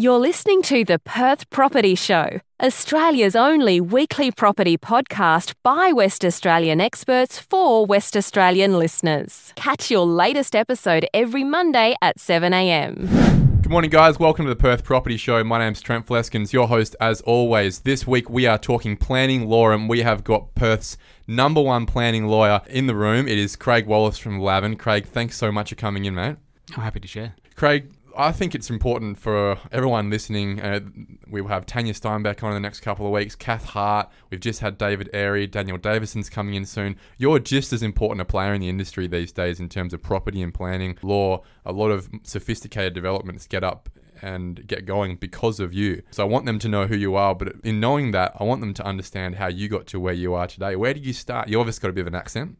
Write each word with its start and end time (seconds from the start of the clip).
You're 0.00 0.18
listening 0.18 0.62
to 0.62 0.82
the 0.82 0.98
Perth 0.98 1.50
Property 1.50 1.94
Show, 1.94 2.40
Australia's 2.62 3.36
only 3.36 3.82
weekly 3.82 4.30
property 4.30 4.78
podcast 4.78 5.52
by 5.62 5.92
West 5.92 6.24
Australian 6.24 6.80
experts 6.80 7.38
for 7.38 7.84
West 7.84 8.16
Australian 8.16 8.78
listeners. 8.78 9.52
Catch 9.56 9.90
your 9.90 10.06
latest 10.06 10.56
episode 10.56 11.06
every 11.12 11.44
Monday 11.44 11.96
at 12.00 12.16
7am. 12.16 13.60
Good 13.60 13.70
morning, 13.70 13.90
guys. 13.90 14.18
Welcome 14.18 14.46
to 14.46 14.48
the 14.48 14.56
Perth 14.56 14.84
Property 14.84 15.18
Show. 15.18 15.44
My 15.44 15.58
name's 15.58 15.82
Trent 15.82 16.06
Fleskens, 16.06 16.50
your 16.50 16.68
host 16.68 16.96
as 16.98 17.20
always. 17.20 17.80
This 17.80 18.06
week 18.06 18.30
we 18.30 18.46
are 18.46 18.56
talking 18.56 18.96
planning 18.96 19.50
law, 19.50 19.70
and 19.70 19.86
we 19.86 20.00
have 20.00 20.24
got 20.24 20.54
Perth's 20.54 20.96
number 21.26 21.60
one 21.60 21.84
planning 21.84 22.26
lawyer 22.26 22.62
in 22.70 22.86
the 22.86 22.94
room. 22.94 23.28
It 23.28 23.36
is 23.36 23.54
Craig 23.54 23.84
Wallace 23.84 24.16
from 24.16 24.40
Lavan. 24.40 24.78
Craig, 24.78 25.04
thanks 25.04 25.36
so 25.36 25.52
much 25.52 25.68
for 25.68 25.76
coming 25.76 26.06
in, 26.06 26.14
mate. 26.14 26.36
I'm 26.74 26.84
happy 26.84 27.00
to 27.00 27.08
share. 27.08 27.34
Craig, 27.54 27.90
I 28.20 28.32
think 28.32 28.54
it's 28.54 28.68
important 28.68 29.16
for 29.18 29.58
everyone 29.72 30.10
listening. 30.10 30.60
Uh, 30.60 30.80
we 31.26 31.40
will 31.40 31.48
have 31.48 31.64
Tanya 31.64 31.94
Steinbeck 31.94 32.42
on 32.42 32.50
in 32.50 32.54
the 32.54 32.60
next 32.60 32.80
couple 32.80 33.06
of 33.06 33.12
weeks, 33.12 33.34
Kath 33.34 33.64
Hart. 33.64 34.10
We've 34.28 34.38
just 34.38 34.60
had 34.60 34.76
David 34.76 35.08
Airy, 35.14 35.46
Daniel 35.46 35.78
Davison's 35.78 36.28
coming 36.28 36.52
in 36.52 36.66
soon. 36.66 36.96
You're 37.16 37.38
just 37.38 37.72
as 37.72 37.82
important 37.82 38.20
a 38.20 38.26
player 38.26 38.52
in 38.52 38.60
the 38.60 38.68
industry 38.68 39.06
these 39.06 39.32
days 39.32 39.58
in 39.58 39.70
terms 39.70 39.94
of 39.94 40.02
property 40.02 40.42
and 40.42 40.52
planning, 40.52 40.98
law. 41.02 41.42
A 41.64 41.72
lot 41.72 41.90
of 41.90 42.10
sophisticated 42.22 42.92
developments 42.92 43.46
get 43.46 43.64
up 43.64 43.88
and 44.20 44.66
get 44.66 44.84
going 44.84 45.16
because 45.16 45.58
of 45.58 45.72
you. 45.72 46.02
So 46.10 46.22
I 46.22 46.26
want 46.26 46.44
them 46.44 46.58
to 46.58 46.68
know 46.68 46.86
who 46.86 46.96
you 46.96 47.14
are, 47.14 47.34
but 47.34 47.54
in 47.64 47.80
knowing 47.80 48.10
that, 48.10 48.36
I 48.38 48.44
want 48.44 48.60
them 48.60 48.74
to 48.74 48.84
understand 48.84 49.36
how 49.36 49.46
you 49.46 49.70
got 49.70 49.86
to 49.86 49.98
where 49.98 50.12
you 50.12 50.34
are 50.34 50.46
today. 50.46 50.76
Where 50.76 50.92
did 50.92 51.06
you 51.06 51.14
start? 51.14 51.48
You 51.48 51.58
obviously 51.58 51.80
got 51.80 51.88
a 51.88 51.94
bit 51.94 52.02
of 52.02 52.08
an 52.08 52.14
accent. 52.16 52.58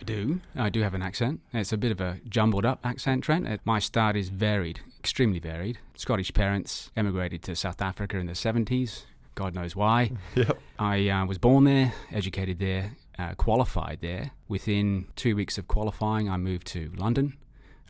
I 0.00 0.04
do. 0.04 0.40
I 0.56 0.70
do 0.70 0.80
have 0.80 0.94
an 0.94 1.02
accent. 1.02 1.42
It's 1.52 1.72
a 1.72 1.76
bit 1.76 1.92
of 1.92 2.00
a 2.00 2.18
jumbled 2.26 2.64
up 2.64 2.80
accent, 2.82 3.24
Trent. 3.24 3.60
My 3.66 3.78
start 3.78 4.16
is 4.16 4.30
varied, 4.30 4.80
extremely 5.02 5.40
varied. 5.40 5.80
Scottish 5.96 6.32
parents 6.32 6.92
emigrated 6.96 7.42
to 7.42 7.56
South 7.56 7.82
Africa 7.82 8.18
in 8.18 8.26
the 8.26 8.34
70s. 8.34 9.02
God 9.34 9.52
knows 9.52 9.74
why. 9.74 10.12
Yep. 10.36 10.58
I 10.78 11.08
uh, 11.08 11.26
was 11.26 11.38
born 11.38 11.64
there, 11.64 11.92
educated 12.12 12.60
there, 12.60 12.92
uh, 13.18 13.34
qualified 13.34 13.98
there. 14.00 14.30
Within 14.46 15.08
two 15.16 15.34
weeks 15.34 15.58
of 15.58 15.66
qualifying, 15.66 16.30
I 16.30 16.36
moved 16.36 16.68
to 16.68 16.92
London. 16.96 17.36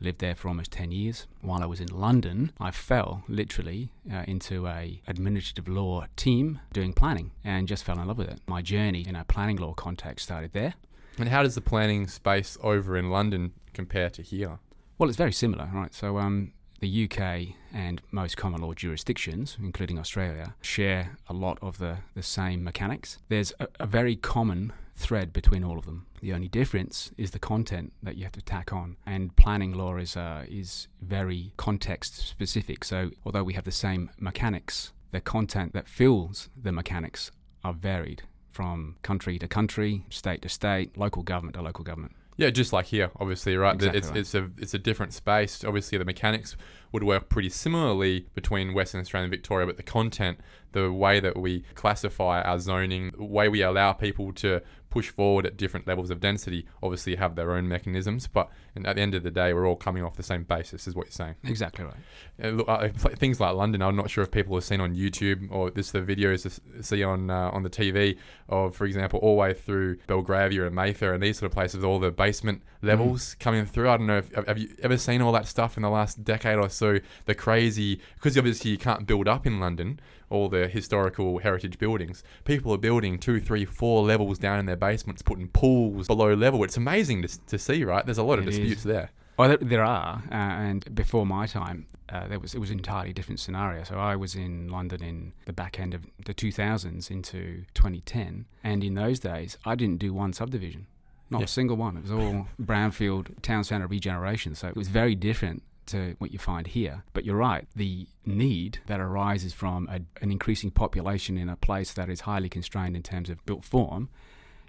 Lived 0.01 0.21
there 0.21 0.35
for 0.35 0.49
almost 0.49 0.73
10 0.73 0.91
years. 0.91 1.27
While 1.43 1.63
I 1.63 1.67
was 1.67 1.81
in 1.81 1.89
London, 1.89 2.51
I 2.59 2.71
fell 2.71 3.25
literally 3.29 3.91
uh, 4.11 4.25
into 4.27 4.67
a 4.67 5.03
administrative 5.07 5.69
law 5.69 6.07
team 6.17 6.61
doing 6.73 6.95
planning 6.95 7.33
and 7.45 7.69
just 7.69 7.85
fell 7.85 8.01
in 8.01 8.09
love 8.09 8.19
with 8.19 8.31
it. 8.31 8.41
My 8.47 8.63
journey 8.63 9.07
in 9.07 9.17
a 9.17 9.25
planning 9.25 9.59
law 9.59 9.75
context 9.75 10.25
started 10.25 10.55
there. 10.55 10.75
And 11.19 11.29
how 11.29 11.43
does 11.43 11.55
the 11.55 11.61
planning 11.61 12.09
space 12.09 12.57
over 12.63 12.97
in 12.97 13.11
London 13.11 13.53
compare 13.75 14.09
to 14.11 14.23
here? 14.23 14.61
Well, 14.97 15.11
it's 15.11 15.19
very 15.19 15.33
similar, 15.33 15.69
right? 15.75 15.93
So, 15.93 16.17
um, 16.17 16.53
the 16.83 17.05
UK 17.05 17.55
and 17.73 18.03
most 18.11 18.37
common 18.37 18.61
law 18.61 18.75
jurisdictions, 18.75 19.57
including 19.63 19.99
Australia, 19.99 20.55
share 20.61 21.17
a 21.29 21.33
lot 21.33 21.57
of 21.63 21.79
the, 21.79 21.99
the 22.15 22.23
same 22.23 22.63
mechanics. 22.65 23.19
There's 23.29 23.53
a, 23.61 23.69
a 23.79 23.87
very 23.87 24.17
common 24.17 24.73
thread 24.97 25.33
between 25.33 25.63
all 25.63 25.79
of 25.79 25.87
them. 25.87 26.07
The 26.21 26.33
only 26.33 26.49
difference 26.49 27.13
is 27.17 27.31
the 27.31 27.39
content 27.39 27.93
that 28.03 28.17
you 28.17 28.25
have 28.25 28.33
to 28.33 28.43
tack 28.43 28.73
on. 28.73 28.97
And 29.07 29.35
planning 29.37 29.73
law 29.73 29.97
is, 29.97 30.17
uh, 30.17 30.45
is 30.49 30.89
very 31.01 31.53
context 31.57 32.17
specific. 32.17 32.85
So, 32.85 33.11
although 33.25 33.45
we 33.45 33.55
have 33.55 33.65
the 33.65 33.73
same 33.73 34.11
mechanics, 34.19 34.93
the 35.13 35.21
content 35.21 35.73
that 35.75 35.89
fills 35.89 36.49
the 36.61 36.73
mechanics 36.73 37.31
are 37.63 37.73
varied 37.73 38.25
from 38.51 38.97
country 39.03 39.39
to 39.39 39.47
country, 39.47 40.05
state 40.11 40.43
to 40.43 40.49
state, 40.49 40.99
local 40.99 41.23
government 41.23 41.55
to 41.55 41.63
local 41.63 41.85
government. 41.85 42.13
Yeah, 42.37 42.51
just 42.51 42.73
like 42.73 42.87
here, 42.87 43.11
obviously, 43.21 43.57
right? 43.57 43.75
Exactly 43.75 43.99
it's 43.99 44.09
right. 44.09 44.17
it's 44.19 44.35
a 44.35 44.51
it's 44.59 44.75
a 44.75 44.79
different 44.79 45.13
space. 45.13 45.65
Obviously, 45.65 45.99
the 45.99 46.05
mechanics 46.05 46.57
would 46.93 47.05
work 47.05 47.29
pretty 47.29 47.49
similarly 47.49 48.27
between 48.35 48.75
Western 48.75 49.01
Australia 49.01 49.25
and 49.25 49.31
Victoria, 49.31 49.67
but 49.67 49.77
the 49.77 49.83
content, 49.83 50.39
the 50.73 50.93
way 50.93 51.21
that 51.21 51.37
we 51.37 51.65
classify 51.75 52.43
our 52.43 52.59
zoning, 52.59 53.13
the 53.17 53.25
way 53.25 53.49
we 53.49 53.63
allow 53.63 53.93
people 53.93 54.33
to 54.35 54.61
push 54.93 55.09
forward 55.09 55.47
at 55.47 55.57
different 55.57 55.87
levels 55.87 56.11
of 56.11 56.21
density, 56.21 56.67
obviously 56.83 57.17
have 57.17 57.35
their 57.35 57.53
own 57.53 57.67
mechanisms. 57.67 58.27
But 58.27 58.51
at 58.85 58.97
the 58.97 59.01
end 59.01 59.15
of 59.15 59.23
the 59.23 59.31
day, 59.31 59.55
we're 59.55 59.67
all 59.67 59.75
coming 59.75 60.05
off 60.05 60.17
the 60.17 60.23
same 60.23 60.45
basis, 60.45 60.87
is 60.87 60.95
what 60.95 61.07
you're 61.07 61.13
saying. 61.13 61.37
Exactly 61.45 61.87
right. 61.87 61.95
Uh, 62.43 62.49
look, 62.49 62.69
uh, 62.69 62.89
things 62.89 63.41
like 63.41 63.55
London, 63.55 63.81
I'm 63.81 63.97
not 63.97 64.11
sure 64.11 64.23
if 64.23 64.31
people 64.31 64.55
have 64.55 64.65
seen 64.65 64.83
on 64.83 64.95
YouTube 64.95 65.51
or 65.51 65.71
this 65.71 65.93
the 65.93 66.03
videos 66.03 66.43
to 66.43 66.83
see 66.83 67.03
on 67.03 67.31
uh, 67.31 67.51
on 67.55 67.63
the 67.63 67.71
TV 67.71 68.19
of, 68.51 68.77
for 68.77 68.85
example, 68.85 69.19
all 69.21 69.37
the 69.37 69.41
way 69.41 69.55
through 69.55 69.97
Belgravia 70.07 70.67
and 70.67 70.75
Mayfair 70.75 71.15
and 71.15 71.23
these 71.23 71.39
sort 71.39 71.51
of 71.51 71.55
places, 71.55 71.83
all 71.83 71.99
the 71.99 72.11
basement 72.11 72.63
levels 72.83 73.37
coming 73.41 73.65
through. 73.67 73.89
I 73.89 73.97
don't 73.97 74.07
know 74.07 74.19
if 74.19 74.33
have- 74.47 74.59
you 74.59 74.69
ever 74.83 74.97
seen 74.99 75.23
all 75.23 75.33
that 75.33 75.47
stuff 75.47 75.77
in 75.77 75.83
the 75.83 75.91
last 75.91 76.25
decade 76.25 76.59
or 76.59 76.69
so? 76.69 76.99
The 77.27 77.35
crazy 77.35 78.01
because 78.15 78.37
obviously 78.37 78.73
you 78.73 78.79
can't 78.79 79.07
build 79.07 79.29
up 79.29 79.47
in 79.47 79.61
London 79.61 80.01
all 80.31 80.49
the 80.49 80.67
historical 80.67 81.39
heritage 81.39 81.79
buildings. 81.79 82.25
People 82.45 82.73
are 82.73 82.79
building 82.79 83.19
two, 83.19 83.39
three, 83.41 83.65
four 83.65 84.03
levels 84.03 84.39
down 84.39 84.59
in 84.59 84.67
their 84.67 84.77
basements, 84.77 85.21
putting 85.23 85.49
pools 85.49 86.07
below 86.07 86.33
level. 86.35 86.65
It's 86.65 86.77
amazing 86.79 87.23
to, 87.23 87.47
to 87.47 87.59
see, 87.59 87.85
right? 87.85 88.05
There's 88.05 88.19
a 88.19 88.23
lot 88.23 88.39
of 88.39 88.47
It 88.47 88.51
is. 88.51 88.59
disputes 88.59 88.83
there. 88.83 89.11
Well, 89.39 89.49
there, 89.49 89.57
there 89.59 89.85
are, 89.85 90.23
uh, 90.31 90.35
and 90.35 90.95
before 90.95 91.25
my 91.27 91.47
time, 91.47 91.87
uh, 92.09 92.29
there 92.29 92.39
was 92.39 92.55
it 92.55 92.59
was 92.59 92.71
an 92.71 92.79
entirely 92.79 93.13
different 93.15 93.41
scenario. 93.41 93.83
So 93.85 93.97
I 93.97 94.15
was 94.17 94.35
in 94.35 94.69
London 94.69 95.03
in 95.03 95.33
the 95.47 95.53
back 95.55 95.81
end 95.81 95.95
of 95.95 96.07
the 96.27 96.35
2000s 96.35 97.11
into 97.11 97.65
2010, 97.75 98.45
and 98.63 98.85
in 98.85 98.95
those 98.95 99.19
days, 99.21 99.57
I 99.65 99.75
didn't 99.75 99.99
do 99.99 100.13
one 100.13 100.33
subdivision, 100.35 100.87
not 101.33 101.41
Yeah. 101.41 101.45
a 101.47 101.49
single 101.49 101.77
one. 101.77 101.97
It 101.97 102.03
was 102.03 102.13
all 102.13 102.47
brownfield 102.63 103.43
town 103.43 103.65
centre 103.65 103.87
regeneration. 103.87 104.55
So 104.55 104.69
it 104.69 104.77
was 104.77 104.89
very 104.89 105.15
different 105.15 105.63
to 105.87 106.15
what 106.19 106.33
you 106.33 106.39
find 106.39 106.67
here. 106.69 107.03
But 107.13 107.25
you're 107.25 107.37
right, 107.37 107.67
the 107.75 108.07
need 108.25 108.79
that 108.87 109.01
arises 109.01 109.53
from 109.53 109.89
a, 109.89 110.01
an 110.23 110.31
increasing 110.31 110.71
population 110.71 111.37
in 111.37 111.49
a 111.49 111.57
place 111.57 111.93
that 111.95 112.09
is 112.09 112.21
highly 112.21 112.49
constrained 112.49 112.95
in 112.97 113.03
terms 113.03 113.29
of 113.31 113.45
built 113.47 113.65
form 113.65 114.09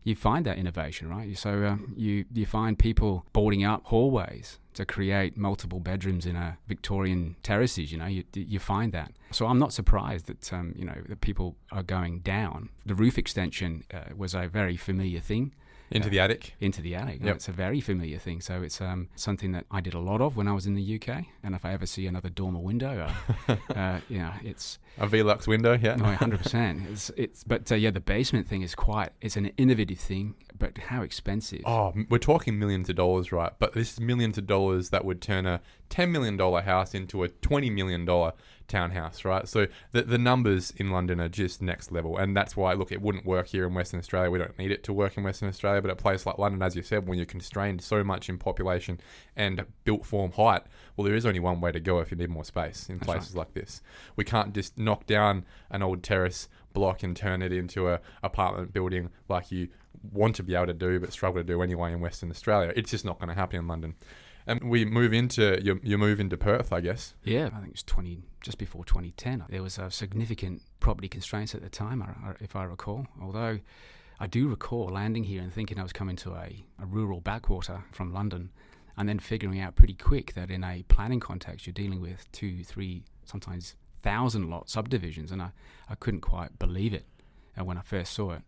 you 0.05 0.15
find 0.15 0.45
that 0.45 0.57
innovation, 0.57 1.07
right? 1.07 1.37
So 1.37 1.63
uh, 1.63 1.77
you 1.95 2.25
you 2.33 2.45
find 2.45 2.77
people 2.77 3.25
boarding 3.31 3.63
up 3.63 3.85
hallways 3.85 4.59
to 4.73 4.85
create 4.85 5.37
multiple 5.37 5.79
bedrooms 5.79 6.25
in 6.25 6.35
a 6.35 6.57
Victorian 6.67 7.35
terraces. 7.41 7.91
You 7.91 7.99
know, 7.99 8.07
you 8.07 8.23
you 8.33 8.59
find 8.59 8.91
that. 8.91 9.13
So 9.31 9.47
I'm 9.47 9.59
not 9.59 9.71
surprised 9.71 10.25
that 10.25 10.51
um, 10.51 10.73
you 10.75 10.85
know 10.85 10.97
that 11.07 11.21
people 11.21 11.55
are 11.71 11.83
going 11.83 12.19
down. 12.19 12.69
The 12.85 12.95
roof 12.95 13.17
extension 13.17 13.83
uh, 13.93 14.13
was 14.15 14.33
a 14.33 14.47
very 14.47 14.75
familiar 14.75 15.21
thing 15.21 15.53
Into 15.95 16.09
the 16.09 16.19
attic. 16.19 16.55
into 16.59 16.81
the 16.81 16.95
attic. 16.95 17.19
Yep. 17.23 17.35
It's 17.35 17.47
a 17.47 17.51
very 17.51 17.81
familiar 17.81 18.17
thing. 18.17 18.41
So 18.41 18.61
it's 18.61 18.81
um, 18.81 19.09
something 19.15 19.51
that 19.53 19.65
I 19.71 19.81
did 19.81 19.93
a 19.93 19.99
lot 19.99 20.21
of 20.21 20.35
when 20.37 20.47
I 20.47 20.53
was 20.53 20.65
in 20.65 20.75
the 20.75 20.95
UK. 20.99 21.25
And 21.43 21.55
if 21.55 21.65
I 21.65 21.73
ever 21.73 21.85
see 21.85 22.07
another 22.07 22.29
dormer 22.29 22.59
window, 22.59 23.07
uh, 23.47 23.55
uh, 23.75 23.99
you 24.09 24.19
know, 24.19 24.31
it's 24.43 24.79
A 24.97 25.07
Velux 25.07 25.47
window, 25.47 25.77
yeah. 25.81 25.95
no, 25.95 26.05
hundred 26.15 26.41
percent. 26.41 26.83
It's 26.91 27.11
it's 27.15 27.43
but 27.43 27.71
uh, 27.71 27.75
yeah, 27.75 27.91
the 27.91 27.99
basement 27.99 28.47
thing 28.47 28.61
is 28.61 28.75
quite. 28.75 29.11
It's 29.21 29.37
an 29.37 29.47
innovative 29.57 29.99
thing, 29.99 30.35
but 30.57 30.77
how 30.77 31.01
expensive? 31.01 31.61
Oh, 31.65 31.93
we're 32.09 32.17
talking 32.17 32.57
millions 32.59 32.89
of 32.89 32.95
dollars, 32.95 33.31
right? 33.31 33.51
But 33.59 33.73
this 33.73 33.93
is 33.93 33.99
millions 33.99 34.37
of 34.37 34.47
dollars 34.47 34.89
that 34.89 35.05
would 35.05 35.21
turn 35.21 35.45
a 35.45 35.61
$10 35.89 36.09
million 36.09 36.37
house 36.63 36.93
into 36.93 37.23
a 37.23 37.29
$20 37.29 37.71
million 37.71 38.31
townhouse, 38.67 39.25
right? 39.25 39.47
So 39.47 39.67
the, 39.91 40.03
the 40.03 40.17
numbers 40.17 40.71
in 40.77 40.91
London 40.91 41.19
are 41.21 41.29
just 41.29 41.61
next 41.61 41.91
level. 41.91 42.17
And 42.17 42.35
that's 42.35 42.55
why, 42.55 42.73
look, 42.73 42.91
it 42.91 43.01
wouldn't 43.01 43.25
work 43.25 43.47
here 43.47 43.65
in 43.67 43.73
Western 43.73 43.99
Australia. 43.99 44.31
We 44.31 44.39
don't 44.39 44.57
need 44.57 44.71
it 44.71 44.83
to 44.85 44.93
work 44.93 45.17
in 45.17 45.23
Western 45.23 45.49
Australia. 45.49 45.81
But 45.81 45.91
a 45.91 45.95
place 45.95 46.25
like 46.25 46.37
London, 46.37 46.61
as 46.61 46.75
you 46.75 46.81
said, 46.81 47.07
when 47.07 47.17
you're 47.17 47.25
constrained 47.25 47.81
so 47.81 48.03
much 48.03 48.29
in 48.29 48.37
population 48.37 48.99
and 49.35 49.65
built 49.83 50.05
form 50.05 50.31
height, 50.31 50.63
well, 50.95 51.05
there 51.05 51.15
is 51.15 51.25
only 51.25 51.39
one 51.39 51.61
way 51.61 51.71
to 51.71 51.79
go 51.79 51.99
if 51.99 52.11
you 52.11 52.17
need 52.17 52.29
more 52.29 52.45
space 52.45 52.89
in 52.89 52.97
That's 52.97 53.05
places 53.05 53.35
like 53.35 53.53
this. 53.53 53.81
We 54.15 54.23
can't 54.23 54.53
just 54.53 54.77
knock 54.77 55.05
down 55.05 55.45
an 55.69 55.83
old 55.83 56.03
terrace 56.03 56.47
block 56.73 57.03
and 57.03 57.15
turn 57.15 57.41
it 57.41 57.53
into 57.53 57.89
a 57.89 57.99
apartment 58.23 58.73
building 58.73 59.09
like 59.29 59.51
you 59.51 59.69
want 60.11 60.35
to 60.35 60.43
be 60.43 60.55
able 60.55 60.65
to 60.65 60.73
do 60.73 60.99
but 60.99 61.13
struggle 61.13 61.41
to 61.41 61.43
do 61.45 61.61
anyway 61.61 61.93
in 61.93 62.01
Western 62.01 62.29
Australia. 62.29 62.73
It's 62.75 62.91
just 62.91 63.05
not 63.05 63.19
going 63.19 63.29
to 63.29 63.35
happen 63.35 63.59
in 63.59 63.67
London. 63.67 63.95
And 64.45 64.69
we 64.69 64.85
move 64.85 65.13
into 65.13 65.59
your, 65.63 65.79
your 65.83 65.97
move 65.97 66.19
into 66.19 66.37
Perth, 66.37 66.73
I 66.73 66.81
guess. 66.81 67.13
Yeah, 67.23 67.47
I 67.47 67.57
think 67.57 67.67
it 67.67 67.73
was 67.73 67.83
twenty 67.83 68.23
just 68.41 68.57
before 68.57 68.83
twenty 68.83 69.11
ten. 69.11 69.45
There 69.49 69.63
was 69.63 69.77
a 69.77 69.89
significant 69.89 70.61
property 70.79 71.07
constraints 71.07 71.55
at 71.55 71.61
the 71.61 71.69
time, 71.69 72.03
if 72.39 72.55
I 72.55 72.65
recall. 72.65 73.07
Although 73.21 73.59
I 74.19 74.27
do 74.27 74.47
recall 74.47 74.89
landing 74.89 75.23
here 75.23 75.41
and 75.41 75.51
thinking 75.53 75.79
I 75.79 75.83
was 75.83 75.93
coming 75.93 76.15
to 76.17 76.33
a, 76.33 76.65
a 76.81 76.85
rural 76.85 77.21
backwater 77.21 77.85
from 77.91 78.13
London, 78.13 78.51
and 78.97 79.07
then 79.07 79.19
figuring 79.19 79.59
out 79.59 79.75
pretty 79.75 79.95
quick 79.95 80.33
that 80.33 80.51
in 80.51 80.63
a 80.63 80.83
planning 80.83 81.19
context 81.19 81.65
you're 81.65 81.73
dealing 81.73 82.01
with 82.01 82.31
two, 82.31 82.63
three, 82.63 83.03
sometimes 83.25 83.75
thousand 84.01 84.49
lot 84.49 84.69
subdivisions, 84.69 85.31
and 85.31 85.41
I, 85.41 85.51
I 85.89 85.95
couldn't 85.95 86.21
quite 86.21 86.59
believe 86.59 86.93
it 86.93 87.05
uh, 87.57 87.63
when 87.63 87.77
I 87.77 87.81
first 87.81 88.13
saw 88.13 88.31
it. 88.31 88.41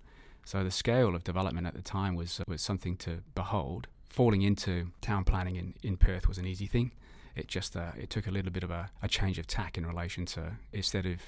So 0.44 0.64
the 0.64 0.72
scale 0.72 1.16
of 1.16 1.24
development 1.24 1.66
at 1.66 1.74
the 1.74 1.82
time 1.82 2.16
was 2.16 2.42
was 2.48 2.62
something 2.62 2.98
to 2.98 3.24
behold. 3.34 3.88
Falling 4.16 4.44
into 4.44 4.94
town 5.02 5.26
planning 5.26 5.58
in, 5.58 5.74
in 5.84 5.98
Perth 5.98 6.30
was 6.30 6.38
an 6.38 6.48
easy 6.48 6.68
thing. 6.68 6.94
It 7.36 7.50
just 7.50 7.76
uh, 7.76 7.92
it 8.00 8.10
took 8.10 8.28
a 8.28 8.32
little 8.32 8.50
bit 8.50 8.64
of 8.64 8.72
a, 8.72 8.90
a 9.04 9.10
change 9.10 9.38
of 9.38 9.46
tack 9.46 9.78
in 9.78 9.86
relation 9.86 10.26
to 10.28 10.54
instead 10.72 11.06
of 11.06 11.20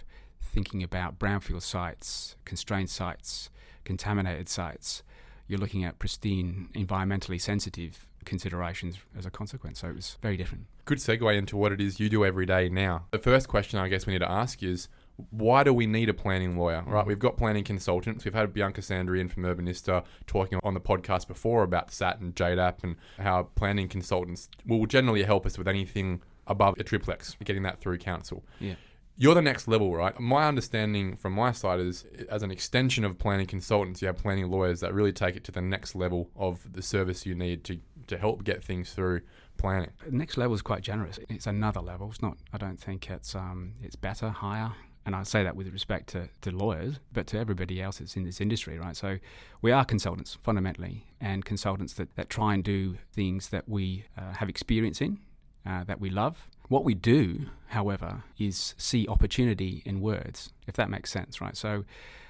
thinking 0.41 0.81
about 0.81 1.19
brownfield 1.19 1.63
sites, 1.63 2.37
constrained 2.45 2.89
sites, 2.89 3.49
contaminated 3.83 4.47
sites, 4.47 5.03
you're 5.49 5.59
looking 5.59 5.83
at 5.83 5.99
pristine, 5.99 6.69
environmentally 6.75 7.41
sensitive 7.41 8.07
considerations 8.23 8.95
as 9.17 9.25
a 9.25 9.31
consequence. 9.31 9.79
So 9.79 9.89
it 9.89 9.95
was 9.95 10.17
very 10.21 10.37
different. 10.37 10.67
Good 10.85 10.99
segue 10.99 11.37
into 11.37 11.57
what 11.57 11.73
it 11.73 11.81
is 11.81 11.99
you 11.99 12.07
do 12.07 12.23
every 12.23 12.45
day 12.45 12.69
now. 12.69 13.07
The 13.11 13.19
first 13.19 13.49
question 13.49 13.79
I 13.79 13.89
guess 13.89 14.07
we 14.07 14.13
need 14.13 14.19
to 14.19 14.31
ask 14.31 14.63
is 14.63 14.87
why 15.31 15.63
do 15.63 15.73
we 15.73 15.87
need 15.87 16.09
a 16.09 16.13
planning 16.13 16.57
lawyer? 16.57 16.83
Right, 16.85 17.05
we've 17.05 17.19
got 17.19 17.37
planning 17.37 17.63
consultants. 17.63 18.23
We've 18.23 18.33
had 18.33 18.53
Bianca 18.53 18.81
Sandri 18.81 19.29
from 19.29 19.43
Urbanista 19.43 20.03
talking 20.27 20.59
on 20.63 20.73
the 20.73 20.79
podcast 20.79 21.27
before 21.27 21.63
about 21.63 21.91
SAT 21.91 22.19
and 22.19 22.35
JDAP 22.35 22.83
and 22.83 22.95
how 23.17 23.49
planning 23.55 23.87
consultants 23.87 24.49
will 24.65 24.85
generally 24.85 25.23
help 25.23 25.45
us 25.45 25.57
with 25.57 25.67
anything 25.67 26.21
above 26.45 26.75
a 26.79 26.83
triplex, 26.83 27.35
getting 27.43 27.63
that 27.63 27.79
through 27.79 27.97
council. 27.97 28.45
Yeah. 28.59 28.75
You're 29.19 29.33
the 29.33 29.41
next 29.41 29.67
level, 29.67 29.95
right? 29.95 30.17
My 30.19 30.47
understanding 30.47 31.15
from 31.15 31.33
my 31.33 31.51
side 31.51 31.79
is, 31.79 32.05
as 32.29 32.43
an 32.43 32.51
extension 32.51 33.03
of 33.03 33.17
planning 33.17 33.47
consultants, 33.47 33.99
you 33.99 34.07
have 34.07 34.17
planning 34.17 34.47
lawyers 34.51 34.81
that 34.81 34.93
really 34.93 35.11
take 35.11 35.35
it 35.35 35.43
to 35.45 35.51
the 35.51 35.61
next 35.61 35.95
level 35.95 36.29
of 36.35 36.71
the 36.71 36.83
service 36.83 37.25
you 37.25 37.33
need 37.33 37.63
to, 37.63 37.79
to 38.05 38.17
help 38.19 38.43
get 38.43 38.63
things 38.63 38.93
through 38.93 39.21
planning. 39.57 39.89
Next 40.11 40.37
level 40.37 40.53
is 40.53 40.61
quite 40.61 40.83
generous. 40.83 41.17
It's 41.29 41.47
another 41.47 41.81
level. 41.81 42.09
It's 42.11 42.21
not. 42.21 42.37
I 42.53 42.59
don't 42.59 42.79
think 42.79 43.09
it's 43.09 43.33
um, 43.33 43.73
it's 43.81 43.95
better, 43.95 44.29
higher. 44.29 44.73
And 45.07 45.15
I 45.15 45.23
say 45.23 45.41
that 45.41 45.55
with 45.55 45.71
respect 45.71 46.09
to, 46.09 46.27
to 46.41 46.51
lawyers, 46.51 46.99
but 47.13 47.27
to 47.27 47.39
everybody 47.39 47.81
else 47.81 47.99
that's 47.99 48.17
in 48.17 48.25
this 48.25 48.41
industry, 48.41 48.77
right? 48.77 48.93
So 48.95 49.19
we 49.61 49.71
are 49.71 49.85
consultants 49.85 50.37
fundamentally, 50.43 51.05
and 51.21 51.45
consultants 51.45 51.93
that, 51.93 52.13
that 52.17 52.29
try 52.29 52.53
and 52.53 52.61
do 52.61 52.97
things 53.13 53.47
that 53.49 53.69
we 53.69 54.03
uh, 54.17 54.33
have 54.33 54.49
experience 54.49 54.99
in, 54.99 55.19
uh, 55.65 55.85
that 55.85 56.01
we 56.01 56.09
love. 56.09 56.49
What 56.67 56.83
we 56.83 56.93
do, 56.93 57.45
however, 57.67 58.23
is 58.37 58.75
see 58.77 59.07
opportunity 59.07 59.81
in 59.85 60.01
words, 60.01 60.51
if 60.67 60.75
that 60.75 60.89
makes 60.89 61.09
sense, 61.09 61.39
right? 61.39 61.55
So 61.55 61.85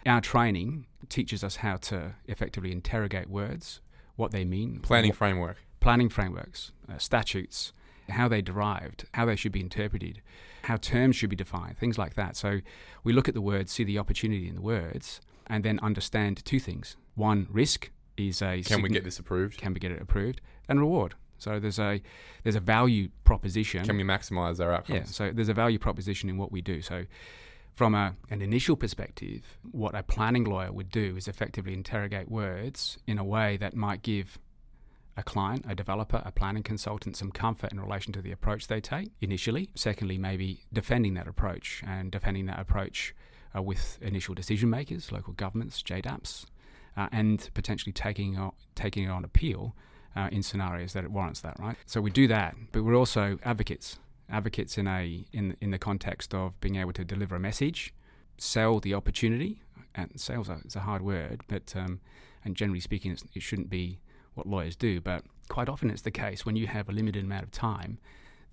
our 0.06 0.22
training 0.22 0.86
teaches 1.10 1.44
us 1.44 1.56
how 1.58 1.78
to 1.78 2.14
effectively 2.28 2.72
interrogate 2.72 3.28
words, 3.28 3.82
what 4.18 4.30
they 4.32 4.46
mean, 4.46 4.82
Planning 4.82 5.10
what- 5.10 5.18
framework. 5.18 5.58
planning 5.80 6.10
frameworks, 6.10 6.74
uh, 6.88 7.00
statutes, 7.00 7.74
how 8.10 8.28
they 8.28 8.44
derived, 8.44 9.06
how 9.16 9.26
they 9.26 9.36
should 9.36 9.52
be 9.52 9.62
interpreted, 9.62 10.22
how 10.68 10.76
terms 10.76 11.16
should 11.16 11.30
be 11.30 11.36
defined, 11.36 11.78
things 11.78 11.98
like 11.98 12.16
that. 12.16 12.36
So 12.36 12.60
we 13.06 13.14
look 13.14 13.30
at 13.30 13.34
the 13.34 13.42
words, 13.42 13.72
see 13.72 13.86
the 13.86 13.98
opportunity 13.98 14.50
in 14.50 14.56
the 14.56 14.62
words, 14.62 15.22
and 15.48 15.64
then 15.64 15.80
understand 15.82 16.44
two 16.44 16.60
things. 16.60 16.98
One, 17.16 17.48
risk 17.50 17.90
is 18.18 18.42
a 18.42 18.62
Can 18.64 18.82
we 18.82 18.90
get 18.90 19.06
this 19.06 19.18
approved? 19.18 19.58
can 19.58 19.74
we 19.74 19.80
get 19.80 19.92
it 19.92 20.02
approved, 20.02 20.42
and 20.68 20.82
reward. 20.82 21.16
So 21.38 21.58
there's 21.58 21.80
a 21.80 22.02
there's 22.44 22.58
a 22.58 22.60
value 22.60 23.08
proposition. 23.24 23.86
Can 23.86 23.96
we 23.96 24.04
maximize 24.04 24.60
our 24.60 24.74
outcomes? 24.74 24.98
Yeah, 24.98 25.06
so 25.06 25.32
there's 25.34 25.48
a 25.48 25.54
value 25.54 25.80
proposition 25.80 26.30
in 26.30 26.38
what 26.38 26.52
we 26.52 26.62
do. 26.62 26.82
So, 26.82 27.06
from 27.76 27.96
a, 27.96 28.16
an 28.30 28.42
initial 28.42 28.76
perspective, 28.76 29.44
what 29.72 29.96
a 29.96 30.04
planning 30.04 30.44
lawyer 30.44 30.74
would 30.74 30.90
do 30.90 31.16
is 31.16 31.30
effectively 31.30 31.74
interrogate 31.74 32.30
words 32.30 32.98
in 33.08 33.18
a 33.18 33.24
way 33.24 33.56
that 33.58 33.74
might 33.74 34.02
give 34.02 34.38
a 35.18 35.24
client, 35.24 35.66
a 35.68 35.74
developer, 35.74 36.22
a 36.24 36.32
planning 36.32 36.64
consultant 36.64 37.18
some 37.18 37.32
comfort 37.32 37.72
in 37.74 37.80
relation 37.80 38.14
to 38.14 38.22
the 38.22 38.32
approach 38.32 38.68
they 38.68 38.80
take 38.80 39.12
initially. 39.20 39.70
Secondly, 39.76 40.18
maybe 40.18 40.64
defending 40.72 41.16
that 41.16 41.28
approach 41.28 41.84
and 41.86 42.12
defending 42.12 42.46
that 42.46 42.60
approach 42.60 43.16
uh, 43.56 43.62
with 43.62 43.98
initial 44.02 44.36
decision 44.36 44.70
makers, 44.70 45.12
local 45.12 45.34
governments, 45.34 45.82
JDAPs, 45.82 46.46
uh, 46.96 47.08
and 47.12 47.50
potentially 47.56 47.92
taking, 47.92 48.52
taking 48.76 49.06
it 49.06 49.10
on 49.10 49.26
appeal 49.26 49.76
uh, 50.16 50.30
in 50.32 50.44
scenarios 50.44 50.94
that 50.94 51.04
it 51.04 51.12
warrants 51.12 51.42
that, 51.42 51.60
right? 51.60 51.78
So 51.86 52.00
we 52.00 52.12
do 52.12 52.28
that, 52.28 52.56
but 52.72 52.84
we're 52.84 52.96
also 52.96 53.40
advocates. 53.44 54.00
Advocates 54.30 54.78
in 54.78 54.88
a 54.88 55.24
in 55.32 55.56
in 55.62 55.72
the 55.72 55.78
context 55.78 56.34
of 56.34 56.60
being 56.60 56.76
able 56.76 56.92
to 56.92 57.06
deliver 57.06 57.38
a 57.38 57.40
message, 57.40 57.94
sell 58.38 58.82
the 58.82 58.94
opportunity, 58.94 59.62
and 59.96 60.20
sales 60.20 60.50
is 60.66 60.76
a 60.76 60.82
hard 60.82 61.02
word, 61.02 61.44
but 61.48 61.74
um, 61.78 62.02
and 62.44 62.56
generally 62.56 62.82
speaking, 62.82 63.18
it 63.34 63.42
shouldn't 63.42 63.70
be 63.70 64.00
what 64.38 64.48
lawyers 64.48 64.76
do. 64.76 65.02
But 65.02 65.24
quite 65.50 65.70
often, 65.70 65.90
it's 65.90 66.02
the 66.02 66.12
case 66.12 66.46
when 66.46 66.56
you 66.56 66.68
have 66.68 66.90
a 66.90 66.92
limited 66.92 67.24
amount 67.24 67.44
of 67.44 67.52
time, 67.52 68.00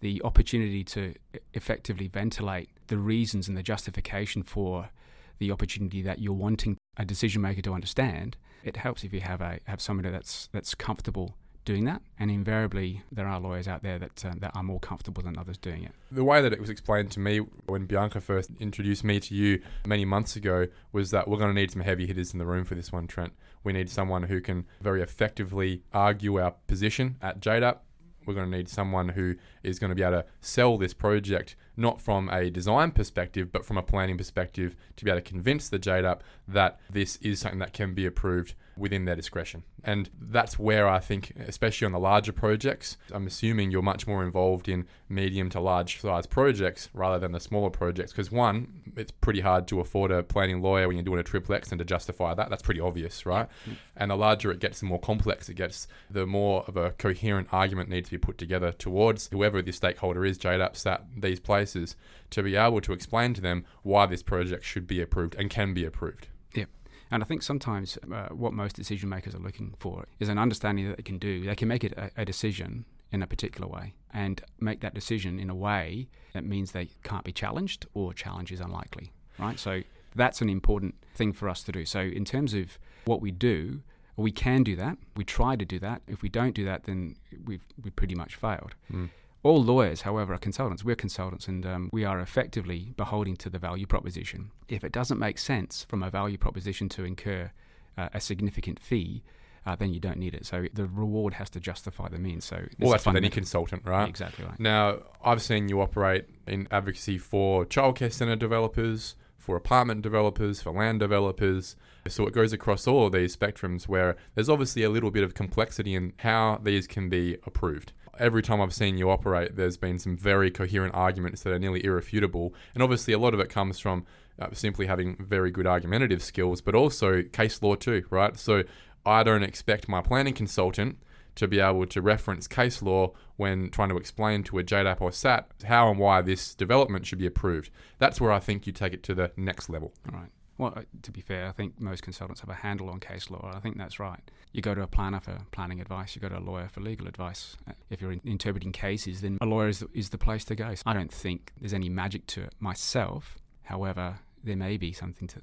the 0.00 0.20
opportunity 0.22 0.84
to 0.84 1.14
effectively 1.52 2.08
ventilate 2.08 2.70
the 2.88 2.98
reasons 2.98 3.48
and 3.48 3.56
the 3.56 3.62
justification 3.62 4.42
for 4.42 4.90
the 5.38 5.50
opportunity 5.50 6.02
that 6.02 6.18
you're 6.20 6.32
wanting 6.32 6.76
a 6.96 7.04
decision 7.04 7.42
maker 7.42 7.62
to 7.62 7.72
understand. 7.72 8.36
It 8.62 8.76
helps 8.78 9.04
if 9.04 9.12
you 9.12 9.20
have 9.20 9.40
a 9.40 9.58
have 9.66 9.80
somebody 9.80 10.10
that's 10.10 10.48
that's 10.52 10.74
comfortable 10.74 11.36
doing 11.64 11.84
that, 11.84 12.02
and 12.18 12.30
invariably 12.30 13.02
there 13.10 13.26
are 13.26 13.40
lawyers 13.40 13.66
out 13.66 13.82
there 13.82 13.98
that 13.98 14.24
um, 14.24 14.38
that 14.40 14.52
are 14.54 14.62
more 14.62 14.80
comfortable 14.80 15.22
than 15.22 15.38
others 15.38 15.58
doing 15.58 15.84
it. 15.84 15.92
the 16.10 16.24
way 16.24 16.40
that 16.40 16.52
it 16.52 16.60
was 16.60 16.70
explained 16.70 17.10
to 17.12 17.20
me 17.20 17.38
when 17.66 17.86
Bianca 17.86 18.20
first 18.20 18.50
introduced 18.60 19.04
me 19.04 19.20
to 19.20 19.34
you 19.34 19.60
many 19.86 20.04
months 20.04 20.36
ago 20.36 20.66
was 20.92 21.10
that 21.10 21.26
we're 21.28 21.38
going 21.38 21.54
to 21.54 21.60
need 21.60 21.70
some 21.70 21.82
heavy 21.82 22.06
hitters 22.06 22.32
in 22.32 22.38
the 22.38 22.46
room 22.46 22.64
for 22.64 22.74
this 22.74 22.92
one, 22.92 23.06
Trent. 23.06 23.32
We 23.62 23.72
need 23.72 23.88
someone 23.88 24.24
who 24.24 24.40
can 24.40 24.66
very 24.82 25.02
effectively 25.02 25.82
argue 25.92 26.38
our 26.40 26.52
position 26.66 27.16
at 27.22 27.40
JDAP. 27.40 27.78
We're 28.26 28.34
going 28.34 28.50
to 28.50 28.56
need 28.56 28.68
someone 28.68 29.10
who 29.10 29.36
is 29.62 29.78
going 29.78 29.90
to 29.90 29.94
be 29.94 30.02
able 30.02 30.22
to 30.22 30.26
sell 30.40 30.78
this 30.78 30.94
project 30.94 31.56
not 31.76 32.00
from 32.00 32.28
a 32.28 32.50
design 32.50 32.90
perspective, 32.90 33.52
but 33.52 33.64
from 33.64 33.78
a 33.78 33.82
planning 33.82 34.16
perspective 34.16 34.76
to 34.96 35.04
be 35.04 35.10
able 35.10 35.20
to 35.20 35.28
convince 35.28 35.68
the 35.68 35.78
JDAP 35.78 36.20
that 36.48 36.78
this 36.90 37.16
is 37.16 37.40
something 37.40 37.58
that 37.58 37.72
can 37.72 37.94
be 37.94 38.06
approved 38.06 38.54
within 38.76 39.04
their 39.04 39.16
discretion. 39.16 39.62
And 39.82 40.10
that's 40.20 40.58
where 40.58 40.88
I 40.88 40.98
think, 40.98 41.32
especially 41.46 41.86
on 41.86 41.92
the 41.92 41.98
larger 41.98 42.32
projects, 42.32 42.96
I'm 43.12 43.26
assuming 43.26 43.70
you're 43.70 43.82
much 43.82 44.06
more 44.06 44.24
involved 44.24 44.68
in 44.68 44.86
medium 45.08 45.50
to 45.50 45.60
large 45.60 46.00
size 46.00 46.26
projects 46.26 46.88
rather 46.92 47.18
than 47.18 47.32
the 47.32 47.40
smaller 47.40 47.70
projects. 47.70 48.12
Because 48.12 48.32
one, 48.32 48.82
it's 48.96 49.10
pretty 49.10 49.40
hard 49.40 49.66
to 49.68 49.80
afford 49.80 50.10
a 50.10 50.22
planning 50.22 50.62
lawyer 50.62 50.86
when 50.86 50.96
you're 50.96 51.04
doing 51.04 51.20
a 51.20 51.24
triplex 51.24 51.70
and 51.70 51.78
to 51.78 51.84
justify 51.84 52.34
that. 52.34 52.50
That's 52.50 52.62
pretty 52.62 52.80
obvious, 52.80 53.26
right? 53.26 53.48
And 53.96 54.10
the 54.10 54.16
larger 54.16 54.50
it 54.50 54.60
gets, 54.60 54.80
the 54.80 54.86
more 54.86 54.98
complex 54.98 55.48
it 55.48 55.54
gets, 55.54 55.86
the 56.10 56.26
more 56.26 56.64
of 56.66 56.76
a 56.76 56.90
coherent 56.92 57.48
argument 57.52 57.88
needs 57.88 58.08
to 58.08 58.14
be 58.14 58.18
put 58.18 58.38
together 58.38 58.72
towards 58.72 59.28
whoever 59.28 59.62
the 59.62 59.72
stakeholder 59.72 60.24
is, 60.24 60.38
JDAP, 60.38 60.76
SAT, 60.76 61.04
these 61.16 61.40
places, 61.40 61.96
to 62.30 62.42
be 62.42 62.56
able 62.56 62.80
to 62.80 62.92
explain 62.92 63.34
to 63.34 63.40
them 63.40 63.64
why 63.82 64.06
this 64.06 64.22
project 64.22 64.64
should 64.64 64.86
be 64.86 65.00
approved 65.00 65.34
and 65.36 65.50
can 65.50 65.74
be 65.74 65.84
approved. 65.84 66.28
Yeah. 66.54 66.64
And 67.10 67.22
I 67.22 67.26
think 67.26 67.42
sometimes 67.42 67.98
uh, 68.12 68.28
what 68.28 68.52
most 68.52 68.76
decision 68.76 69.08
makers 69.08 69.34
are 69.34 69.38
looking 69.38 69.74
for 69.78 70.06
is 70.18 70.28
an 70.28 70.38
understanding 70.38 70.88
that 70.88 70.96
they 70.96 71.02
can 71.02 71.18
do. 71.18 71.44
They 71.44 71.54
can 71.54 71.68
make 71.68 71.84
it 71.84 71.92
a, 71.92 72.10
a 72.16 72.24
decision 72.24 72.86
in 73.14 73.22
a 73.22 73.26
particular 73.26 73.68
way 73.68 73.94
and 74.12 74.42
make 74.60 74.80
that 74.80 74.92
decision 74.92 75.38
in 75.38 75.48
a 75.48 75.54
way 75.54 76.08
that 76.32 76.44
means 76.44 76.72
they 76.72 76.88
can't 77.02 77.24
be 77.24 77.32
challenged 77.32 77.86
or 77.94 78.12
challenge 78.12 78.50
is 78.52 78.60
unlikely, 78.60 79.12
right? 79.38 79.58
So 79.58 79.82
that's 80.14 80.40
an 80.40 80.48
important 80.48 80.94
thing 81.14 81.32
for 81.32 81.48
us 81.48 81.62
to 81.64 81.72
do. 81.72 81.84
So 81.84 82.00
in 82.00 82.24
terms 82.24 82.54
of 82.54 82.78
what 83.04 83.20
we 83.20 83.30
do, 83.30 83.82
we 84.16 84.30
can 84.30 84.62
do 84.62 84.76
that. 84.76 84.98
We 85.16 85.24
try 85.24 85.56
to 85.56 85.64
do 85.64 85.78
that. 85.78 86.02
If 86.06 86.22
we 86.22 86.28
don't 86.28 86.54
do 86.54 86.64
that, 86.64 86.84
then 86.84 87.16
we've 87.44 87.64
we 87.82 87.90
pretty 87.90 88.14
much 88.14 88.36
failed. 88.36 88.74
Mm. 88.92 89.10
All 89.42 89.62
lawyers, 89.62 90.02
however, 90.02 90.32
are 90.32 90.38
consultants. 90.38 90.84
We're 90.84 90.94
consultants, 90.96 91.48
and 91.48 91.66
um, 91.66 91.90
we 91.92 92.04
are 92.04 92.20
effectively 92.20 92.94
beholden 92.96 93.36
to 93.36 93.50
the 93.50 93.58
value 93.58 93.86
proposition. 93.86 94.50
If 94.68 94.84
it 94.84 94.92
doesn't 94.92 95.18
make 95.18 95.38
sense 95.38 95.84
from 95.88 96.02
a 96.02 96.10
value 96.10 96.38
proposition 96.38 96.88
to 96.90 97.04
incur 97.04 97.50
uh, 97.98 98.08
a 98.14 98.20
significant 98.20 98.80
fee, 98.80 99.22
uh, 99.66 99.76
then 99.76 99.92
you 99.92 100.00
don't 100.00 100.18
need 100.18 100.34
it. 100.34 100.44
So 100.46 100.66
the 100.72 100.86
reward 100.86 101.34
has 101.34 101.50
to 101.50 101.60
justify 101.60 102.08
the 102.08 102.18
means. 102.18 102.44
So 102.44 102.64
Well, 102.78 102.90
that's 102.92 103.06
with 103.06 103.16
any 103.16 103.30
consultant, 103.30 103.82
right? 103.84 104.08
Exactly 104.08 104.44
right. 104.44 104.58
Now, 104.60 104.98
I've 105.24 105.42
seen 105.42 105.68
you 105.68 105.80
operate 105.80 106.26
in 106.46 106.68
advocacy 106.70 107.18
for 107.18 107.64
childcare 107.64 108.12
centre 108.12 108.36
developers, 108.36 109.16
for 109.38 109.56
apartment 109.56 110.02
developers, 110.02 110.62
for 110.62 110.72
land 110.72 111.00
developers. 111.00 111.76
So 112.08 112.26
it 112.26 112.34
goes 112.34 112.52
across 112.52 112.86
all 112.86 113.06
of 113.06 113.12
these 113.12 113.34
spectrums 113.36 113.84
where 113.84 114.16
there's 114.34 114.48
obviously 114.48 114.82
a 114.82 114.90
little 114.90 115.10
bit 115.10 115.24
of 115.24 115.34
complexity 115.34 115.94
in 115.94 116.12
how 116.18 116.60
these 116.62 116.86
can 116.86 117.08
be 117.08 117.38
approved. 117.46 117.92
Every 118.18 118.42
time 118.42 118.60
I've 118.60 118.74
seen 118.74 118.96
you 118.96 119.10
operate, 119.10 119.56
there's 119.56 119.76
been 119.76 119.98
some 119.98 120.16
very 120.16 120.50
coherent 120.50 120.94
arguments 120.94 121.42
that 121.42 121.52
are 121.52 121.58
nearly 121.58 121.84
irrefutable. 121.84 122.54
And 122.72 122.82
obviously, 122.82 123.12
a 123.12 123.18
lot 123.18 123.34
of 123.34 123.40
it 123.40 123.48
comes 123.48 123.78
from 123.80 124.06
uh, 124.38 124.48
simply 124.52 124.86
having 124.86 125.16
very 125.18 125.50
good 125.50 125.66
argumentative 125.66 126.22
skills, 126.22 126.60
but 126.60 126.74
also 126.74 127.22
case 127.22 127.62
law 127.62 127.74
too, 127.74 128.04
right? 128.10 128.36
So 128.38 128.62
I 129.06 129.22
don't 129.22 129.42
expect 129.42 129.88
my 129.88 130.00
planning 130.00 130.34
consultant 130.34 130.98
to 131.36 131.48
be 131.48 131.58
able 131.60 131.86
to 131.86 132.00
reference 132.00 132.46
case 132.46 132.80
law 132.80 133.12
when 133.36 133.68
trying 133.70 133.88
to 133.88 133.96
explain 133.96 134.44
to 134.44 134.58
a 134.58 134.64
JDAP 134.64 135.00
or 135.00 135.10
SAT 135.10 135.50
how 135.64 135.90
and 135.90 135.98
why 135.98 136.22
this 136.22 136.54
development 136.54 137.06
should 137.06 137.18
be 137.18 137.26
approved. 137.26 137.70
That's 137.98 138.20
where 138.20 138.30
I 138.30 138.38
think 138.38 138.66
you 138.66 138.72
take 138.72 138.92
it 138.92 139.02
to 139.04 139.14
the 139.14 139.32
next 139.36 139.68
level. 139.68 139.92
All 140.12 140.18
right. 140.20 140.30
Well, 140.56 140.72
uh, 140.76 140.82
to 141.02 141.10
be 141.10 141.20
fair, 141.20 141.48
I 141.48 141.50
think 141.50 141.80
most 141.80 142.04
consultants 142.04 142.40
have 142.42 142.48
a 142.48 142.54
handle 142.54 142.88
on 142.88 143.00
case 143.00 143.28
law. 143.28 143.50
I 143.52 143.58
think 143.58 143.76
that's 143.76 143.98
right. 143.98 144.20
You 144.52 144.62
go 144.62 144.72
to 144.76 144.82
a 144.82 144.86
planner 144.86 145.18
for 145.18 145.36
planning 145.50 145.80
advice. 145.80 146.14
You 146.14 146.22
go 146.22 146.28
to 146.28 146.38
a 146.38 146.40
lawyer 146.40 146.68
for 146.68 146.80
legal 146.80 147.08
advice. 147.08 147.56
Uh, 147.68 147.72
If 147.90 148.00
you're 148.00 148.12
in- 148.12 148.20
interpreting 148.24 148.70
cases, 148.70 149.20
then 149.20 149.38
a 149.40 149.46
lawyer 149.46 149.66
is 149.66 149.80
the, 149.80 149.88
is 149.92 150.10
the 150.10 150.18
place 150.18 150.44
to 150.44 150.54
go. 150.54 150.72
So 150.76 150.82
I 150.86 150.92
don't 150.92 151.12
think 151.12 151.52
there's 151.60 151.74
any 151.74 151.88
magic 151.88 152.26
to 152.28 152.44
it 152.44 152.54
myself. 152.60 153.36
However, 153.62 154.20
there 154.44 154.56
may 154.56 154.76
be 154.76 154.92
something 154.92 155.26
to 155.26 155.40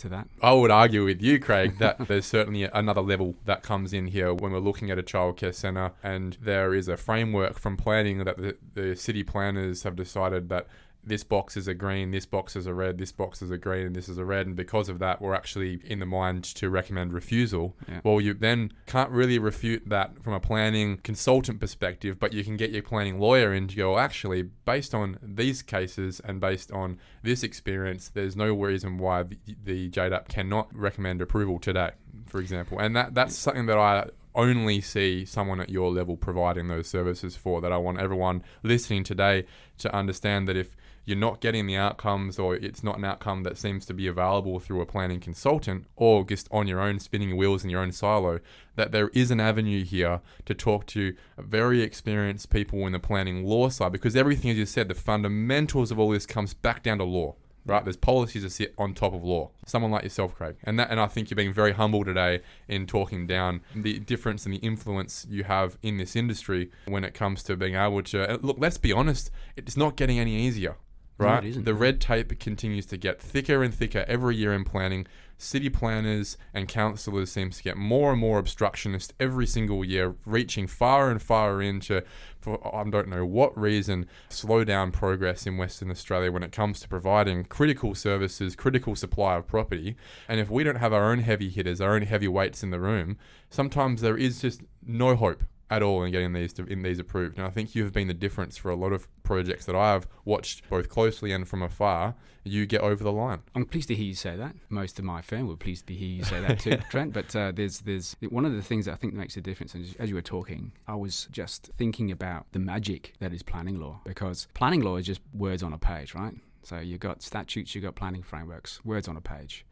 to 0.00 0.08
that. 0.08 0.28
I 0.42 0.52
would 0.52 0.70
argue 0.70 1.04
with 1.04 1.22
you, 1.22 1.38
Craig, 1.38 1.78
that 1.78 1.98
there's 2.08 2.26
certainly 2.26 2.64
another 2.64 3.00
level 3.00 3.36
that 3.44 3.62
comes 3.62 3.92
in 3.92 4.08
here 4.08 4.34
when 4.34 4.52
we're 4.52 4.58
looking 4.58 4.90
at 4.90 4.98
a 4.98 5.02
childcare 5.02 5.54
centre, 5.54 5.92
and 6.02 6.36
there 6.40 6.74
is 6.74 6.88
a 6.88 6.96
framework 6.96 7.58
from 7.58 7.76
planning 7.76 8.24
that 8.24 8.36
the, 8.36 8.56
the 8.74 8.96
city 8.96 9.22
planners 9.22 9.84
have 9.84 9.96
decided 9.96 10.48
that 10.48 10.66
this 11.02 11.24
box 11.24 11.56
is 11.56 11.66
a 11.66 11.74
green, 11.74 12.10
this 12.10 12.26
box 12.26 12.56
is 12.56 12.66
a 12.66 12.74
red, 12.74 12.98
this 12.98 13.12
box 13.12 13.42
is 13.42 13.50
a 13.50 13.58
green, 13.58 13.86
and 13.86 13.96
this 13.96 14.08
is 14.08 14.18
a 14.18 14.24
red, 14.24 14.46
and 14.46 14.56
because 14.56 14.88
of 14.88 14.98
that, 14.98 15.20
we're 15.20 15.34
actually 15.34 15.80
in 15.84 15.98
the 15.98 16.06
mind 16.06 16.44
to 16.44 16.68
recommend 16.68 17.12
refusal. 17.12 17.74
Yeah. 17.88 18.00
Well, 18.04 18.20
you 18.20 18.34
then 18.34 18.72
can't 18.86 19.10
really 19.10 19.38
refute 19.38 19.88
that 19.88 20.22
from 20.22 20.34
a 20.34 20.40
planning 20.40 20.98
consultant 20.98 21.60
perspective, 21.60 22.18
but 22.18 22.32
you 22.32 22.44
can 22.44 22.56
get 22.56 22.70
your 22.70 22.82
planning 22.82 23.18
lawyer 23.18 23.52
in 23.54 23.68
to 23.68 23.76
go, 23.76 23.98
actually, 23.98 24.42
based 24.42 24.94
on 24.94 25.18
these 25.22 25.62
cases 25.62 26.20
and 26.24 26.40
based 26.40 26.70
on 26.70 26.98
this 27.22 27.42
experience, 27.42 28.08
there's 28.08 28.36
no 28.36 28.52
reason 28.54 28.98
why 28.98 29.22
the, 29.22 29.38
the 29.64 29.90
JDAP 29.90 30.28
cannot 30.28 30.68
recommend 30.74 31.22
approval 31.22 31.58
today, 31.58 31.92
for 32.26 32.40
example. 32.40 32.78
And 32.78 32.94
that 32.96 33.14
that's 33.14 33.36
something 33.36 33.66
that 33.66 33.78
I 33.78 34.10
only 34.34 34.80
see 34.80 35.24
someone 35.24 35.60
at 35.60 35.70
your 35.70 35.90
level 35.90 36.16
providing 36.16 36.68
those 36.68 36.86
services 36.86 37.36
for. 37.36 37.60
That 37.60 37.72
I 37.72 37.78
want 37.78 37.98
everyone 37.98 38.42
listening 38.62 39.04
today 39.04 39.46
to 39.78 39.94
understand 39.94 40.46
that 40.48 40.56
if 40.56 40.76
you're 41.04 41.16
not 41.16 41.40
getting 41.40 41.66
the 41.66 41.76
outcomes 41.76 42.38
or 42.38 42.54
it's 42.54 42.82
not 42.82 42.98
an 42.98 43.04
outcome 43.04 43.42
that 43.42 43.58
seems 43.58 43.84
to 43.86 43.94
be 43.94 44.06
available 44.06 44.60
through 44.60 44.80
a 44.80 44.86
planning 44.86 45.20
consultant 45.20 45.86
or 45.96 46.24
just 46.24 46.48
on 46.50 46.66
your 46.66 46.80
own 46.80 46.98
spinning 46.98 47.36
wheels 47.36 47.64
in 47.64 47.70
your 47.70 47.80
own 47.80 47.92
silo 47.92 48.40
that 48.76 48.92
there 48.92 49.08
is 49.08 49.30
an 49.30 49.40
avenue 49.40 49.84
here 49.84 50.20
to 50.44 50.54
talk 50.54 50.86
to 50.86 51.14
very 51.38 51.82
experienced 51.82 52.50
people 52.50 52.86
in 52.86 52.92
the 52.92 52.98
planning 52.98 53.44
law 53.44 53.68
side. 53.68 53.92
Because 53.92 54.16
everything 54.16 54.50
as 54.50 54.56
you 54.56 54.66
said 54.66 54.88
the 54.88 54.94
fundamentals 54.94 55.90
of 55.90 55.98
all 55.98 56.10
this 56.10 56.26
comes 56.26 56.54
back 56.54 56.82
down 56.82 56.98
to 56.98 57.04
law 57.04 57.34
right? 57.66 57.84
There's 57.84 57.96
policies 57.96 58.42
that 58.42 58.50
sit 58.50 58.74
on 58.78 58.94
top 58.94 59.12
of 59.12 59.22
law. 59.22 59.50
Someone 59.66 59.90
like 59.90 60.02
yourself 60.02 60.34
craig. 60.34 60.56
And 60.64 60.78
that 60.78 60.90
and 60.90 61.00
i 61.00 61.06
think 61.06 61.30
you're 61.30 61.36
being 61.36 61.52
very 61.52 61.72
humble 61.72 62.04
today 62.04 62.40
in 62.68 62.86
talking 62.86 63.26
down 63.26 63.60
the 63.74 63.98
difference 63.98 64.44
and 64.44 64.54
the 64.54 64.58
influence 64.58 65.26
you 65.28 65.44
have 65.44 65.78
in 65.82 65.98
this 65.98 66.16
industry 66.16 66.70
when 66.86 67.04
it 67.04 67.14
comes 67.14 67.42
to 67.44 67.56
being 67.56 67.74
able 67.74 68.02
to 68.02 68.38
look 68.42 68.56
let's 68.58 68.78
be 68.78 68.92
honest 68.92 69.30
it's 69.56 69.76
not 69.76 69.96
getting 69.96 70.18
any 70.18 70.34
easier 70.34 70.76
right? 71.24 71.44
isn't. 71.44 71.64
the 71.64 71.74
red 71.74 72.00
tape 72.00 72.38
continues 72.38 72.86
to 72.86 72.96
get 72.96 73.20
thicker 73.20 73.62
and 73.62 73.72
thicker 73.74 74.04
every 74.08 74.36
year 74.36 74.52
in 74.52 74.64
planning. 74.64 75.06
City 75.38 75.70
planners 75.70 76.36
and 76.52 76.68
councillors 76.68 77.32
seems 77.32 77.56
to 77.56 77.62
get 77.62 77.74
more 77.74 78.12
and 78.12 78.20
more 78.20 78.38
obstructionist 78.38 79.14
every 79.18 79.46
single 79.46 79.82
year, 79.82 80.14
reaching 80.26 80.66
far 80.66 81.10
and 81.10 81.22
far 81.22 81.62
into, 81.62 82.02
for 82.38 82.60
I 82.76 82.84
don't 82.84 83.08
know 83.08 83.24
what 83.24 83.58
reason, 83.58 84.06
slow 84.28 84.64
down 84.64 84.92
progress 84.92 85.46
in 85.46 85.56
Western 85.56 85.90
Australia 85.90 86.30
when 86.30 86.42
it 86.42 86.52
comes 86.52 86.78
to 86.80 86.88
providing 86.88 87.44
critical 87.44 87.94
services, 87.94 88.54
critical 88.54 88.94
supply 88.94 89.36
of 89.36 89.46
property. 89.46 89.96
And 90.28 90.40
if 90.40 90.50
we 90.50 90.62
don't 90.62 90.76
have 90.76 90.92
our 90.92 91.10
own 91.10 91.20
heavy 91.20 91.48
hitters, 91.48 91.80
our 91.80 91.94
own 91.94 92.02
heavyweights 92.02 92.62
in 92.62 92.70
the 92.70 92.80
room, 92.80 93.16
sometimes 93.48 94.02
there 94.02 94.18
is 94.18 94.42
just 94.42 94.60
no 94.84 95.16
hope 95.16 95.42
at 95.70 95.82
all 95.82 96.02
in 96.02 96.10
getting 96.10 96.32
these 96.32 96.52
to, 96.54 96.64
in 96.64 96.82
these 96.82 96.98
approved. 96.98 97.38
And 97.38 97.46
I 97.46 97.50
think 97.50 97.74
you 97.74 97.84
have 97.84 97.92
been 97.92 98.08
the 98.08 98.14
difference 98.14 98.56
for 98.56 98.70
a 98.70 98.74
lot 98.74 98.92
of 98.92 99.08
projects 99.22 99.64
that 99.66 99.76
I 99.76 99.92
have 99.92 100.08
watched 100.24 100.68
both 100.68 100.88
closely 100.88 101.32
and 101.32 101.46
from 101.46 101.62
afar. 101.62 102.16
You 102.42 102.66
get 102.66 102.80
over 102.80 103.04
the 103.04 103.12
line. 103.12 103.42
I'm 103.54 103.64
pleased 103.64 103.88
to 103.88 103.94
hear 103.94 104.06
you 104.06 104.14
say 104.14 104.34
that. 104.36 104.56
Most 104.68 104.98
of 104.98 105.04
my 105.04 105.22
firm 105.22 105.46
were 105.46 105.56
pleased 105.56 105.86
to 105.86 105.94
hear 105.94 106.08
you 106.08 106.24
say 106.24 106.40
that 106.40 106.58
too, 106.58 106.76
Trent. 106.90 107.12
But 107.12 107.34
uh, 107.36 107.52
there's 107.54 107.80
there's 107.80 108.16
one 108.28 108.44
of 108.44 108.52
the 108.52 108.62
things 108.62 108.86
that 108.86 108.92
I 108.92 108.96
think 108.96 109.14
makes 109.14 109.36
a 109.36 109.40
difference. 109.40 109.74
And 109.74 109.94
as 109.98 110.08
you 110.08 110.14
were 110.14 110.22
talking, 110.22 110.72
I 110.88 110.96
was 110.96 111.28
just 111.30 111.70
thinking 111.78 112.10
about 112.10 112.46
the 112.52 112.58
magic 112.58 113.14
that 113.20 113.32
is 113.32 113.42
planning 113.42 113.78
law 113.78 114.00
because 114.04 114.48
planning 114.54 114.80
law 114.80 114.96
is 114.96 115.06
just 115.06 115.20
words 115.32 115.62
on 115.62 115.72
a 115.72 115.78
page, 115.78 116.14
right? 116.14 116.34
So 116.62 116.78
you've 116.78 117.00
got 117.00 117.22
statutes, 117.22 117.74
you've 117.74 117.84
got 117.84 117.94
planning 117.94 118.22
frameworks, 118.22 118.84
words 118.84 119.06
on 119.06 119.16
a 119.16 119.20
page. 119.20 119.64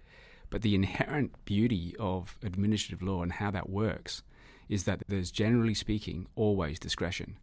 But 0.50 0.62
the 0.62 0.75
inherent 0.75 1.45
beauty 1.45 1.95
of 1.99 2.38
administrative 2.43 3.02
law 3.02 3.23
and 3.23 3.33
how 3.33 3.50
that 3.50 3.69
works 3.69 4.23
is 4.68 4.84
that 4.84 5.02
there's 5.08 5.30
generally 5.30 5.75
speaking 5.75 6.26
always 6.37 6.78
discretion. 6.78 7.38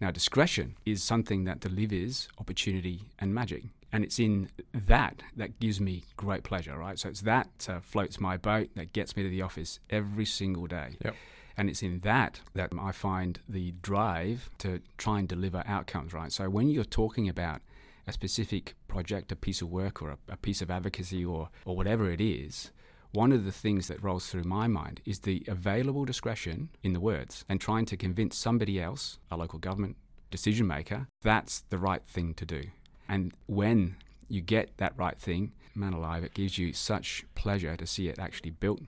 Now, 0.00 0.10
discretion 0.10 0.76
is 0.86 1.02
something 1.02 1.44
that 1.44 1.60
delivers 1.60 2.28
opportunity 2.38 3.02
and 3.18 3.34
magic. 3.34 3.64
And 3.92 4.04
it's 4.04 4.18
in 4.18 4.48
that 4.72 5.22
that 5.36 5.58
gives 5.60 5.80
me 5.80 6.04
great 6.16 6.42
pleasure, 6.42 6.78
right? 6.78 6.98
So 6.98 7.08
it's 7.08 7.22
that 7.22 7.48
uh, 7.68 7.80
floats 7.80 8.20
my 8.20 8.36
boat, 8.36 8.70
that 8.76 8.92
gets 8.92 9.16
me 9.16 9.22
to 9.24 9.28
the 9.28 9.42
office 9.42 9.80
every 9.90 10.24
single 10.24 10.66
day. 10.66 10.96
Yep. 11.04 11.16
And 11.56 11.68
it's 11.68 11.82
in 11.82 12.00
that 12.00 12.40
that 12.54 12.72
I 12.80 12.92
find 12.92 13.40
the 13.48 13.74
drive 13.82 14.48
to 14.58 14.80
try 14.96 15.18
and 15.18 15.28
deliver 15.28 15.62
outcomes, 15.66 16.14
right? 16.14 16.32
So 16.32 16.48
when 16.48 16.70
you're 16.70 16.84
talking 16.84 17.28
about 17.28 17.60
a 18.06 18.12
specific 18.12 18.74
project, 18.88 19.32
a 19.32 19.36
piece 19.36 19.60
of 19.60 19.68
work, 19.68 20.00
or 20.00 20.10
a, 20.10 20.18
a 20.30 20.36
piece 20.36 20.62
of 20.62 20.70
advocacy, 20.70 21.24
or, 21.24 21.50
or 21.64 21.76
whatever 21.76 22.10
it 22.10 22.20
is, 22.20 22.70
one 23.12 23.32
of 23.32 23.44
the 23.44 23.52
things 23.52 23.88
that 23.88 24.02
rolls 24.02 24.28
through 24.28 24.44
my 24.44 24.66
mind 24.66 25.00
is 25.04 25.20
the 25.20 25.42
available 25.48 26.04
discretion 26.04 26.68
in 26.82 26.92
the 26.92 27.00
words 27.00 27.44
and 27.48 27.60
trying 27.60 27.84
to 27.86 27.96
convince 27.96 28.36
somebody 28.36 28.80
else, 28.80 29.18
a 29.30 29.36
local 29.36 29.58
government 29.58 29.96
decision 30.30 30.66
maker, 30.66 31.08
that's 31.22 31.64
the 31.70 31.78
right 31.78 32.02
thing 32.06 32.34
to 32.34 32.44
do. 32.46 32.62
And 33.08 33.32
when 33.46 33.96
you 34.28 34.40
get 34.40 34.76
that 34.76 34.96
right 34.96 35.18
thing, 35.18 35.52
man 35.74 35.92
alive, 35.92 36.22
it 36.22 36.34
gives 36.34 36.56
you 36.56 36.72
such 36.72 37.24
pleasure 37.34 37.76
to 37.76 37.86
see 37.86 38.08
it 38.08 38.18
actually 38.18 38.50
built 38.50 38.80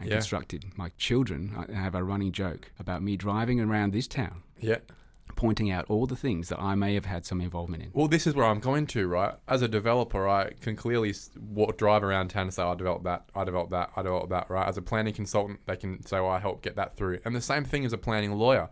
and 0.00 0.08
Yeah. 0.08 0.16
constructed. 0.16 0.64
My 0.76 0.88
children 0.98 1.54
I 1.56 1.72
have 1.72 1.94
a 1.94 2.02
running 2.02 2.32
joke 2.32 2.72
about 2.80 3.02
me 3.02 3.16
driving 3.16 3.60
around 3.60 3.92
this 3.92 4.08
town, 4.08 4.42
Yeah. 4.60 4.78
Pointing 5.34 5.70
out 5.70 5.86
all 5.88 6.06
the 6.06 6.16
things 6.16 6.50
that 6.50 6.60
I 6.60 6.74
may 6.74 6.94
have 6.94 7.06
had 7.06 7.24
some 7.24 7.40
involvement 7.40 7.82
in. 7.82 7.90
Well, 7.92 8.06
this 8.06 8.26
is 8.26 8.34
where 8.34 8.46
I'm 8.46 8.60
going 8.60 8.86
to, 8.88 9.08
right? 9.08 9.34
As 9.48 9.62
a 9.62 9.68
developer, 9.68 10.28
I 10.28 10.50
can 10.60 10.76
clearly 10.76 11.14
walk, 11.40 11.78
drive 11.78 12.04
around 12.04 12.28
town 12.28 12.42
and 12.42 12.54
say, 12.54 12.62
I 12.62 12.74
developed 12.74 13.04
that, 13.04 13.28
I 13.34 13.42
developed 13.44 13.72
that, 13.72 13.90
I 13.96 14.02
developed 14.02 14.30
that, 14.30 14.48
right? 14.50 14.68
As 14.68 14.76
a 14.76 14.82
planning 14.82 15.14
consultant, 15.14 15.60
they 15.66 15.76
can 15.76 16.04
say, 16.06 16.20
well, 16.20 16.30
I 16.30 16.38
helped 16.38 16.62
get 16.62 16.76
that 16.76 16.96
through. 16.96 17.18
And 17.24 17.34
the 17.34 17.40
same 17.40 17.64
thing 17.64 17.84
as 17.84 17.92
a 17.92 17.98
planning 17.98 18.32
lawyer, 18.32 18.68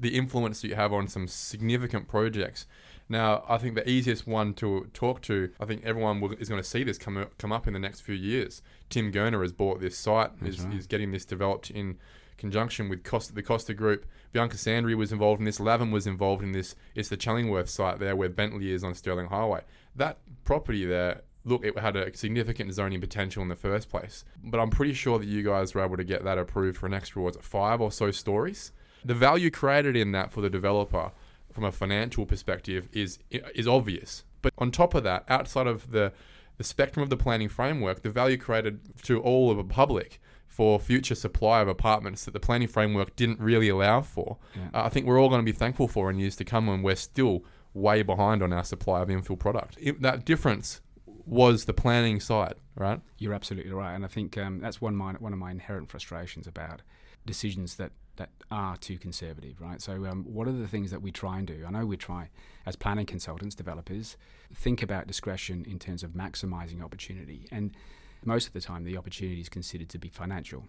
the 0.00 0.16
influence 0.16 0.60
that 0.62 0.68
you 0.68 0.74
have 0.74 0.92
on 0.92 1.08
some 1.08 1.28
significant 1.28 2.08
projects. 2.08 2.66
Now, 3.08 3.44
I 3.48 3.56
think 3.56 3.74
the 3.74 3.88
easiest 3.88 4.26
one 4.26 4.54
to 4.54 4.88
talk 4.92 5.22
to, 5.22 5.50
I 5.60 5.64
think 5.64 5.82
everyone 5.84 6.20
will, 6.20 6.32
is 6.32 6.48
going 6.48 6.60
to 6.60 6.68
see 6.68 6.84
this 6.84 6.98
come 6.98 7.16
up, 7.16 7.38
come 7.38 7.52
up 7.52 7.66
in 7.66 7.72
the 7.72 7.78
next 7.78 8.00
few 8.00 8.14
years. 8.14 8.60
Tim 8.90 9.12
Gurner 9.12 9.42
has 9.42 9.52
bought 9.52 9.80
this 9.80 9.96
site, 9.96 10.30
is, 10.44 10.60
right. 10.60 10.74
is 10.74 10.86
getting 10.86 11.12
this 11.12 11.24
developed 11.24 11.70
in 11.70 11.98
conjunction 12.38 12.88
with 12.88 13.04
Costa, 13.04 13.34
the 13.34 13.42
Costa 13.42 13.74
Group. 13.74 14.06
Bianca 14.32 14.56
Sandri 14.56 14.94
was 14.94 15.12
involved 15.12 15.40
in 15.40 15.44
this. 15.44 15.58
Lavan 15.58 15.92
was 15.92 16.06
involved 16.06 16.42
in 16.42 16.52
this. 16.52 16.74
It's 16.94 17.08
the 17.08 17.16
Chellingworth 17.16 17.68
site 17.68 17.98
there 17.98 18.16
where 18.16 18.28
Bentley 18.28 18.72
is 18.72 18.84
on 18.84 18.94
Stirling 18.94 19.26
Highway. 19.26 19.62
That 19.94 20.18
property 20.44 20.86
there, 20.86 21.22
look, 21.44 21.64
it 21.64 21.78
had 21.78 21.96
a 21.96 22.16
significant 22.16 22.72
zoning 22.72 23.00
potential 23.00 23.42
in 23.42 23.48
the 23.48 23.56
first 23.56 23.90
place. 23.90 24.24
But 24.42 24.60
I'm 24.60 24.70
pretty 24.70 24.94
sure 24.94 25.18
that 25.18 25.26
you 25.26 25.42
guys 25.42 25.74
were 25.74 25.84
able 25.84 25.96
to 25.96 26.04
get 26.04 26.24
that 26.24 26.38
approved 26.38 26.78
for 26.78 26.86
an 26.86 26.94
extra, 26.94 27.26
it 27.26 27.42
five 27.42 27.80
or 27.80 27.92
so 27.92 28.10
stories? 28.10 28.72
The 29.04 29.14
value 29.14 29.50
created 29.50 29.96
in 29.96 30.12
that 30.12 30.32
for 30.32 30.40
the 30.40 30.50
developer 30.50 31.12
from 31.52 31.64
a 31.64 31.72
financial 31.72 32.24
perspective 32.24 32.88
is 32.92 33.18
is 33.30 33.66
obvious. 33.66 34.24
But 34.42 34.52
on 34.58 34.70
top 34.70 34.94
of 34.94 35.02
that, 35.04 35.24
outside 35.28 35.66
of 35.66 35.90
the 35.90 36.12
the 36.56 36.64
spectrum 36.64 37.02
of 37.02 37.10
the 37.10 37.16
planning 37.16 37.48
framework, 37.48 38.02
the 38.02 38.10
value 38.10 38.36
created 38.36 38.80
to 39.02 39.20
all 39.20 39.50
of 39.50 39.56
the 39.56 39.64
public 39.64 40.20
for 40.58 40.80
future 40.80 41.14
supply 41.14 41.60
of 41.60 41.68
apartments 41.68 42.24
that 42.24 42.32
the 42.32 42.40
planning 42.40 42.66
framework 42.66 43.14
didn't 43.14 43.38
really 43.38 43.68
allow 43.68 44.00
for. 44.00 44.38
Yeah. 44.56 44.70
Uh, 44.74 44.86
I 44.86 44.88
think 44.88 45.06
we're 45.06 45.20
all 45.20 45.28
going 45.28 45.40
to 45.40 45.44
be 45.44 45.56
thankful 45.56 45.86
for 45.86 46.10
in 46.10 46.18
years 46.18 46.34
to 46.34 46.44
come 46.44 46.66
when 46.66 46.82
we're 46.82 46.96
still 46.96 47.44
way 47.74 48.02
behind 48.02 48.42
on 48.42 48.52
our 48.52 48.64
supply 48.64 49.00
of 49.02 49.06
infill 49.06 49.38
product. 49.38 49.76
It, 49.80 50.02
that 50.02 50.24
difference 50.24 50.80
was 51.06 51.66
the 51.66 51.72
planning 51.72 52.18
side, 52.18 52.56
right? 52.74 53.00
You're 53.18 53.34
absolutely 53.34 53.70
right, 53.70 53.94
and 53.94 54.04
I 54.04 54.08
think 54.08 54.36
um, 54.36 54.58
that's 54.58 54.80
one 54.80 54.94
of 54.94 54.98
my 54.98 55.12
one 55.12 55.32
of 55.32 55.38
my 55.38 55.52
inherent 55.52 55.90
frustrations 55.90 56.48
about 56.48 56.82
decisions 57.24 57.76
that 57.76 57.92
that 58.16 58.30
are 58.50 58.76
too 58.76 58.98
conservative, 58.98 59.60
right? 59.60 59.80
So, 59.80 60.06
um, 60.06 60.24
what 60.24 60.48
are 60.48 60.52
the 60.52 60.66
things 60.66 60.90
that 60.90 61.02
we 61.02 61.12
try 61.12 61.38
and 61.38 61.46
do? 61.46 61.64
I 61.64 61.70
know 61.70 61.86
we 61.86 61.96
try, 61.96 62.30
as 62.66 62.74
planning 62.74 63.06
consultants, 63.06 63.54
developers, 63.54 64.16
think 64.52 64.82
about 64.82 65.06
discretion 65.06 65.64
in 65.68 65.78
terms 65.78 66.02
of 66.02 66.14
maximising 66.14 66.82
opportunity, 66.82 67.46
and 67.52 67.76
most 68.24 68.46
of 68.46 68.52
the 68.52 68.60
time, 68.60 68.84
the 68.84 68.96
opportunity 68.96 69.40
is 69.40 69.48
considered 69.48 69.88
to 69.90 69.98
be 69.98 70.08
financial 70.08 70.64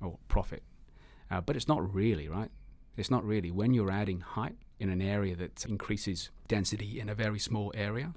or 0.00 0.18
profit, 0.28 0.62
uh, 1.30 1.40
but 1.40 1.56
it's 1.56 1.68
not 1.68 1.94
really, 1.94 2.28
right? 2.28 2.50
It's 2.96 3.10
not 3.10 3.24
really. 3.24 3.50
When 3.50 3.72
you're 3.74 3.90
adding 3.90 4.20
height 4.20 4.56
in 4.78 4.88
an 4.90 5.00
area 5.00 5.34
that 5.36 5.64
increases 5.66 6.30
density 6.48 7.00
in 7.00 7.08
a 7.08 7.14
very 7.14 7.38
small 7.38 7.72
area, 7.74 8.12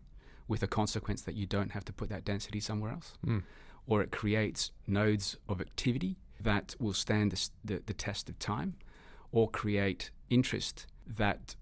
with 0.47 0.61
a 0.61 0.67
consequence 0.67 1.21
that 1.23 1.35
you 1.35 1.45
don't 1.45 1.71
have 1.71 1.85
to 1.85 1.93
put 1.93 2.09
that 2.09 2.23
density 2.25 2.59
somewhere 2.59 2.91
else, 2.91 3.13
Mm. 3.25 3.43
or 3.87 4.01
it 4.01 4.11
creates 4.11 4.71
nodes 4.87 5.37
of 5.47 5.59
activity 5.61 6.17
that 6.39 6.75
will 6.79 6.93
stand 6.93 7.31
the, 7.31 7.49
the, 7.63 7.83
the 7.85 7.93
test 7.93 8.29
of 8.29 8.37
time, 8.39 8.75
or 9.31 9.49
create 9.49 10.11
interest 10.29 10.85
that 11.07 11.55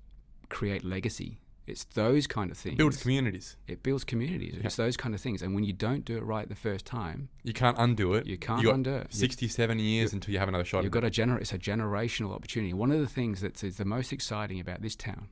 create 0.49 0.83
legacy. 0.83 1.39
It's 1.65 1.85
those 1.85 2.27
kind 2.27 2.51
of 2.51 2.57
things. 2.57 2.77
Builds 2.77 3.01
communities. 3.01 3.55
It 3.67 3.83
builds 3.83 4.03
communities. 4.03 4.55
It's 4.61 4.75
those 4.75 4.97
kind 4.97 5.15
of 5.15 5.21
things. 5.21 5.41
And 5.41 5.55
when 5.55 5.63
you 5.63 5.71
don't 5.71 6.03
do 6.03 6.17
it 6.17 6.23
right 6.23 6.47
the 6.49 6.55
first 6.55 6.85
time, 6.85 7.29
You 7.43 7.53
can't 7.53 7.77
undo 7.79 8.13
it. 8.15 8.25
you 8.25 8.37
can't 8.37 8.63
got 8.63 8.75
undo 8.75 8.95
it. 8.95 9.07
You- 9.11 9.19
60, 9.19 9.47
70 9.47 9.81
years 9.81 10.11
until 10.11 10.33
you 10.33 10.39
have 10.39 10.49
another 10.49 10.65
shot. 10.65 10.83
You've 10.83 10.91
got 10.91 11.05
it. 11.05 11.17
a 11.17 11.21
gener- 11.21 11.39
It's 11.39 11.53
a 11.53 11.57
generational 11.57 12.33
opportunity. 12.33 12.73
One 12.73 12.91
of 12.91 12.99
the 12.99 13.07
things 13.07 13.39
that 13.41 13.63
is 13.63 13.77
the 13.77 13.85
most 13.85 14.11
exciting 14.11 14.59
about 14.59 14.81
this 14.81 14.95
town, 14.95 15.29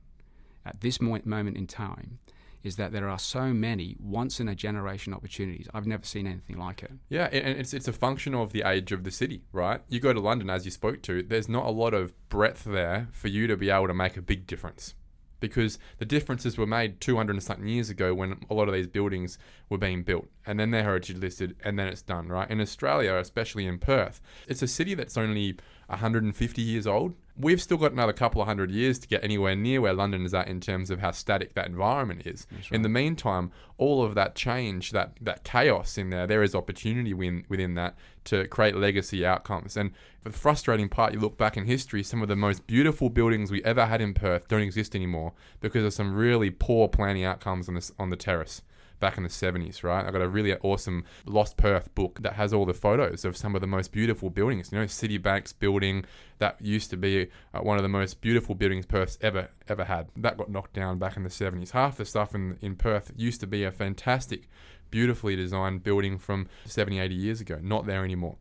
at 0.66 0.80
this 0.80 1.02
mo- 1.02 1.20
moment 1.26 1.58
in 1.58 1.68
time, 1.68 2.20
is 2.64 2.76
that 2.78 2.92
there 2.94 3.10
are 3.10 3.18
so 3.20 3.52
many 3.54 3.98
once 4.00 4.40
in 4.40 4.48
a 4.48 4.54
generation 4.56 5.14
opportunities. 5.14 5.68
I've 5.74 5.88
never 5.88 6.06
seen 6.06 6.28
anything 6.28 6.58
like 6.58 6.84
it. 6.84 6.92
Yeah, 7.10 7.26
and 7.26 7.58
it's 7.60 7.74
it's 7.74 7.88
a 7.90 7.94
function 7.94 8.36
of 8.36 8.54
the 8.54 8.62
age 8.62 8.92
of 8.94 9.04
the 9.04 9.10
city, 9.12 9.42
right? 9.52 9.82
You 9.90 10.00
go 10.00 10.14
to 10.14 10.20
London, 10.20 10.50
as 10.50 10.64
you 10.64 10.72
spoke 10.72 11.02
to, 11.02 11.24
there's 11.24 11.50
not 11.50 11.66
a 11.66 11.72
lot 11.72 11.94
of 11.96 12.14
breadth 12.30 12.64
there 12.64 13.10
for 13.12 13.28
you 13.28 13.48
to 13.48 13.58
be 13.58 13.70
able 13.72 13.88
to 13.88 13.94
make 13.96 14.16
a 14.16 14.22
big 14.22 14.46
difference. 14.48 14.94
Because 15.42 15.78
the 15.98 16.06
differences 16.06 16.58
were 16.58 16.66
made 16.66 17.02
200 17.02 17.34
and 17.34 17.44
something 17.44 17.68
years 17.68 17.90
ago 17.90 18.14
when 18.14 18.38
a 18.50 18.54
lot 18.54 18.70
of 18.70 18.74
these 18.74 18.88
buildings 18.88 19.38
were 19.68 19.78
being 19.78 20.04
built 20.04 20.28
and 20.46 20.58
then 20.58 20.72
they're 20.72 20.84
heritage 20.84 21.18
listed 21.18 21.58
and 21.66 21.78
then 21.78 21.88
it's 21.88 22.02
done, 22.02 22.30
right? 22.30 22.50
In 22.50 22.62
Australia, 22.62 23.16
especially 23.16 23.66
in 23.66 23.78
Perth, 23.78 24.22
it's 24.48 24.62
a 24.62 24.68
city 24.68 24.94
that's 24.94 25.18
only 25.18 25.58
150 25.88 26.62
years 26.62 26.88
old. 26.88 27.16
We've 27.42 27.62
still 27.62 27.78
got 27.78 27.92
another 27.92 28.14
couple 28.14 28.42
of 28.42 28.48
hundred 28.48 28.72
years 28.72 29.00
to 29.00 29.08
get 29.08 29.24
anywhere 29.24 29.56
near 29.56 29.82
where 29.82 29.94
London 29.94 30.26
is 30.26 30.34
at 30.34 30.48
in 30.48 30.60
terms 30.60 30.92
of 30.92 31.00
how 31.00 31.12
static 31.12 31.56
that 31.56 31.66
environment 31.66 32.28
is. 32.28 32.46
That's 32.52 32.72
In 32.72 32.84
the 32.84 32.90
meantime, 32.90 33.52
all 33.78 34.04
of 34.04 34.14
that 34.16 34.36
change, 34.36 34.92
that 34.92 35.14
that 35.22 35.44
chaos 35.44 35.98
in 35.98 36.12
there, 36.12 36.28
there 36.28 36.44
is 36.44 36.54
opportunity 36.54 37.14
within, 37.14 37.46
within 37.50 37.74
that 37.76 37.96
to 38.26 38.48
create 38.48 38.76
legacy 38.76 39.26
outcomes. 39.26 39.76
And 39.76 39.92
the 40.24 40.32
frustrating 40.32 40.88
part, 40.88 41.14
you 41.14 41.20
look 41.20 41.38
back 41.38 41.58
in 41.58 41.66
history, 41.66 42.04
some 42.04 42.22
of 42.22 42.28
the 42.28 42.36
most 42.36 42.68
beautiful 42.68 43.10
buildings 43.10 43.50
we 43.50 43.64
ever 43.64 43.88
had 43.88 44.02
in 44.02 44.14
Perth 44.14 44.48
don't 44.48 44.62
exist 44.62 44.96
anymore 44.96 45.34
because 45.62 45.84
of 45.84 45.94
some 45.94 46.14
really 46.14 46.52
poor 46.52 46.88
planning 46.88 47.24
outcomes 47.24 47.68
on 47.68 47.76
this 47.76 47.92
on 47.98 48.12
the 48.12 48.16
terrace 48.16 48.62
back 49.02 49.18
in 49.18 49.24
the 49.24 49.30
70s, 49.30 49.84
right? 49.84 50.06
I 50.06 50.12
got 50.12 50.22
a 50.22 50.30
really 50.30 50.54
awesome 50.54 51.04
Lost 51.26 51.58
Perth 51.58 51.94
book 51.94 52.20
that 52.22 52.34
has 52.34 52.54
all 52.54 52.66
the 52.66 52.74
photos 52.74 53.26
of 53.26 53.36
some 53.36 53.56
of 53.56 53.60
the 53.60 53.68
most 53.68 53.92
beautiful 53.92 54.30
buildings. 54.30 54.72
You 54.72 54.80
know, 54.80 54.86
Citibank's 54.86 55.52
building 55.52 56.06
that 56.38 56.62
used 56.62 56.90
to 56.92 56.98
be 56.98 57.28
uh, 57.54 57.60
one 57.60 57.78
of 57.78 57.84
the 57.84 57.90
most 57.90 58.22
beautiful 58.22 58.56
buildings 58.56 58.86
Perth's 58.86 59.18
ever 59.20 59.50
ever 59.68 59.84
had. 59.84 60.08
That 60.16 60.38
got 60.38 60.50
knocked 60.50 60.74
down 60.74 61.00
back 61.00 61.18
in 61.18 61.24
the 61.24 61.30
70s. 61.30 61.72
Half 61.72 61.98
the 61.98 62.06
stuff 62.06 62.34
in 62.34 62.58
in 62.62 62.78
Perth 62.78 63.12
used 63.18 63.42
to 63.42 63.48
be 63.48 63.66
a 63.66 63.72
fantastic, 63.72 64.48
beautifully 64.90 65.36
designed 65.36 65.84
building 65.84 66.18
from 66.18 66.48
70, 66.66 67.00
80 67.00 67.16
years 67.16 67.42
ago. 67.42 67.60
Not 67.62 67.86
there 67.86 68.06
anymore. 68.06 68.38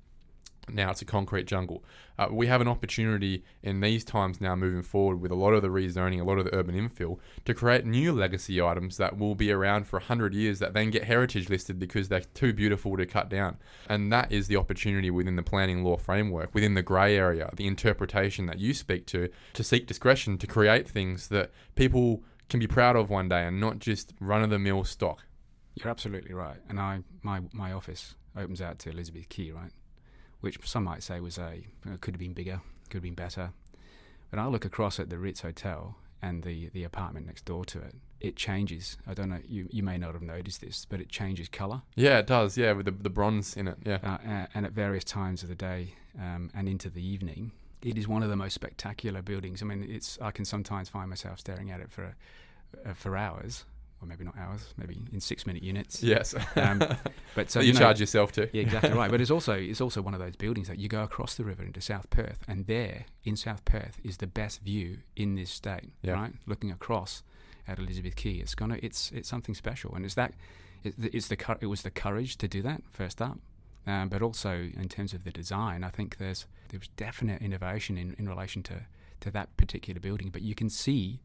Now 0.69 0.91
it's 0.91 1.03
a 1.03 1.07
concrete 1.07 1.47
jungle. 1.47 1.83
Uh, 2.19 2.29
we 2.31 2.47
have 2.47 2.61
an 2.61 2.69
opportunity 2.69 3.45
in 3.63 3.81
these 3.81 4.05
times 4.05 4.41
now 4.41 4.55
moving 4.55 4.83
forward 4.83 5.21
with 5.21 5.31
a 5.31 5.35
lot 5.35 5.53
of 5.53 5.63
the 5.63 5.69
rezoning, 5.69 6.21
a 6.21 6.25
lot 6.25 6.39
of 6.39 6.45
the 6.45 6.55
urban 6.55 6.75
infill, 6.75 7.19
to 7.45 7.55
create 7.55 7.87
new 7.87 8.13
legacy 8.13 8.61
items 8.61 8.97
that 8.99 9.19
will 9.19 9.35
be 9.35 9.51
around 9.51 9.87
for 9.87 9.99
100 9.99 10.35
years 10.35 10.59
that 10.59 10.75
then 10.75 10.91
get 10.91 11.05
heritage 11.05 11.49
listed 11.49 11.79
because 11.79 12.09
they're 12.09 12.21
too 12.21 12.53
beautiful 12.53 12.97
to 12.97 13.07
cut 13.07 13.29
down. 13.29 13.57
And 13.89 14.13
that 14.13 14.31
is 14.31 14.49
the 14.49 14.57
opportunity 14.57 15.11
within 15.11 15.37
the 15.37 15.43
planning 15.43 15.83
law 15.83 15.97
framework, 15.97 16.55
within 16.55 16.75
the 16.75 16.83
grey 16.83 17.17
area, 17.17 17.51
the 17.57 17.67
interpretation 17.67 18.47
that 18.47 18.59
you 18.59 18.75
speak 18.75 19.07
to, 19.07 19.29
to 19.55 19.65
seek 19.65 19.87
discretion 19.87 20.39
to 20.39 20.47
create 20.47 20.89
things 20.89 21.29
that 21.29 21.51
people 21.75 22.23
can 22.49 22.61
be 22.61 22.67
proud 22.67 22.97
of 22.97 23.09
one 23.09 23.29
day 23.29 23.47
and 23.47 23.61
not 23.61 23.79
just 23.79 24.13
run 24.21 24.43
of 24.43 24.51
the 24.51 24.59
mill 24.59 24.85
stock. 24.85 25.25
You're 25.75 25.89
absolutely 25.89 26.35
right. 26.35 26.59
And 26.69 26.79
I, 26.79 27.01
my, 27.23 27.41
my 27.53 27.73
office 27.73 28.15
opens 28.37 28.61
out 28.61 28.79
to 28.81 28.91
Elizabeth 28.91 29.29
Quay, 29.29 29.53
right? 29.53 29.71
Which 30.41 30.59
some 30.67 30.85
might 30.85 31.03
say 31.03 31.21
was 31.21 31.39
a 31.39 31.65
uh, 31.87 31.97
could 32.01 32.15
have 32.15 32.21
been 32.21 32.33
bigger, 32.33 32.61
could 32.89 32.99
have 32.99 33.03
been 33.03 33.15
better. 33.15 33.53
But 34.31 34.39
I 34.39 34.47
look 34.47 34.65
across 34.65 34.99
at 35.01 35.11
the 35.11 35.19
Ritz 35.19 35.41
Hotel 35.41 35.97
and 36.23 36.43
the, 36.43 36.69
the 36.69 36.85
apartment 36.85 37.27
next 37.27 37.45
door 37.45 37.65
to 37.67 37.81
it. 37.81 37.95
It 38.21 38.37
changes. 38.37 38.99
I 39.07 39.15
don't 39.15 39.31
know. 39.31 39.41
You, 39.49 39.69
you 39.71 39.83
may 39.83 39.97
not 39.97 40.13
have 40.13 40.23
noticed 40.23 40.61
this, 40.61 40.85
but 40.85 41.01
it 41.01 41.09
changes 41.09 41.49
colour. 41.49 41.83
Yeah, 41.97 42.19
it 42.19 42.27
does. 42.27 42.57
Yeah, 42.59 42.73
with 42.73 42.85
the, 42.85 42.93
the 42.93 43.11
bronze 43.11 43.57
in 43.57 43.67
it. 43.67 43.79
Yeah. 43.85 43.99
uh, 44.05 44.47
and 44.55 44.67
at 44.67 44.73
various 44.73 45.05
times 45.05 45.43
of 45.43 45.49
the 45.49 45.55
day 45.55 45.95
um, 46.19 46.51
and 46.55 46.69
into 46.69 46.91
the 46.91 47.05
evening. 47.05 47.53
It 47.83 47.97
is 47.97 48.07
one 48.07 48.23
of 48.23 48.29
the 48.29 48.37
most 48.37 48.53
spectacular 48.53 49.23
buildings. 49.23 49.63
I 49.63 49.65
mean, 49.65 49.87
it's 49.89 50.19
I 50.21 50.31
can 50.33 50.45
sometimes 50.45 50.91
find 50.91 51.09
myself 51.09 51.41
staring 51.41 51.71
at 51.71 51.81
it 51.81 51.91
for 51.91 52.15
uh, 52.85 52.93
for 52.93 53.17
hours, 53.17 53.65
or 54.03 54.09
maybe 54.09 54.25
not 54.25 54.37
hours, 54.37 54.73
maybe 54.77 54.99
in 55.13 55.21
six 55.21 55.47
minute 55.47 55.63
units. 55.63 56.03
Yes. 56.03 56.35
Um, 56.57 56.79
But 57.35 57.51
so 57.51 57.61
that 57.61 57.67
you, 57.67 57.73
know- 57.73 57.79
charge 57.79 58.01
yourself 58.01 58.33
to. 58.33 58.49
yeah, 58.53 58.63
exactly 58.63 58.93
right. 58.93 59.11
But 59.11 59.21
it's 59.21 59.31
also 59.39 59.55
it's 59.55 59.81
also 59.81 60.03
one 60.03 60.15
of 60.15 60.21
those 60.21 60.37
buildings 60.37 60.69
that 60.69 60.79
you 60.79 60.89
go 60.89 61.03
across 61.03 61.35
the 61.37 61.45
river 61.45 61.63
into 61.63 61.81
South 61.81 62.09
Perth, 62.11 62.41
and 62.49 62.67
there 62.67 63.05
in 63.25 63.37
South 63.37 63.65
Perth 63.65 64.01
is 64.03 64.17
the 64.17 64.27
best 64.27 64.63
view 64.63 64.99
in 65.17 65.35
this 65.37 65.51
state. 65.51 65.91
Yeah. 66.03 66.13
Right, 66.15 66.33
looking 66.47 66.71
across 66.71 67.23
at 67.69 67.79
Elizabeth 67.79 68.17
Quay, 68.17 68.33
it's 68.33 68.55
gonna 68.55 68.79
it's 68.83 69.11
it's 69.13 69.29
something 69.29 69.55
special, 69.55 69.95
and 69.95 70.05
it's 70.05 70.15
that 70.15 70.33
it, 70.83 70.95
it's 70.99 71.29
the 71.29 71.37
it 71.61 71.67
was 71.67 71.83
the 71.83 71.91
courage 71.91 72.37
to 72.39 72.49
do 72.49 72.63
that 72.63 72.83
first 72.91 73.21
up, 73.23 73.39
um, 73.87 74.09
but 74.09 74.23
also 74.23 74.71
in 74.77 74.89
terms 74.89 75.13
of 75.15 75.25
the 75.25 75.31
design, 75.31 75.85
I 75.85 75.91
think 75.91 76.17
there's 76.19 76.47
there 76.71 76.81
was 76.81 76.89
definite 76.97 77.43
innovation 77.43 77.97
in, 77.99 78.15
in 78.19 78.29
relation 78.29 78.63
to 78.65 78.87
to 79.21 79.31
that 79.31 79.57
particular 79.57 80.01
building. 80.01 80.31
But 80.31 80.43
you 80.43 80.55
can 80.55 80.71
see 80.71 81.21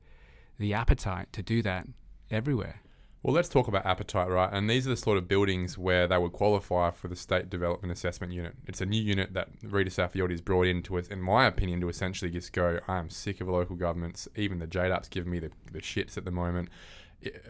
the 0.59 0.73
appetite 0.73 1.31
to 1.33 1.41
do 1.41 1.61
that 1.63 1.87
everywhere. 2.31 2.81
Well, 3.25 3.33
let's 3.33 3.49
talk 3.49 3.67
about 3.67 3.87
appetite, 3.87 4.29
right? 4.29 4.53
And 4.53 4.69
these 4.69 4.85
are 4.85 4.91
the 4.91 4.95
sort 4.95 5.17
of 5.17 5.27
buildings 5.27 5.79
where 5.79 6.07
they 6.07 6.15
would 6.15 6.31
qualify 6.31 6.91
for 6.91 7.07
the 7.07 7.15
State 7.15 7.49
Development 7.49 7.91
Assessment 7.91 8.31
Unit. 8.31 8.53
It's 8.67 8.81
a 8.81 8.85
new 8.85 9.01
unit 9.01 9.33
that 9.33 9.49
Rita 9.63 9.89
Saffioti 9.89 10.33
is 10.33 10.41
brought 10.41 10.67
in 10.67 10.83
to, 10.83 10.97
in 10.97 11.21
my 11.23 11.47
opinion, 11.47 11.81
to 11.81 11.89
essentially 11.89 12.29
just 12.29 12.53
go, 12.53 12.79
I 12.87 12.99
am 12.99 13.09
sick 13.09 13.41
of 13.41 13.47
local 13.47 13.77
governments. 13.77 14.27
Even 14.35 14.59
the 14.59 14.67
JDAP's 14.67 15.09
give 15.09 15.25
me 15.25 15.39
the, 15.39 15.49
the 15.71 15.79
shits 15.79 16.17
at 16.17 16.25
the 16.25 16.29
moment. 16.29 16.69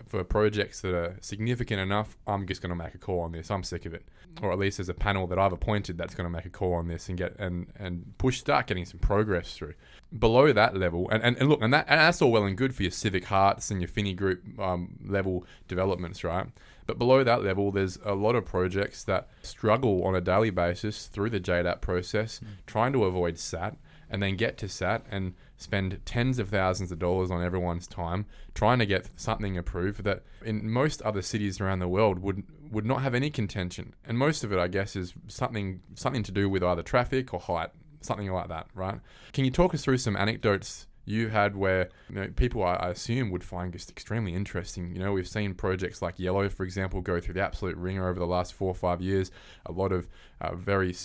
For 0.07 0.23
projects 0.23 0.79
that 0.79 0.95
are 0.95 1.17
significant 1.19 1.81
enough, 1.81 2.15
I'm 2.25 2.47
just 2.47 2.61
going 2.61 2.69
to 2.69 2.81
make 2.81 2.95
a 2.95 2.97
call 2.97 3.19
on 3.19 3.33
this. 3.33 3.51
I'm 3.51 3.63
sick 3.63 3.85
of 3.85 3.93
it. 3.93 4.05
Or 4.41 4.53
at 4.53 4.57
least 4.57 4.77
there's 4.77 4.87
a 4.87 4.93
panel 4.93 5.27
that 5.27 5.37
I've 5.37 5.51
appointed 5.51 5.97
that's 5.97 6.15
going 6.15 6.23
to 6.23 6.29
make 6.29 6.45
a 6.45 6.49
call 6.49 6.75
on 6.75 6.87
this 6.87 7.09
and 7.09 7.17
get 7.17 7.37
and, 7.37 7.67
and 7.77 8.17
push 8.17 8.39
start 8.39 8.67
getting 8.67 8.85
some 8.85 8.99
progress 8.99 9.53
through. 9.53 9.73
Below 10.17 10.53
that 10.53 10.77
level, 10.77 11.09
and, 11.09 11.21
and, 11.23 11.37
and 11.37 11.49
look, 11.49 11.61
and, 11.61 11.73
that, 11.73 11.87
and 11.89 11.99
that's 11.99 12.21
all 12.21 12.31
well 12.31 12.45
and 12.45 12.57
good 12.57 12.73
for 12.73 12.83
your 12.83 12.91
civic 12.91 13.25
hearts 13.25 13.69
and 13.69 13.81
your 13.81 13.87
Finney 13.87 14.13
Group 14.13 14.43
um, 14.59 14.97
level 15.05 15.45
developments, 15.67 16.23
right? 16.23 16.47
But 16.85 16.99
below 16.99 17.23
that 17.23 17.43
level, 17.43 17.71
there's 17.71 17.97
a 18.05 18.13
lot 18.13 18.35
of 18.35 18.45
projects 18.45 19.03
that 19.05 19.27
struggle 19.41 20.03
on 20.05 20.15
a 20.15 20.21
daily 20.21 20.51
basis 20.51 21.07
through 21.07 21.31
the 21.31 21.39
JDAP 21.39 21.81
process, 21.81 22.39
trying 22.67 22.93
to 22.93 23.05
avoid 23.05 23.39
SAT, 23.39 23.75
and 24.09 24.21
then 24.21 24.35
get 24.35 24.57
to 24.59 24.69
SAT 24.69 25.05
and 25.09 25.33
spend 25.57 25.99
tens 26.05 26.37
of 26.39 26.49
thousands 26.49 26.91
of 26.91 26.99
dollars 26.99 27.31
on 27.31 27.43
everyone's 27.43 27.87
time 27.87 28.25
trying 28.53 28.79
to 28.79 28.85
get 28.85 29.09
something 29.15 29.57
approved 29.57 30.03
that 30.03 30.23
in 30.43 30.69
most 30.69 31.01
other 31.01 31.21
cities 31.21 31.59
around 31.59 31.79
the 31.79 31.87
world 31.87 32.19
would 32.19 32.43
would 32.71 32.85
not 32.85 33.01
have 33.01 33.15
any 33.15 33.29
contention. 33.29 33.93
And 34.05 34.17
most 34.17 34.43
of 34.43 34.51
it, 34.51 34.59
I 34.59 34.67
guess, 34.67 34.95
is 34.95 35.13
something 35.27 35.81
something 35.95 36.23
to 36.23 36.31
do 36.31 36.49
with 36.49 36.63
either 36.63 36.83
traffic 36.83 37.33
or 37.33 37.39
height, 37.39 37.69
something 38.01 38.29
like 38.31 38.49
that, 38.49 38.67
right? 38.73 38.99
Can 39.33 39.45
you 39.45 39.51
talk 39.51 39.73
us 39.73 39.83
through 39.83 39.97
some 39.97 40.15
anecdotes 40.15 40.87
you 41.05 41.29
had 41.29 41.55
where 41.55 41.89
you 42.09 42.15
know, 42.15 42.27
people 42.35 42.63
I, 42.63 42.73
I 42.75 42.89
assume 42.89 43.29
would 43.31 43.43
find 43.43 43.71
just 43.71 43.89
extremely 43.89 44.33
interesting. 44.33 44.91
You 44.93 44.99
know, 44.99 45.13
we've 45.13 45.27
seen 45.27 45.53
projects 45.53 46.01
like 46.01 46.19
Yellow, 46.19 46.49
for 46.49 46.63
example, 46.63 47.01
go 47.01 47.19
through 47.19 47.35
the 47.35 47.41
absolute 47.41 47.77
ringer 47.77 48.09
over 48.09 48.19
the 48.19 48.25
last 48.25 48.53
four 48.53 48.69
or 48.69 48.75
five 48.75 49.01
years. 49.01 49.31
A 49.67 49.71
lot 49.71 49.91
of 49.91 50.07
uh, 50.41 50.55
very 50.55 50.95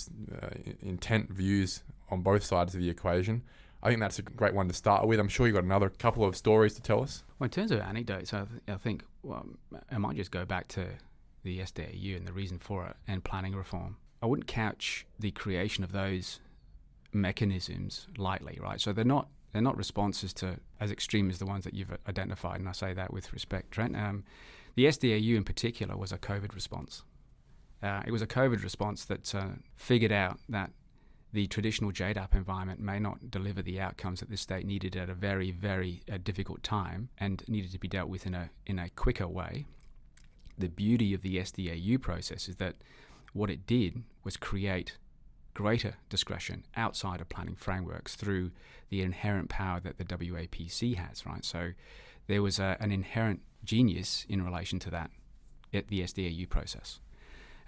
uh, 0.43 0.49
intent 0.81 1.31
views 1.31 1.83
on 2.11 2.23
both 2.23 2.43
sides 2.43 2.75
of 2.75 2.81
the 2.81 2.89
equation. 2.89 3.43
I 3.83 3.89
think 3.89 4.01
that's 4.01 4.19
a 4.19 4.23
great 4.23 4.55
one 4.55 4.69
to 4.69 4.75
start 4.75 5.07
with. 5.07 5.21
I'm 5.21 5.29
sure 5.29 5.47
you've 5.47 5.55
got 5.55 5.65
another 5.65 5.89
couple 5.89 6.25
of 6.25 6.37
stories 6.37 6.75
to 6.75 6.83
tell 6.83 7.03
us. 7.03 7.23
Well, 7.39 7.47
in 7.47 7.51
terms 7.51 7.71
of 7.71 7.81
anecdotes, 7.81 8.35
I, 8.35 8.45
th- 8.45 8.63
I 8.69 8.77
think 8.77 9.05
well, 9.23 9.47
I 9.91 9.99
might 9.99 10.17
just 10.17 10.31
go 10.31 10.45
back 10.45 10.69
to 10.69 10.87
the 11.43 11.61
SDAU 11.61 12.17
and 12.17 12.27
the 12.27 12.33
reason 12.33 12.59
for 12.59 12.87
it 12.87 12.97
and 13.09 13.25
planning 13.25 13.55
reform. 13.55 13.97
I 14.23 14.27
wouldn't 14.27 14.47
couch 14.47 15.07
the 15.19 15.31
creation 15.31 15.83
of 15.83 15.93
those 15.93 16.41
mechanisms 17.13 18.07
lightly, 18.17 18.59
right? 18.61 18.81
So 18.81 18.93
they're 18.93 19.05
not 19.05 19.29
they're 19.53 19.63
not 19.63 19.77
responses 19.77 20.33
to 20.35 20.61
as 20.79 20.93
extreme 20.93 21.29
as 21.29 21.39
the 21.39 21.47
ones 21.47 21.65
that 21.65 21.75
you've 21.75 21.97
identified, 22.09 22.61
and 22.61 22.69
I 22.69 22.73
say 22.73 22.93
that 22.95 23.13
with 23.13 23.33
respect, 23.33 23.73
Trent. 23.73 23.97
Um, 23.97 24.25
the 24.77 24.87
SDAU 24.87 25.37
in 25.37 25.45
particular 25.45 25.97
was 25.97 26.13
a 26.13 26.19
COVID 26.19 26.55
response. 26.55 27.03
Uh, 27.83 28.03
it 28.07 28.13
was 28.13 28.23
a 28.23 28.27
COVID 28.27 28.63
response 28.63 29.05
that 29.07 29.35
uh, 29.35 29.49
figured 29.77 30.13
out 30.13 30.39
that 30.49 30.71
the 31.33 31.47
traditional 31.47 31.93
JDAP 31.93 32.35
environment 32.35 32.81
may 32.81 32.99
not 32.99 33.31
deliver 33.31 33.63
the 33.63 33.81
outcomes 33.81 34.21
that 34.21 34.31
the 34.31 34.37
state 34.37 34.67
needed 34.67 34.97
at 34.97 35.09
a 35.09 35.15
very, 35.15 35.51
very 35.51 36.03
uh, 36.13 36.19
difficult 36.23 36.63
time 36.63 37.09
and 37.19 37.45
needed 37.49 37.73
to 37.73 37.79
be 37.79 37.89
dealt 37.89 38.09
with 38.09 38.27
in 38.27 38.35
a 38.35 38.51
in 38.67 38.79
a 38.79 38.91
quicker 38.91 39.29
way. 39.29 39.67
The 40.59 40.69
beauty 40.69 41.15
of 41.15 41.23
the 41.23 41.37
SDAU 41.39 42.01
process 42.01 42.49
is 42.49 42.57
that 42.57 42.77
what 43.33 43.51
it 43.51 43.67
did 43.67 44.03
was 44.25 44.37
create 44.37 44.99
greater 45.61 45.95
discretion 46.09 46.65
outside 46.75 47.21
of 47.21 47.29
planning 47.29 47.55
frameworks 47.55 48.17
through 48.17 48.51
the 48.89 49.03
inherent 49.03 49.51
power 49.51 49.79
that 49.79 49.99
the 49.99 50.05
WAPC 50.05 50.95
has, 50.97 51.27
right? 51.27 51.45
So 51.45 51.73
there 52.29 52.43
was 52.43 52.59
a, 52.59 52.79
an 52.81 52.91
inherent 52.91 53.43
genius 53.63 54.25
in 54.27 54.43
relation 54.43 54.79
to 54.81 54.91
that 54.91 55.11
at 55.75 55.89
the 55.89 56.01
SDAU 56.01 56.49
process. 56.49 57.01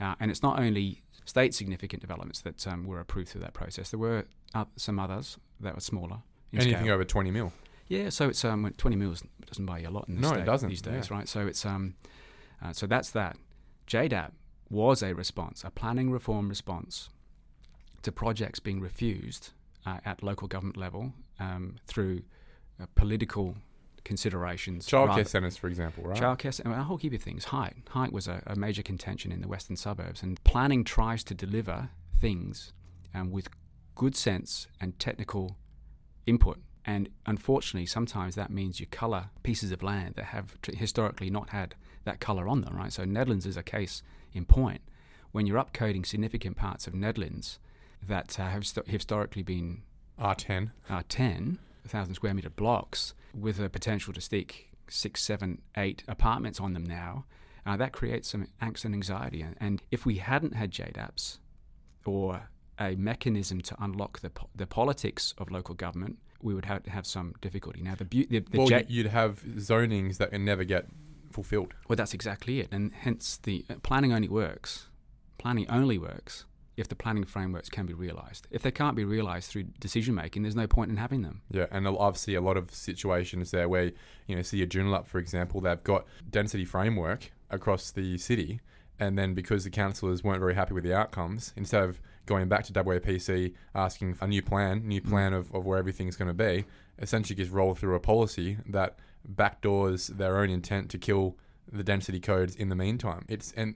Uh, 0.00 0.14
and 0.20 0.30
it's 0.30 0.42
not 0.42 0.58
only 0.58 1.02
state 1.26 1.54
significant 1.54 2.00
developments 2.00 2.40
that 2.40 2.66
um, 2.66 2.86
were 2.86 2.98
approved 2.98 3.28
through 3.28 3.42
that 3.42 3.52
process. 3.52 3.90
There 3.90 4.00
were 4.00 4.24
uh, 4.54 4.64
some 4.76 4.98
others 4.98 5.36
that 5.60 5.74
were 5.74 5.80
smaller. 5.80 6.22
in 6.50 6.60
Anything 6.60 6.84
scale. 6.84 6.94
over 6.94 7.04
20 7.04 7.30
mil. 7.30 7.52
Yeah, 7.88 8.08
so 8.08 8.28
it's 8.30 8.42
um, 8.42 8.72
20 8.78 8.96
mils 8.96 9.22
doesn't 9.46 9.66
buy 9.66 9.80
you 9.80 9.88
a 9.88 9.90
lot 9.90 10.08
in 10.08 10.14
this 10.14 10.30
No, 10.30 10.38
it 10.38 10.46
doesn't, 10.46 10.70
these 10.70 10.80
days, 10.80 11.10
yeah. 11.10 11.16
right? 11.16 11.28
So 11.28 11.46
it's 11.46 11.66
um, 11.66 11.94
uh, 12.64 12.72
so 12.72 12.86
that's 12.86 13.10
that. 13.10 13.36
JDAP 13.86 14.30
was 14.70 15.02
a 15.02 15.12
response, 15.14 15.62
a 15.62 15.70
planning 15.70 16.10
reform 16.10 16.48
response 16.48 17.10
to 18.02 18.12
projects 18.12 18.60
being 18.60 18.80
refused 18.80 19.50
uh, 19.86 19.98
at 20.04 20.22
local 20.22 20.48
government 20.48 20.76
level 20.76 21.12
um, 21.38 21.76
through 21.86 22.22
uh, 22.80 22.86
political 22.94 23.56
considerations. 24.04 24.86
Childcare 24.86 25.26
centres, 25.26 25.56
for 25.56 25.68
example, 25.68 26.04
right? 26.04 26.20
Childcare, 26.20 26.66
mean, 26.68 26.78
a 26.78 26.84
whole 26.84 26.96
heap 26.96 27.12
of 27.14 27.22
things. 27.22 27.46
Height, 27.46 27.76
height 27.90 28.12
was 28.12 28.26
a, 28.26 28.42
a 28.46 28.56
major 28.56 28.82
contention 28.82 29.30
in 29.30 29.40
the 29.40 29.48
western 29.48 29.76
suburbs, 29.76 30.22
and 30.22 30.42
planning 30.44 30.84
tries 30.84 31.22
to 31.24 31.34
deliver 31.34 31.90
things 32.20 32.72
um, 33.14 33.30
with 33.30 33.48
good 33.94 34.16
sense 34.16 34.66
and 34.80 34.98
technical 34.98 35.56
input 36.26 36.58
And 36.84 37.08
unfortunately, 37.26 37.86
sometimes 37.86 38.34
that 38.34 38.50
means 38.50 38.80
you 38.80 38.86
colour 38.86 39.30
pieces 39.42 39.70
of 39.70 39.82
land 39.82 40.14
that 40.16 40.26
have 40.26 40.60
tr- 40.62 40.74
historically 40.74 41.30
not 41.30 41.50
had 41.50 41.74
that 42.04 42.18
colour 42.18 42.48
on 42.48 42.62
them, 42.62 42.76
right? 42.76 42.92
So 42.92 43.04
Nedlands 43.04 43.46
is 43.46 43.56
a 43.56 43.62
case 43.62 44.02
in 44.32 44.44
point. 44.44 44.80
When 45.30 45.46
you're 45.46 45.62
upcoding 45.62 46.04
significant 46.04 46.56
parts 46.56 46.86
of 46.86 46.94
Nedlands 46.94 47.58
that 48.06 48.38
uh, 48.38 48.48
have 48.48 48.66
st- 48.66 48.88
historically 48.88 49.42
been 49.42 49.82
R10. 50.20 50.70
uh, 50.90 51.02
10 51.08 51.58
1,000 51.84 52.14
square 52.14 52.32
metre 52.34 52.50
blocks 52.50 53.12
with 53.34 53.58
a 53.58 53.68
potential 53.68 54.12
to 54.12 54.20
stick 54.20 54.70
six, 54.88 55.22
seven, 55.22 55.60
eight 55.76 56.04
apartments 56.06 56.60
on 56.60 56.74
them 56.74 56.84
now, 56.84 57.24
uh, 57.66 57.76
that 57.76 57.92
creates 57.92 58.28
some 58.28 58.46
angst 58.60 58.84
and 58.84 58.94
anxiety. 58.94 59.40
And, 59.42 59.56
and 59.60 59.82
if 59.90 60.06
we 60.06 60.16
hadn't 60.16 60.54
had 60.54 60.70
JDAPs 60.70 61.38
or 62.04 62.48
a 62.78 62.94
mechanism 62.94 63.60
to 63.62 63.76
unlock 63.80 64.20
the, 64.20 64.30
po- 64.30 64.48
the 64.54 64.66
politics 64.66 65.34
of 65.38 65.50
local 65.50 65.74
government, 65.74 66.18
we 66.40 66.54
would 66.54 66.64
have 66.66 66.82
to 66.84 66.90
have 66.90 67.06
some 67.06 67.34
difficulty. 67.40 67.80
Now, 67.82 67.94
the, 67.94 68.04
beau- 68.04 68.26
the, 68.28 68.40
the 68.40 68.58
well, 68.58 68.66
J- 68.68 68.86
you'd 68.88 69.06
have 69.06 69.42
zonings 69.42 70.18
that 70.18 70.30
can 70.30 70.44
never 70.44 70.64
get 70.64 70.86
fulfilled. 71.30 71.74
well, 71.88 71.96
that's 71.96 72.14
exactly 72.14 72.60
it. 72.60 72.68
And 72.70 72.92
hence, 72.92 73.38
the 73.42 73.64
uh, 73.70 73.74
planning 73.82 74.12
only 74.12 74.28
works. 74.28 74.88
Planning 75.38 75.68
only 75.68 75.98
works 75.98 76.44
if 76.76 76.88
the 76.88 76.94
planning 76.94 77.24
frameworks 77.24 77.68
can 77.68 77.86
be 77.86 77.92
realised. 77.92 78.46
If 78.50 78.62
they 78.62 78.70
can't 78.70 78.96
be 78.96 79.04
realised 79.04 79.50
through 79.50 79.64
decision 79.78 80.14
making, 80.14 80.42
there's 80.42 80.56
no 80.56 80.66
point 80.66 80.90
in 80.90 80.96
having 80.96 81.22
them. 81.22 81.42
Yeah, 81.50 81.66
and 81.70 81.86
obviously 81.86 82.34
a 82.34 82.40
lot 82.40 82.56
of 82.56 82.70
situations 82.74 83.50
there 83.50 83.68
where 83.68 83.92
you 84.26 84.36
know 84.36 84.42
see 84.42 84.62
a 84.62 84.66
Joondalup, 84.66 85.06
for 85.06 85.18
example, 85.18 85.60
they've 85.60 85.82
got 85.82 86.06
density 86.30 86.64
framework 86.64 87.30
across 87.50 87.90
the 87.90 88.16
city, 88.18 88.60
and 88.98 89.18
then 89.18 89.34
because 89.34 89.64
the 89.64 89.70
councillors 89.70 90.24
weren't 90.24 90.40
very 90.40 90.54
happy 90.54 90.74
with 90.74 90.84
the 90.84 90.94
outcomes, 90.94 91.52
instead 91.56 91.82
of 91.82 92.00
going 92.26 92.48
back 92.48 92.64
to 92.64 92.72
WAPC 92.72 93.52
asking 93.74 94.14
for 94.14 94.24
a 94.24 94.28
new 94.28 94.42
plan, 94.42 94.86
new 94.86 95.00
mm. 95.00 95.08
plan 95.08 95.32
of, 95.32 95.52
of 95.54 95.64
where 95.64 95.78
everything's 95.78 96.16
going 96.16 96.28
to 96.28 96.34
be, 96.34 96.64
essentially 96.98 97.36
just 97.36 97.50
roll 97.50 97.74
through 97.74 97.94
a 97.94 98.00
policy 98.00 98.58
that 98.66 98.98
backdoors 99.28 100.08
their 100.16 100.38
own 100.38 100.50
intent 100.50 100.90
to 100.90 100.98
kill 100.98 101.36
the 101.70 101.82
density 101.82 102.20
codes 102.20 102.54
in 102.54 102.68
the 102.68 102.74
meantime. 102.74 103.24
It's 103.28 103.52
and 103.52 103.74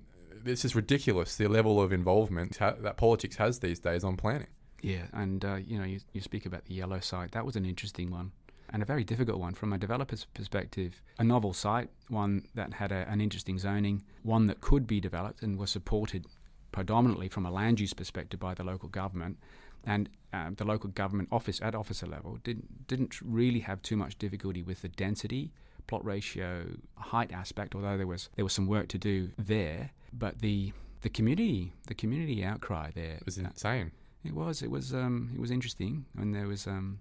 it's 0.49 0.65
is 0.65 0.75
ridiculous 0.75 1.37
the 1.37 1.49
level 1.49 1.81
of 1.81 1.93
involvement 1.93 2.57
ha- 2.57 2.77
that 2.81 2.97
politics 2.97 3.37
has 3.37 3.61
these 3.61 3.79
days 3.79 4.05
on 4.05 4.17
planning. 4.17 4.49
Yeah, 4.83 5.07
and 5.13 5.45
uh, 5.45 5.57
you 5.57 5.79
know, 5.79 5.85
you, 5.85 6.01
you 6.13 6.21
speak 6.21 6.47
about 6.47 6.67
the 6.67 6.75
yellow 6.75 7.01
site. 7.01 7.33
That 7.33 7.45
was 7.47 7.57
an 7.57 7.65
interesting 7.65 8.11
one 8.11 8.33
and 8.71 8.83
a 8.83 8.87
very 8.87 9.05
difficult 9.05 9.39
one 9.39 9.55
from 9.55 9.73
a 9.73 9.79
developer's 9.79 10.27
perspective. 10.35 11.01
A 11.19 11.25
novel 11.25 11.53
site, 11.53 11.89
one 12.09 12.47
that 12.55 12.75
had 12.75 12.93
a, 12.93 13.09
an 13.09 13.21
interesting 13.21 13.59
zoning, 13.59 14.03
one 14.23 14.47
that 14.47 14.61
could 14.61 14.87
be 14.87 15.01
developed 15.01 15.43
and 15.43 15.59
was 15.59 15.71
supported 15.71 16.27
predominantly 16.73 17.29
from 17.29 17.47
a 17.47 17.51
land 17.51 17.81
use 17.81 17.95
perspective 17.95 18.41
by 18.41 18.55
the 18.55 18.65
local 18.65 18.89
government. 18.89 19.39
And 19.85 20.09
um, 20.33 20.55
the 20.57 20.65
local 20.65 20.91
government 20.91 21.29
office 21.31 21.61
at 21.63 21.75
officer 21.75 22.07
level 22.07 22.39
didn't 22.43 22.89
didn't 22.89 23.21
really 23.23 23.61
have 23.61 23.83
too 23.83 23.97
much 23.97 24.19
difficulty 24.19 24.63
with 24.63 24.83
the 24.83 24.89
density, 24.89 25.53
plot 25.87 26.05
ratio, 26.05 26.67
height 26.97 27.31
aspect. 27.33 27.75
Although 27.75 27.97
there 27.97 28.07
was 28.07 28.29
there 28.35 28.45
was 28.45 28.53
some 28.53 28.67
work 28.67 28.89
to 28.89 28.99
do 28.99 29.31
there, 29.39 29.91
but 30.19 30.41
the 30.41 30.73
the 31.03 31.09
community 31.09 31.73
the 31.87 31.95
community 31.95 32.45
outcry 32.45 32.91
there 32.95 33.17
It 33.17 33.27
was 33.27 33.39
insane. 33.39 33.93
it 34.25 34.35
was. 34.35 34.63
It 34.63 34.71
was. 34.71 34.93
Um, 34.93 35.31
it 35.35 35.41
was 35.41 35.51
interesting, 35.51 36.07
and 36.19 36.35
there 36.35 36.47
was 36.49 36.67
um, 36.67 36.99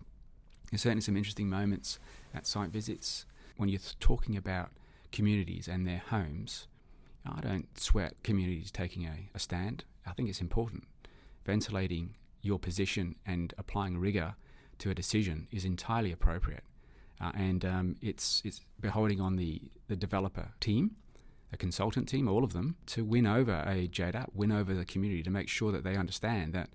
there's 0.71 0.81
certainly 0.81 1.01
some 1.01 1.17
interesting 1.17 1.49
moments 1.49 1.99
at 2.33 2.45
site 2.45 2.69
visits 2.69 3.25
when 3.57 3.69
you're 3.69 3.79
talking 3.99 4.35
about 4.37 4.69
communities 5.11 5.67
and 5.67 5.87
their 5.87 6.03
homes. 6.09 6.67
I 7.25 7.41
don't 7.41 7.67
sweat 7.79 8.13
communities 8.23 8.69
taking 8.71 9.05
a, 9.05 9.29
a 9.33 9.39
stand. 9.39 9.85
I 10.05 10.11
think 10.11 10.29
it's 10.29 10.41
important. 10.41 10.83
Ventilating 11.45 12.15
your 12.41 12.59
position 12.59 13.15
and 13.25 13.53
applying 13.57 13.97
rigor 13.97 14.35
to 14.79 14.91
a 14.91 14.93
decision 14.95 15.47
is 15.51 15.65
entirely 15.65 16.11
appropriate, 16.11 16.63
uh, 17.19 17.31
and 17.33 17.65
um, 17.65 17.95
it's 18.01 18.41
it's 18.45 18.61
beholding 18.79 19.19
on 19.21 19.37
the 19.37 19.61
the 19.87 19.95
developer 19.95 20.49
team 20.59 20.91
a 21.51 21.57
consultant 21.57 22.07
team, 22.07 22.27
all 22.27 22.43
of 22.43 22.53
them, 22.53 22.75
to 22.87 23.03
win 23.03 23.25
over 23.25 23.63
a 23.65 23.87
JDAP, 23.87 24.29
win 24.33 24.51
over 24.51 24.73
the 24.73 24.85
community 24.85 25.23
to 25.23 25.29
make 25.29 25.47
sure 25.47 25.71
that 25.71 25.83
they 25.83 25.95
understand 25.95 26.53
that 26.53 26.69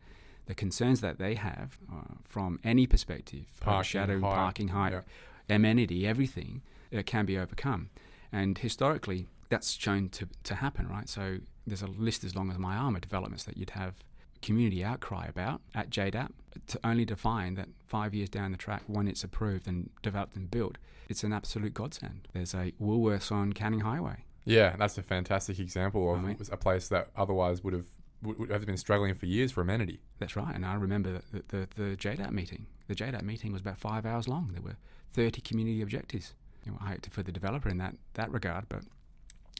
the 0.47 0.55
concerns 0.55 1.01
that 1.01 1.19
they 1.19 1.35
have 1.35 1.79
uh, 1.93 2.15
from 2.25 2.59
any 2.65 2.87
perspective, 2.87 3.45
Parking, 3.61 3.83
shadow, 3.85 4.21
height, 4.21 4.35
parking 4.35 4.69
height, 4.69 4.93
yeah. 4.93 5.55
amenity, 5.55 6.07
everything, 6.07 6.63
uh, 6.97 7.03
can 7.05 7.27
be 7.27 7.39
overcome. 7.39 7.91
And 8.33 8.59
historically, 8.59 9.27
that's 9.49 9.73
shown 9.73 10.09
to, 10.11 10.29
to 10.45 10.57
happen, 10.57 10.89
right? 10.89 11.09
So 11.09 11.39
there's 11.67 11.83
a 11.83 11.87
list 11.87 12.25
as 12.25 12.35
long 12.35 12.51
as 12.51 12.59
my 12.59 12.77
arm 12.77 12.95
of 12.95 13.01
developments 13.01 13.45
that 13.45 13.57
you'd 13.57 13.71
have 13.71 13.95
community 14.43 14.83
outcry 14.83 15.27
about 15.29 15.61
at 15.75 15.91
JDAP 15.91 16.31
to 16.67 16.81
only 16.83 17.05
define 17.05 17.55
that 17.55 17.69
five 17.87 18.15
years 18.15 18.29
down 18.29 18.53
the 18.53 18.59
track, 18.59 18.83
when 18.87 19.07
it's 19.07 19.23
approved 19.23 19.69
and 19.69 19.91
developed 20.03 20.37
and 20.37 20.51
built, 20.51 20.79
it's 21.09 21.23
an 21.25 21.33
absolute 21.33 21.75
godsend. 21.75 22.29
There's 22.33 22.55
a 22.55 22.73
Woolworths 22.81 23.31
on 23.31 23.53
Canning 23.53 23.81
Highway. 23.81 24.25
Yeah, 24.45 24.75
that's 24.77 24.97
a 24.99 25.03
fantastic 25.03 25.59
example 25.59 26.15
of 26.15 26.23
mean- 26.23 26.37
a 26.51 26.57
place 26.57 26.89
that 26.89 27.09
otherwise 27.17 27.63
would 27.63 27.75
have 27.75 27.87
would 28.23 28.51
have 28.51 28.67
been 28.67 28.77
struggling 28.77 29.15
for 29.15 29.27
years 29.27 29.51
for 29.51 29.63
amenity. 29.63 29.99
That's 30.19 30.37
right. 30.37 30.55
And 30.55 30.67
I 30.67 30.75
remember 30.75 31.23
the, 31.33 31.43
the, 31.49 31.69
the 31.75 31.97
JDAP 31.97 32.33
meeting. 32.33 32.67
The 32.87 32.95
JDAP 32.95 33.23
meeting 33.23 33.51
was 33.51 33.63
about 33.63 33.79
five 33.79 34.05
hours 34.05 34.29
long. 34.29 34.51
There 34.53 34.61
were 34.61 34.77
30 35.15 35.41
community 35.41 35.81
objectives. 35.81 36.35
You 36.65 36.73
know, 36.73 36.79
I 36.83 36.91
hate 36.91 37.03
to 37.05 37.11
for 37.11 37.23
the 37.23 37.33
developer 37.33 37.69
in 37.69 37.79
that, 37.79 37.95
that 38.15 38.31
regard, 38.31 38.67
but 38.69 38.83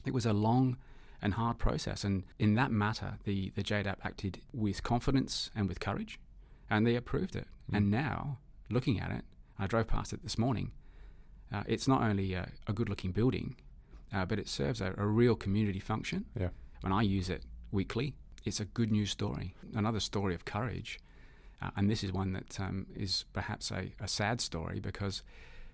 it 0.05 0.13
was 0.13 0.25
a 0.25 0.33
long 0.33 0.77
and 1.21 1.33
hard 1.35 1.57
process. 1.57 2.03
And 2.03 2.23
in 2.39 2.55
that 2.55 2.71
matter, 2.71 3.17
the, 3.23 3.51
the 3.55 3.63
JDAP 3.63 3.97
acted 4.03 4.41
with 4.53 4.83
confidence 4.83 5.49
and 5.55 5.67
with 5.67 5.79
courage, 5.79 6.19
and 6.69 6.85
they 6.85 6.95
approved 6.95 7.35
it. 7.35 7.47
Mm. 7.71 7.77
And 7.77 7.91
now, 7.91 8.37
looking 8.69 8.99
at 8.99 9.11
it, 9.11 9.23
I 9.57 9.67
drove 9.67 9.87
past 9.87 10.13
it 10.13 10.23
this 10.23 10.37
morning. 10.37 10.71
Uh, 11.53 11.63
it's 11.67 11.87
not 11.87 12.01
only 12.01 12.33
a, 12.33 12.49
a 12.67 12.73
good 12.73 12.89
looking 12.89 13.11
building, 13.11 13.55
uh, 14.13 14.25
but 14.25 14.39
it 14.39 14.47
serves 14.47 14.81
a, 14.81 14.93
a 14.97 15.05
real 15.05 15.35
community 15.35 15.79
function. 15.79 16.25
Yeah. 16.39 16.49
When 16.81 16.91
I 16.91 17.01
use 17.01 17.29
it 17.29 17.43
weekly, 17.71 18.15
it's 18.43 18.59
a 18.59 18.65
good 18.65 18.91
news 18.91 19.11
story, 19.11 19.55
another 19.75 19.99
story 19.99 20.33
of 20.33 20.45
courage. 20.45 20.99
Uh, 21.61 21.69
and 21.75 21.89
this 21.89 22.03
is 22.03 22.11
one 22.11 22.33
that 22.33 22.59
um, 22.59 22.87
is 22.95 23.25
perhaps 23.33 23.71
a, 23.71 23.91
a 23.99 24.07
sad 24.07 24.41
story 24.41 24.79
because 24.79 25.21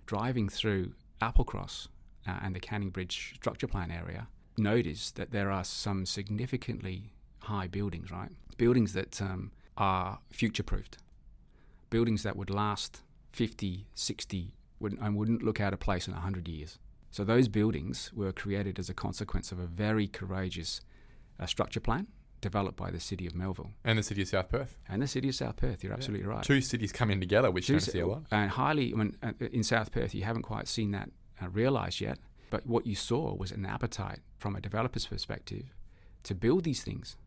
driving 0.06 0.50
through 0.50 0.93
Applecross 1.21 1.88
uh, 2.28 2.39
and 2.41 2.56
the 2.56 2.60
Canning 2.60 2.89
Bridge 2.89 3.34
structure 3.36 3.67
plan 3.67 3.89
area, 3.89 4.28
notice 4.58 5.12
that 5.12 5.32
there 5.32 5.50
are 5.52 5.63
some 5.63 6.06
significantly 6.06 7.13
high 7.39 7.67
buildings, 7.67 8.12
right? 8.12 8.32
Buildings 8.58 8.93
that 8.93 9.21
um, 9.21 9.52
are 9.78 10.19
future 10.30 10.63
proofed, 10.63 10.97
buildings 11.89 12.23
that 12.23 12.36
would 12.36 12.50
last 12.50 13.02
50, 13.32 13.86
60, 13.93 14.54
wouldn't, 14.80 15.02
and 15.02 15.15
wouldn't 15.15 15.43
look 15.43 15.62
out 15.62 15.73
of 15.73 15.80
place 15.80 16.08
in 16.08 16.13
100 16.13 16.47
years. 16.47 16.80
So 17.12 17.24
those 17.24 17.48
buildings 17.48 18.12
were 18.13 18.32
created 18.32 18.78
as 18.80 18.89
a 18.89 18.93
consequence 18.93 19.52
of 19.52 19.60
a 19.60 19.65
very 19.65 20.08
courageous 20.08 20.82
uh, 21.39 21.46
structure 21.46 21.80
plan 21.80 22.08
developed 22.41 22.78
by 22.78 22.91
the 22.91 23.00
city 23.00 23.26
of 23.26 23.34
Melville 23.34 23.72
And 23.84 23.98
the 23.98 24.04
city 24.04 24.22
of 24.22 24.28
South 24.28 24.50
Perth. 24.50 24.78
and 24.88 25.02
the 25.02 25.08
city 25.08 25.30
of 25.30 25.36
South 25.36 25.56
Perth. 25.56 25.84
You're 25.84 25.93
absolutely 25.93 26.28
right. 26.28 26.43
Two 26.43 26.62
cities 26.62 26.91
coming 26.91 27.20
together, 27.20 27.50
which 27.50 27.67
you 27.70 27.76
don't 27.76 27.82
see 27.82 28.00
a 28.00 28.08
lot. 28.08 28.24
And 28.32 28.52
highly, 28.52 28.93
I 28.93 28.98
mean, 28.98 29.17
uh, 29.24 29.32
in 29.52 29.63
South 29.63 29.91
Perth, 29.91 30.13
you 30.13 30.24
haven't 30.24 30.43
quite 30.43 30.67
seen 30.67 30.91
that 30.91 31.10
uh, 31.41 31.50
realised 31.50 32.00
yet. 32.02 32.20
But 32.50 32.65
what 32.67 32.86
you 32.86 32.96
saw 32.96 33.34
was 33.36 33.52
an 33.52 33.65
appetite 33.65 34.20
from 34.38 34.56
a 34.56 34.62
developer's 34.62 35.08
perspective 35.08 35.74
to 36.24 36.36
build 36.36 36.63
these 36.63 36.84
things, 36.84 37.17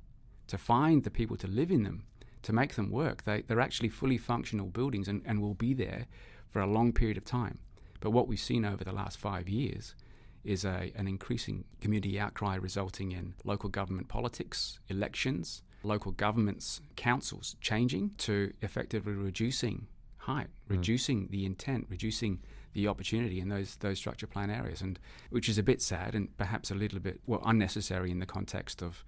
to 0.46 0.56
find 0.56 1.02
the 1.04 1.10
people 1.10 1.36
to 1.38 1.46
live 1.48 1.70
in 1.70 1.82
them, 1.82 2.04
to 2.42 2.52
make 2.52 2.74
them 2.76 2.90
work. 2.90 3.24
They, 3.24 3.42
they're 3.42 3.60
actually 3.60 3.88
fully 3.88 4.16
functional 4.16 4.66
buildings 4.68 5.08
and, 5.08 5.22
and 5.26 5.42
will 5.42 5.54
be 5.54 5.74
there 5.74 6.06
for 6.50 6.60
a 6.62 6.66
long 6.66 6.92
period 6.92 7.16
of 7.18 7.24
time. 7.24 7.58
But 8.00 8.10
what 8.10 8.28
we've 8.28 8.40
seen 8.40 8.64
over 8.64 8.82
the 8.84 8.92
last 8.92 9.18
five 9.18 9.48
years 9.48 9.94
is 10.42 10.64
a, 10.64 10.92
an 10.96 11.06
increasing 11.06 11.64
community 11.80 12.18
outcry 12.18 12.56
resulting 12.56 13.12
in 13.12 13.34
local 13.44 13.68
government 13.68 14.08
politics, 14.08 14.78
elections, 14.88 15.62
local 15.82 16.12
governments, 16.12 16.80
councils 16.96 17.56
changing 17.60 18.12
to 18.18 18.52
effectively 18.62 19.12
reducing 19.12 19.86
height, 20.18 20.48
reducing 20.68 21.28
the 21.30 21.44
intent, 21.44 21.86
reducing 21.88 22.40
the 22.72 22.86
opportunity 22.86 23.40
in 23.40 23.48
those 23.48 23.76
those 23.76 23.98
structure 23.98 24.26
plan 24.26 24.50
areas, 24.50 24.80
and 24.80 24.98
which 25.30 25.48
is 25.48 25.58
a 25.58 25.62
bit 25.62 25.82
sad 25.82 26.14
and 26.14 26.36
perhaps 26.36 26.70
a 26.70 26.74
little 26.74 27.00
bit 27.00 27.20
well 27.26 27.42
unnecessary 27.44 28.10
in 28.10 28.18
the 28.18 28.26
context 28.26 28.82
of 28.82 29.04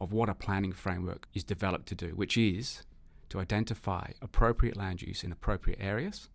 of 0.00 0.12
what 0.12 0.28
a 0.28 0.34
planning 0.34 0.72
framework 0.72 1.26
is 1.32 1.42
developed 1.42 1.86
to 1.86 1.94
do, 1.94 2.08
which 2.08 2.36
is 2.36 2.82
to 3.28 3.40
identify 3.40 4.10
appropriate 4.20 4.76
land 4.76 5.02
use 5.02 5.24
in 5.24 5.32
appropriate 5.32 5.78
areas, 5.80 6.28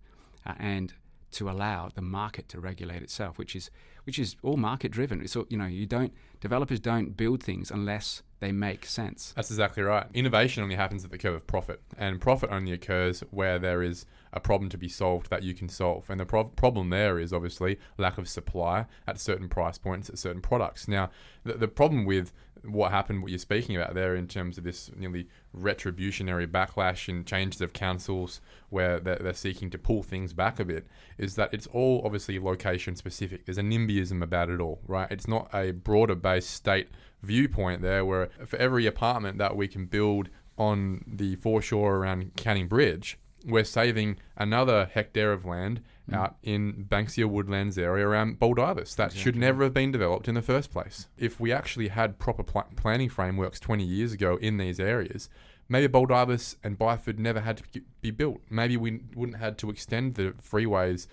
uh, 0.45 0.53
and 0.59 0.93
to 1.31 1.49
allow 1.49 1.89
the 1.93 2.01
market 2.01 2.49
to 2.49 2.59
regulate 2.59 3.01
itself, 3.01 3.37
which 3.37 3.55
is 3.55 3.69
which 4.03 4.17
is 4.17 4.35
all 4.41 4.57
market 4.57 4.91
driven. 4.91 5.25
All, 5.35 5.45
you 5.49 5.57
know 5.57 5.65
you 5.65 5.85
don't 5.85 6.13
developers 6.39 6.79
don't 6.79 7.15
build 7.15 7.43
things 7.43 7.71
unless 7.71 8.23
they 8.39 8.51
make 8.51 8.85
sense. 8.85 9.33
That's 9.35 9.51
exactly 9.51 9.83
right. 9.83 10.07
Innovation 10.13 10.63
only 10.63 10.75
happens 10.75 11.05
at 11.05 11.11
the 11.11 11.17
curve 11.17 11.35
of 11.35 11.47
profit, 11.47 11.81
and 11.97 12.19
profit 12.19 12.49
only 12.51 12.71
occurs 12.71 13.23
where 13.29 13.59
there 13.59 13.83
is 13.83 14.05
a 14.33 14.39
problem 14.39 14.69
to 14.71 14.77
be 14.77 14.89
solved 14.89 15.29
that 15.29 15.43
you 15.43 15.53
can 15.53 15.69
solve. 15.69 16.09
And 16.09 16.19
the 16.19 16.25
pro- 16.25 16.45
problem 16.45 16.89
there 16.89 17.19
is 17.19 17.31
obviously 17.31 17.77
lack 17.97 18.17
of 18.17 18.27
supply 18.27 18.87
at 19.07 19.19
certain 19.19 19.47
price 19.47 19.77
points 19.77 20.09
at 20.09 20.17
certain 20.17 20.41
products. 20.41 20.87
Now, 20.87 21.11
the, 21.43 21.53
the 21.53 21.67
problem 21.67 22.03
with 22.03 22.33
what 22.63 22.91
happened, 22.91 23.21
what 23.21 23.31
you're 23.31 23.39
speaking 23.39 23.75
about 23.75 23.93
there, 23.93 24.15
in 24.15 24.27
terms 24.27 24.57
of 24.57 24.63
this 24.63 24.91
nearly 24.95 25.27
retributionary 25.57 26.47
backlash 26.47 27.07
and 27.07 27.25
changes 27.25 27.61
of 27.61 27.73
councils 27.73 28.41
where 28.69 28.99
they're, 28.99 29.17
they're, 29.17 29.33
seeking 29.33 29.69
to 29.71 29.77
pull 29.77 30.03
things 30.03 30.33
back 30.33 30.59
a 30.59 30.65
bit, 30.65 30.85
is 31.17 31.35
that 31.35 31.53
it's 31.53 31.67
all 31.67 32.01
obviously 32.05 32.39
location 32.39 32.95
specific. 32.95 33.45
There's 33.45 33.57
a 33.57 33.61
NIMBYism 33.61 34.21
about 34.21 34.49
it 34.49 34.59
all, 34.59 34.79
right? 34.87 35.11
It's 35.11 35.27
not 35.27 35.49
a 35.53 35.71
broader 35.71 36.15
based 36.15 36.51
state 36.51 36.89
viewpoint 37.23 37.81
there 37.81 38.05
where 38.05 38.29
for 38.45 38.57
every 38.57 38.85
apartment 38.85 39.37
that 39.37 39.55
we 39.55 39.67
can 39.67 39.85
build 39.85 40.29
on 40.57 41.03
the 41.07 41.35
foreshore 41.37 41.97
around 41.97 42.35
Canning 42.35 42.67
Bridge, 42.67 43.17
we're 43.45 43.63
saving 43.63 44.17
another 44.37 44.89
hectare 44.93 45.33
of 45.33 45.45
land. 45.45 45.81
Mm-hmm. 46.11 46.21
out 46.21 46.35
in 46.43 46.85
Banksia 46.89 47.25
Woodlands 47.25 47.77
area 47.77 48.07
around 48.07 48.39
Baldivis 48.39 48.95
that 48.95 49.07
exactly. 49.07 49.19
should 49.21 49.35
never 49.35 49.63
have 49.63 49.73
been 49.73 49.91
developed 49.91 50.27
in 50.27 50.35
the 50.35 50.41
first 50.41 50.71
place. 50.71 51.07
If 51.17 51.39
we 51.39 51.51
actually 51.51 51.89
had 51.89 52.19
proper 52.19 52.43
pl- 52.43 52.67
planning 52.75 53.09
frameworks 53.09 53.59
20 53.59 53.83
years 53.83 54.13
ago 54.13 54.37
in 54.41 54.57
these 54.57 54.79
areas, 54.79 55.29
maybe 55.69 55.91
Baldivis 55.91 56.55
and 56.63 56.77
Byford 56.77 57.17
never 57.17 57.39
had 57.39 57.57
to 57.57 57.81
be 58.01 58.11
built. 58.11 58.41
Maybe 58.49 58.77
we 58.77 59.01
wouldn't 59.15 59.37
had 59.37 59.57
to 59.59 59.69
extend 59.69 60.15
the 60.15 60.33
freeways 60.43 61.07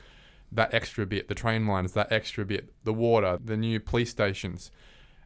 that 0.50 0.72
extra 0.72 1.06
bit, 1.06 1.28
the 1.28 1.34
train 1.34 1.66
lines 1.66 1.92
that 1.92 2.10
extra 2.10 2.44
bit, 2.44 2.72
the 2.84 2.92
water, 2.92 3.38
the 3.42 3.56
new 3.56 3.78
police 3.78 4.10
stations, 4.10 4.70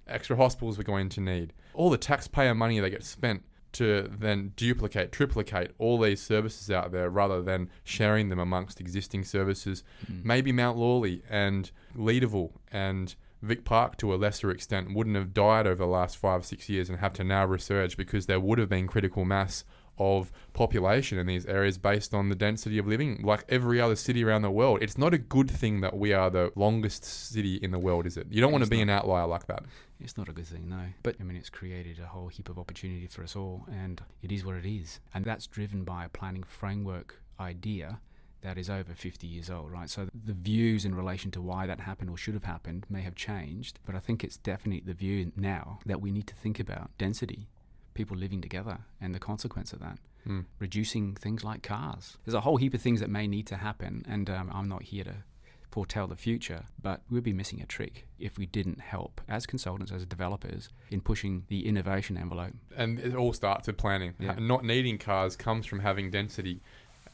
extra 0.06 0.36
hospitals 0.36 0.76
we're 0.76 0.84
going 0.84 1.08
to 1.10 1.20
need. 1.20 1.52
All 1.74 1.90
the 1.90 1.98
taxpayer 1.98 2.54
money 2.54 2.80
that 2.80 2.90
gets 2.90 3.08
spent 3.08 3.42
to 3.72 4.10
then 4.18 4.52
duplicate, 4.56 5.12
triplicate 5.12 5.72
all 5.78 5.98
these 5.98 6.20
services 6.20 6.70
out 6.70 6.92
there 6.92 7.08
rather 7.10 7.42
than 7.42 7.70
sharing 7.84 8.28
them 8.28 8.38
amongst 8.38 8.80
existing 8.80 9.24
services. 9.24 9.82
Mm. 10.10 10.24
Maybe 10.24 10.52
Mount 10.52 10.78
Lawley 10.78 11.22
and 11.28 11.70
Leederville 11.96 12.52
and 12.70 13.14
Vic 13.42 13.64
Park 13.64 13.96
to 13.98 14.14
a 14.14 14.16
lesser 14.16 14.50
extent 14.50 14.94
wouldn't 14.94 15.16
have 15.16 15.34
died 15.34 15.66
over 15.66 15.84
the 15.84 15.86
last 15.86 16.16
five, 16.16 16.46
six 16.46 16.68
years 16.68 16.88
and 16.88 17.00
have 17.00 17.12
to 17.14 17.24
now 17.24 17.46
resurge 17.46 17.96
because 17.96 18.26
there 18.26 18.40
would 18.40 18.58
have 18.58 18.68
been 18.68 18.86
critical 18.86 19.24
mass 19.24 19.64
of 19.98 20.32
population 20.52 21.18
in 21.18 21.26
these 21.26 21.46
areas 21.46 21.78
based 21.78 22.14
on 22.14 22.28
the 22.28 22.34
density 22.34 22.78
of 22.78 22.86
living, 22.86 23.20
like 23.22 23.44
every 23.48 23.80
other 23.80 23.96
city 23.96 24.24
around 24.24 24.42
the 24.42 24.50
world. 24.50 24.82
It's 24.82 24.98
not 24.98 25.14
a 25.14 25.18
good 25.18 25.50
thing 25.50 25.80
that 25.82 25.96
we 25.96 26.12
are 26.12 26.30
the 26.30 26.52
longest 26.56 27.04
city 27.04 27.56
in 27.56 27.70
the 27.70 27.78
world, 27.78 28.06
is 28.06 28.16
it? 28.16 28.26
You 28.30 28.40
don't 28.40 28.52
want 28.52 28.64
to 28.64 28.70
be 28.70 28.80
an 28.80 28.90
outlier 28.90 29.26
like 29.26 29.46
that. 29.46 29.64
It's 30.00 30.16
not 30.16 30.28
a 30.28 30.32
good 30.32 30.46
thing, 30.46 30.68
no. 30.68 30.86
But 31.02 31.16
I 31.20 31.24
mean, 31.24 31.36
it's 31.36 31.50
created 31.50 32.00
a 32.00 32.06
whole 32.06 32.28
heap 32.28 32.48
of 32.48 32.58
opportunity 32.58 33.06
for 33.06 33.22
us 33.22 33.36
all, 33.36 33.66
and 33.70 34.02
it 34.22 34.32
is 34.32 34.44
what 34.44 34.56
it 34.56 34.66
is. 34.66 35.00
And 35.14 35.24
that's 35.24 35.46
driven 35.46 35.84
by 35.84 36.04
a 36.04 36.08
planning 36.08 36.42
framework 36.42 37.20
idea 37.38 38.00
that 38.42 38.58
is 38.58 38.68
over 38.68 38.92
50 38.92 39.26
years 39.26 39.48
old, 39.48 39.70
right? 39.70 39.88
So 39.88 40.08
the 40.12 40.32
views 40.32 40.84
in 40.84 40.96
relation 40.96 41.30
to 41.32 41.40
why 41.40 41.66
that 41.66 41.80
happened 41.80 42.10
or 42.10 42.16
should 42.16 42.34
have 42.34 42.44
happened 42.44 42.86
may 42.90 43.02
have 43.02 43.14
changed, 43.14 43.78
but 43.86 43.94
I 43.94 44.00
think 44.00 44.24
it's 44.24 44.36
definitely 44.36 44.82
the 44.84 44.94
view 44.94 45.30
now 45.36 45.78
that 45.86 46.00
we 46.00 46.10
need 46.10 46.26
to 46.26 46.34
think 46.34 46.58
about 46.58 46.90
density 46.98 47.48
people 47.94 48.16
living 48.16 48.40
together 48.40 48.78
and 49.00 49.14
the 49.14 49.18
consequence 49.18 49.72
of 49.72 49.80
that. 49.80 49.98
Mm. 50.26 50.44
Reducing 50.58 51.14
things 51.14 51.42
like 51.42 51.62
cars. 51.62 52.16
There's 52.24 52.34
a 52.34 52.42
whole 52.42 52.56
heap 52.56 52.74
of 52.74 52.80
things 52.80 53.00
that 53.00 53.10
may 53.10 53.26
need 53.26 53.46
to 53.48 53.56
happen, 53.56 54.04
and 54.08 54.30
um, 54.30 54.50
I'm 54.54 54.68
not 54.68 54.82
here 54.82 55.04
to 55.04 55.14
foretell 55.72 56.06
the 56.06 56.16
future, 56.16 56.64
but 56.80 57.00
we'd 57.10 57.24
be 57.24 57.32
missing 57.32 57.60
a 57.60 57.66
trick 57.66 58.06
if 58.18 58.38
we 58.38 58.46
didn't 58.46 58.80
help 58.80 59.20
as 59.28 59.46
consultants, 59.46 59.90
as 59.90 60.04
developers, 60.04 60.68
in 60.90 61.00
pushing 61.00 61.44
the 61.48 61.66
innovation 61.66 62.16
envelope. 62.16 62.52
And 62.76 63.00
it 63.00 63.16
all 63.16 63.32
starts 63.32 63.66
with 63.66 63.78
planning. 63.78 64.14
Yeah. 64.20 64.36
Not 64.38 64.64
needing 64.64 64.98
cars 64.98 65.34
comes 65.34 65.66
from 65.66 65.80
having 65.80 66.10
density 66.10 66.60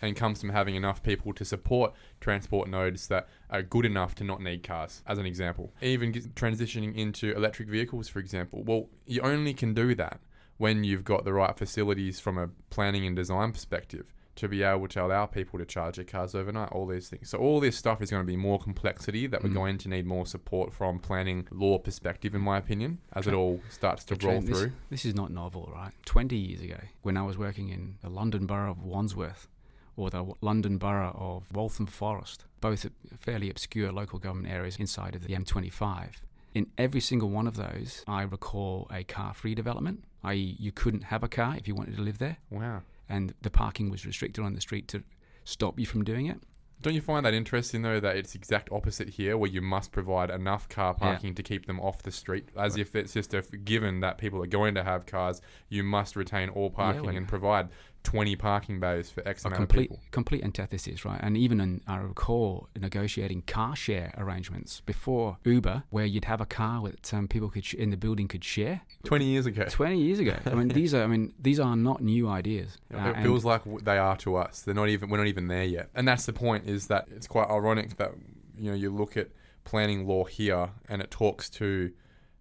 and 0.03 0.17
comes 0.17 0.41
from 0.41 0.51
having 0.51 0.75
enough 0.75 1.03
people 1.03 1.33
to 1.33 1.45
support 1.45 1.93
transport 2.21 2.69
nodes 2.69 3.09
that 3.09 3.29
are 3.51 3.63
good 3.63 3.85
enough 3.85 4.15
to 4.17 4.25
not 4.25 4.41
need 4.41 4.63
cars, 4.63 5.03
as 5.07 5.19
an 5.19 5.27
example. 5.27 5.73
Even 5.81 6.13
transitioning 6.13 6.95
into 6.97 7.35
electric 7.35 7.69
vehicles, 7.69 8.09
for 8.09 8.19
example. 8.19 8.63
Well, 8.63 8.89
you 9.07 9.21
only 9.23 9.55
can 9.55 9.75
do 9.75 9.95
that 9.95 10.21
when 10.59 10.85
you've 10.85 11.05
got 11.05 11.25
the 11.25 11.33
right 11.33 11.57
facilities 11.57 12.21
from 12.21 12.37
a 12.37 12.49
planning 12.71 13.07
and 13.07 13.17
design 13.17 13.53
perspective 13.53 14.13
to 14.39 14.49
be 14.49 14.63
able 14.63 14.87
to 14.87 15.03
allow 15.03 15.27
people 15.27 15.59
to 15.59 15.65
charge 15.65 15.97
their 15.97 16.05
cars 16.05 16.33
overnight, 16.33 16.71
all 16.71 16.87
these 16.87 17.09
things. 17.09 17.29
So 17.29 17.39
all 17.39 17.59
this 17.59 17.77
stuff 17.77 18.01
is 18.01 18.09
going 18.09 18.23
to 18.23 18.27
be 18.27 18.37
more 18.37 18.61
complexity 18.61 19.27
that 19.27 19.41
mm. 19.41 19.45
we're 19.45 19.55
going 19.55 19.79
to 19.79 19.89
need 19.89 20.07
more 20.07 20.27
support 20.27 20.73
from 20.73 21.01
planning 21.01 21.49
law 21.51 21.79
perspective, 21.79 22.37
in 22.37 22.41
my 22.41 22.57
opinion, 22.57 22.99
as 23.15 23.27
it 23.27 23.35
all 23.35 23.61
starts 23.69 24.05
to 24.05 24.27
roll 24.27 24.41
this, 24.41 24.57
through. 24.57 24.73
This 24.91 25.05
is 25.05 25.15
not 25.17 25.33
novel, 25.33 25.69
right? 25.75 25.91
20 26.07 26.37
years 26.37 26.61
ago, 26.61 26.79
when 27.03 27.17
I 27.17 27.23
was 27.23 27.37
working 27.37 27.71
in 27.71 27.97
the 28.01 28.09
London 28.09 28.47
Borough 28.47 28.71
of 28.71 28.85
Wandsworth, 28.85 29.49
or 29.97 30.09
the 30.11 30.25
London 30.41 30.79
Borough 30.79 31.17
of 31.19 31.53
Waltham 31.53 31.87
Forest, 31.87 32.45
both 32.61 32.87
fairly 33.19 33.51
obscure 33.51 33.91
local 33.91 34.21
government 34.21 34.55
areas 34.55 34.77
inside 34.77 35.17
of 35.17 35.25
the 35.25 35.35
M25. 35.35 36.11
In 36.55 36.69
every 36.79 37.01
single 37.01 37.29
one 37.29 37.49
of 37.49 37.57
those, 37.57 38.05
I 38.07 38.23
recall 38.23 38.89
a 38.93 39.03
car 39.03 39.35
free 39.35 39.57
development 39.57 40.05
i.e., 40.25 40.57
you 40.59 40.73
couldn't 40.73 41.05
have 41.05 41.23
a 41.23 41.29
car 41.29 41.57
if 41.57 41.69
you 41.69 41.75
wanted 41.75 41.97
to 41.97 42.03
live 42.03 42.19
there. 42.19 42.39
Wow. 42.51 42.83
And 43.09 43.35
the 43.43 43.51
parking 43.51 43.91
was 43.91 44.05
restricted 44.05 44.45
on 44.45 44.55
the 44.55 44.61
street 44.61 44.89
to 44.89 45.03
stop 45.45 45.79
you 45.79 45.87
from 45.87 46.05
doing 46.05 46.27
it. 46.27 46.41
Don't 46.81 46.95
you 46.95 47.01
find 47.01 47.27
that 47.27 47.35
interesting 47.35 47.83
though 47.83 47.99
that 47.99 48.17
it's 48.17 48.37
exact 48.37 48.71
opposite 48.71 49.09
here, 49.09 49.37
where 49.37 49.51
you 49.51 49.61
must 49.61 49.91
provide 49.91 50.31
enough 50.31 50.69
car 50.69 50.95
parking 50.95 51.31
yeah. 51.31 51.35
to 51.35 51.43
keep 51.43 51.67
them 51.67 51.81
off 51.81 52.03
the 52.03 52.13
street, 52.13 52.51
as 52.57 52.75
right. 52.75 52.81
if 52.81 52.95
it's 52.95 53.13
just 53.13 53.35
a 53.35 53.43
given 53.43 54.01
that 54.01 54.17
people 54.17 54.43
are 54.43 54.47
going 54.47 54.77
to 54.77 54.85
have 54.85 55.05
cars, 55.05 55.41
you 55.69 55.83
must 55.83 56.15
retain 56.15 56.49
all 56.51 56.71
parking 56.71 57.07
yeah, 57.07 57.17
and 57.17 57.27
provide 57.27 57.69
20 58.05 58.37
parking 58.37 58.81
bays 58.81 59.11
for 59.11 59.27
X 59.27 59.45
amount 59.45 59.57
complete, 59.57 59.91
of 59.91 59.91
people. 59.91 60.01
Complete 60.11 60.45
antithesis, 60.45 61.05
right? 61.05 61.21
And 61.23 61.37
even 61.37 61.61
in, 61.61 61.81
I 61.87 61.99
recall 61.99 62.69
negotiating 62.79 63.43
car 63.43 63.77
share 63.77 64.15
arrangements 64.17 64.81
before 64.81 65.39
Uber, 65.45 65.85
where 65.91 66.07
you'd 66.07 66.25
have 66.25 66.41
a 66.41 66.47
car 66.47 66.83
that 66.89 67.13
um, 67.13 67.29
people 67.29 67.51
could 67.51 67.65
sh- 67.65 67.75
in 67.75 67.91
the 67.91 67.97
building 67.97 68.29
could 68.29 68.45
share. 68.45 68.83
20 69.05 69.25
years 69.25 69.47
ago. 69.47 69.65
20 69.69 70.01
years 70.01 70.19
ago. 70.19 70.37
I 70.47 70.55
mean, 70.55 70.69
these 70.69 70.95
are. 70.95 71.03
I 71.03 71.07
mean, 71.07 71.35
these 71.39 71.61
are 71.61 71.77
not 71.77 72.03
new 72.03 72.29
ideas. 72.29 72.79
Uh, 72.99 73.11
it 73.11 73.23
feels 73.23 73.45
like 73.45 73.63
they 73.85 73.97
are 73.97 74.17
to 74.17 74.35
us. 74.35 74.63
They're 74.63 74.75
not 74.75 74.89
even. 74.89 75.09
We're 75.09 75.19
not 75.19 75.29
even 75.29 75.47
there 75.47 75.63
yet. 75.63 75.89
And 75.95 76.09
that's 76.09 76.27
the 76.27 76.33
point. 76.33 76.67
Is 76.67 76.89
that 76.89 77.07
it's 77.15 77.29
quite 77.29 77.49
ironic 77.49 77.97
that 77.99 78.13
you 78.57 78.71
know 78.71 78.77
you 78.77 78.91
look 78.91 79.17
at 79.17 79.29
planning 79.65 80.07
law 80.07 80.25
here 80.25 80.71
and 80.89 81.01
it 81.01 81.11
talks 81.11 81.49
to 81.51 81.93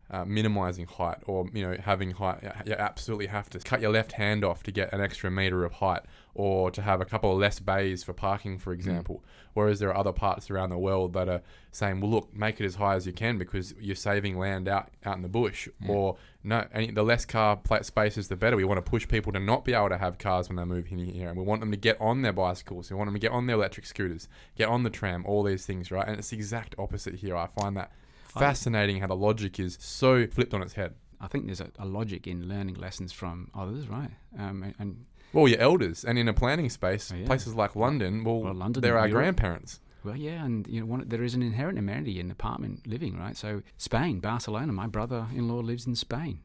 uh, 0.10 0.24
minimizing 0.24 0.86
height 0.86 1.18
or 1.26 1.50
you 1.54 1.62
know 1.62 1.76
having 1.84 2.12
height 2.12 2.40
you 2.66 2.74
absolutely 2.74 3.28
have 3.28 3.50
to 3.50 3.60
cut 3.60 3.82
your 3.82 3.92
left 3.92 4.14
hand 4.14 4.46
off 4.46 4.64
to 4.64 4.72
get 4.72 4.92
an 4.94 5.02
extra 5.02 5.30
meter 5.30 5.66
of 5.66 5.74
height 5.74 6.02
or 6.34 6.72
to 6.72 6.82
have 6.82 7.02
a 7.02 7.06
couple 7.06 7.32
of 7.32 7.38
less 7.38 7.60
bays 7.60 8.06
for 8.06 8.14
parking 8.14 8.58
for 8.58 8.74
hmm. 8.74 8.80
example 8.80 9.16
mm. 9.16 9.50
whereas 9.54 9.80
there 9.80 9.90
are 9.90 9.98
other 9.98 10.14
parts 10.14 10.50
around 10.50 10.70
the 10.70 10.78
world 10.78 11.12
that 11.12 11.28
are 11.28 11.42
saying 11.72 12.00
well 12.00 12.10
look 12.10 12.34
make 12.34 12.62
it 12.62 12.66
as 12.66 12.76
high 12.76 12.96
as 12.96 13.06
you 13.06 13.12
can 13.12 13.38
because 13.38 13.74
you're 13.82 13.96
saving 13.96 14.38
land 14.38 14.70
out 14.70 14.90
out 15.06 15.18
in 15.18 15.24
the 15.24 15.28
bush 15.28 15.68
yeah. 15.82 15.92
or 15.92 16.16
no 16.42 16.66
any, 16.74 16.90
the 16.90 17.04
less 17.04 17.26
car 17.26 17.60
spaces 17.82 18.30
the 18.30 18.36
better 18.38 18.56
we 18.56 18.64
want 18.64 18.78
to 18.78 18.90
push 18.90 19.06
people 19.10 19.34
to 19.34 19.40
not 19.42 19.66
be 19.66 19.74
able 19.74 19.90
to 19.90 19.98
have 19.98 20.18
cars 20.18 20.48
when 20.48 20.56
they 20.56 20.64
move 20.64 20.88
in 20.90 21.00
here 21.00 21.28
and 21.28 21.38
we 21.38 21.44
want 21.44 21.60
them 21.60 21.72
to 21.72 21.78
get 21.78 22.00
on 22.00 22.22
their 22.22 22.34
bicycles 22.34 22.90
we 22.90 22.96
want 22.96 23.08
them 23.08 23.16
to 23.16 23.20
get 23.20 23.32
on 23.32 23.46
their 23.46 23.58
electric 23.58 23.86
scooters 23.86 24.30
get 24.56 24.70
on 24.70 24.84
the 24.84 24.90
tram 24.90 25.26
all 25.26 25.44
these 25.44 25.66
things 25.66 25.92
right 25.92 26.08
and 26.08 26.18
it's 26.18 26.30
the 26.30 26.38
exact 26.38 26.76
opposite 26.80 27.16
here 27.16 27.36
i 27.36 27.46
find 27.48 27.76
that 27.76 27.92
fascinating 28.28 29.00
how 29.00 29.08
the 29.08 29.16
logic 29.16 29.60
is 29.60 29.78
so 29.80 30.28
flipped 30.28 30.54
on 30.54 30.62
its 30.62 30.74
head. 30.74 30.94
I 31.20 31.28
think 31.28 31.46
there's 31.46 31.62
a, 31.62 31.70
a 31.80 31.86
logic 31.86 32.28
in 32.28 32.48
learning 32.48 32.76
lessons 32.76 33.12
from 33.12 33.50
others, 33.56 33.88
right? 33.88 34.12
Um, 34.38 34.64
and, 34.64 34.76
and, 34.80 35.06
well, 35.34 35.48
your 35.48 35.60
elders, 35.60 36.06
and 36.06 36.18
in 36.18 36.28
a 36.28 36.34
planning 36.34 36.70
space, 36.70 37.12
oh, 37.14 37.18
yeah. 37.18 37.26
places 37.26 37.56
like 37.56 37.76
London, 37.76 38.24
well, 38.24 38.40
well 38.40 38.54
London, 38.54 38.82
they're 38.82 38.98
our 38.98 39.08
Europe. 39.08 39.24
grandparents. 39.24 39.80
Well, 40.04 40.16
yeah, 40.16 40.46
and 40.46 40.68
you 40.68 40.80
know, 40.80 40.86
one, 40.86 41.04
there 41.08 41.24
is 41.24 41.34
an 41.34 41.42
inherent 41.42 41.80
amenity 41.80 42.20
in 42.20 42.32
apartment 42.32 42.88
living, 42.88 43.18
right? 43.18 43.36
So 43.36 43.64
Spain, 43.78 44.20
Barcelona. 44.20 44.72
My 44.72 44.88
brother-in-law 44.88 45.60
lives 45.60 45.86
in 45.86 45.96
Spain. 45.96 46.40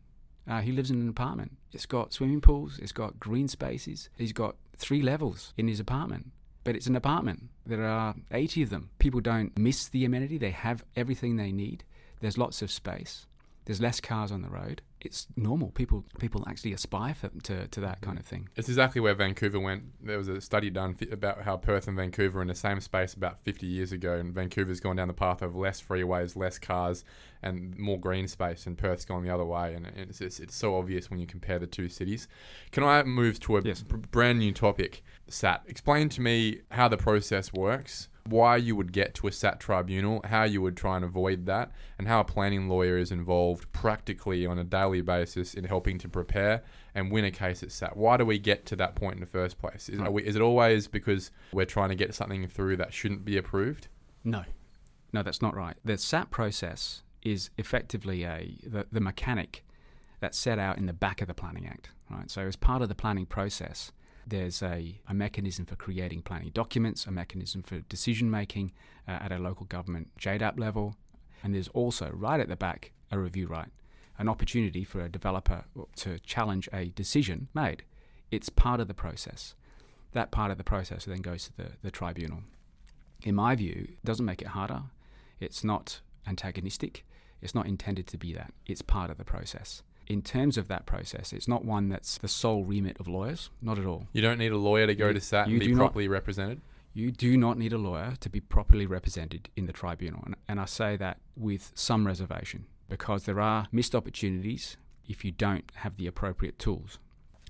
Uh, 0.49 0.61
he 0.63 0.73
lives 0.73 0.91
in 0.91 1.01
an 1.01 1.09
apartment. 1.09 1.59
It's 1.73 1.87
got 1.87 2.13
swimming 2.13 2.41
pools. 2.41 2.81
It's 2.81 2.93
got 2.93 3.21
green 3.21 3.47
spaces. 3.47 4.09
He's 4.17 4.33
got 4.33 4.57
three 4.77 5.01
levels 5.01 5.55
in 5.57 5.69
his 5.69 5.79
apartment 5.79 6.33
but 6.65 6.77
it's 6.77 6.87
an 6.87 6.97
apartment. 6.97 7.49
There 7.67 7.85
are 7.85 8.15
80 8.31 8.63
of 8.63 8.71
them. 8.71 8.91
People 8.99 9.21
don't 9.21 9.57
miss 9.59 9.89
the 9.89 10.05
amenity, 10.05 10.39
they 10.39 10.51
have 10.51 10.85
everything 10.97 11.37
they 11.37 11.53
need. 11.53 11.85
There's 12.21 12.39
lots 12.39 12.63
of 12.63 12.71
space. 12.71 13.27
There's 13.65 13.81
less 13.81 14.01
cars 14.01 14.33
on 14.33 14.43
the 14.43 14.49
road. 14.49 14.83
It's 15.05 15.27
normal. 15.37 15.71
People 15.71 16.05
people 16.19 16.45
actually 16.47 16.73
aspire 16.73 17.15
for, 17.15 17.29
to, 17.45 17.67
to 17.67 17.81
that 17.81 18.01
kind 18.03 18.19
of 18.19 18.25
thing. 18.25 18.49
It's 18.57 18.69
exactly 18.69 19.01
where 19.01 19.15
Vancouver 19.15 19.59
went. 19.59 19.85
There 20.01 20.17
was 20.17 20.29
a 20.29 20.41
study 20.41 20.71
done 20.71 20.97
about 21.11 21.43
how 21.43 21.57
Perth 21.57 21.89
and 21.89 21.97
Vancouver 21.97 22.39
are 22.39 22.43
in 22.43 22.49
the 22.49 22.55
same 22.55 22.81
space 22.81 23.15
about 23.15 23.43
50 23.43 23.67
years 23.67 23.91
ago, 23.93 24.15
and 24.15 24.33
Vancouver's 24.33 24.81
gone 24.81 24.97
down 24.97 25.09
the 25.09 25.15
path 25.15 25.43
of 25.43 25.57
less 25.57 25.83
freeways, 25.83 26.37
less 26.37 26.59
cars, 26.59 27.05
and 27.43 27.77
more 27.79 27.99
green 27.99 28.29
space, 28.29 28.67
and 28.67 28.79
Perth's 28.79 29.05
gone 29.05 29.25
the 29.25 29.35
other 29.35 29.45
way. 29.45 29.75
And 29.75 29.87
it's, 29.97 30.21
it's, 30.21 30.39
it's 30.39 30.55
so 30.55 30.77
obvious 30.77 31.11
when 31.11 31.19
you 31.19 31.27
compare 31.27 31.59
the 31.59 31.67
two 31.67 31.89
cities. 31.89 32.29
Can 32.71 32.85
I 32.85 33.03
move 33.03 33.41
to 33.41 33.57
a 33.57 33.63
yes. 33.63 33.83
b- 33.83 33.97
brand 34.11 34.39
new 34.39 34.53
topic? 34.53 35.03
SAT. 35.29 35.63
Explain 35.67 36.09
to 36.11 36.21
me 36.21 36.61
how 36.71 36.89
the 36.89 36.97
process 36.97 37.53
works 37.53 38.09
why 38.25 38.57
you 38.57 38.77
would 38.77 38.93
get 38.93 39.15
to 39.15 39.27
a 39.27 39.33
SAT 39.33 39.61
tribunal, 39.61 40.21
how 40.25 40.45
you 40.45 40.63
would 40.63 40.77
try 40.77 40.97
and 40.97 41.05
avoid 41.05 41.47
that, 41.47 41.73
and 41.99 42.07
how 42.07 42.21
a 42.21 42.25
planning 42.25 42.69
lawyer 42.69 42.97
is 42.97 43.11
involved 43.11 43.71
practically 43.73 44.47
on 44.47 44.59
a 44.59 44.65
daily 44.65 45.01
basis 45.01 45.55
in 45.55 45.65
helping 45.65 45.99
to 45.99 46.09
prepare 46.09 46.63
and 46.95 47.11
win 47.11 47.25
a 47.25 47.31
case 47.31 47.63
at 47.63 47.73
SAT. 47.73 47.97
Why 47.97 48.17
do 48.17 48.25
we 48.25 48.39
get 48.39 48.67
to 48.67 48.77
that 48.77 48.95
point 48.95 49.15
in 49.15 49.21
the 49.21 49.27
first 49.27 49.59
place? 49.59 49.89
Is, 49.89 50.01
we, 50.01 50.23
is 50.25 50.37
it 50.37 50.43
always 50.43 50.87
because 50.87 51.31
we're 51.53 51.65
trying 51.65 51.89
to 51.89 51.95
get 51.95 52.15
something 52.15 52.47
through 52.47 52.77
that 52.77 52.93
shouldn't 52.93 53.25
be 53.25 53.37
approved? 53.37 53.89
No. 54.25 54.45
No, 55.13 55.23
that's 55.23 55.43
not 55.43 55.55
right. 55.55 55.77
The 55.85 55.99
SAT 55.99 56.31
process 56.31 57.03
is 57.23 57.51
effectively 57.57 58.25
a 58.25 58.59
the, 58.65 58.87
the 58.91 59.01
mechanic 59.01 59.65
that's 60.21 60.39
set 60.39 60.59
out 60.59 60.79
in 60.79 60.87
the 60.87 60.93
back 60.93 61.21
of 61.21 61.29
the 61.29 61.35
Planning 61.35 61.67
Act, 61.67 61.91
right? 62.11 62.31
So 62.31 62.43
as 62.43 62.57
part 62.57 62.81
of 62.81 62.89
the 62.89 62.95
planning 62.95 63.27
process, 63.27 63.91
there's 64.27 64.63
a, 64.63 65.01
a 65.09 65.15
mechanism 65.15 65.67
for 65.67 65.77
creating 65.77 66.23
planning 66.23 66.51
documents, 66.51 67.07
a 67.07 67.11
mechanism 67.11 67.63
for 67.63 67.81
decision 67.81 68.31
making 68.31 68.73
uh, 69.09 69.13
at 69.13 69.33
a 69.33 69.39
local 69.39 69.67
government 69.67 70.11
JDAP 70.19 70.59
level, 70.59 70.97
and 71.43 71.55
there's 71.55 71.69
also 71.69 72.11
right 72.13 72.41
at 72.41 72.49
the 72.49 72.57
back 72.57 72.93
a 73.11 73.19
review 73.19 73.47
right, 73.47 73.69
an 74.19 74.29
opportunity 74.29 74.85
for 74.85 75.01
a 75.01 75.09
developer 75.09 75.65
to 75.97 76.19
challenge 76.21 76.69
a 76.73 76.87
decision 76.91 77.49
made. 77.53 77.85
It's 78.31 78.49
part 78.49 78.81
of 78.81 78.89
the 78.89 78.95
process. 78.95 79.55
That 80.13 80.31
part 80.31 80.51
of 80.51 80.59
the 80.59 80.65
process 80.65 81.05
then 81.05 81.21
goes 81.21 81.45
to 81.45 81.57
the, 81.57 81.69
the 81.83 81.91
tribunal. 81.91 82.41
In 83.23 83.35
my 83.35 83.55
view, 83.55 83.89
it 83.91 84.05
doesn't 84.05 84.27
make 84.27 84.43
it 84.43 84.49
harder. 84.49 84.83
It's 85.41 85.63
not 85.63 86.01
antagonistic. 86.27 87.05
It's 87.41 87.55
not 87.55 87.67
intended 87.67 88.07
to 88.09 88.17
be 88.17 88.33
that. 88.33 88.53
It's 88.67 88.83
part 88.83 89.11
of 89.11 89.19
the 89.19 89.25
process. 89.25 89.83
In 90.07 90.23
terms 90.23 90.59
of 90.59 90.69
that 90.69 90.85
process, 90.87 91.33
it's 91.33 91.49
not 91.49 91.65
one 91.65 91.89
that's 91.89 92.19
the 92.19 92.29
sole 92.29 92.65
remit 92.65 92.99
of 93.01 93.09
lawyers, 93.09 93.51
not 93.61 93.79
at 93.79 93.87
all. 93.87 94.09
You 94.13 94.21
don't 94.23 94.39
need 94.39 94.53
a 94.53 94.59
lawyer 94.59 94.87
to 94.87 94.95
go 94.95 95.09
You- 95.09 95.15
to 95.15 95.21
SAT 95.21 95.49
and 95.49 95.61
be 95.61 95.67
do 95.67 95.75
not- 95.75 95.79
properly 95.79 96.09
represented. 96.09 96.61
You 96.95 97.11
do 97.11 97.37
not 97.39 97.57
need 97.57 97.73
a 97.73 97.79
lawyer 97.79 98.15
to 98.21 98.29
be 98.29 98.41
properly 98.41 98.85
represented 98.87 99.49
in 99.57 99.65
the 99.67 99.73
tribunal. 99.73 100.23
And, 100.27 100.37
and 100.49 100.61
I 100.61 100.67
say 100.67 100.97
that 100.99 101.19
with 101.37 101.73
some 101.75 102.07
reservation 102.07 102.67
because 102.89 103.25
there 103.25 103.41
are 103.41 103.67
missed 103.73 103.95
opportunities 103.95 104.77
if 105.09 105.25
you 105.25 105.33
don't 105.33 105.71
have 105.77 105.97
the 105.97 106.07
appropriate 106.07 106.59
tools. 106.59 106.99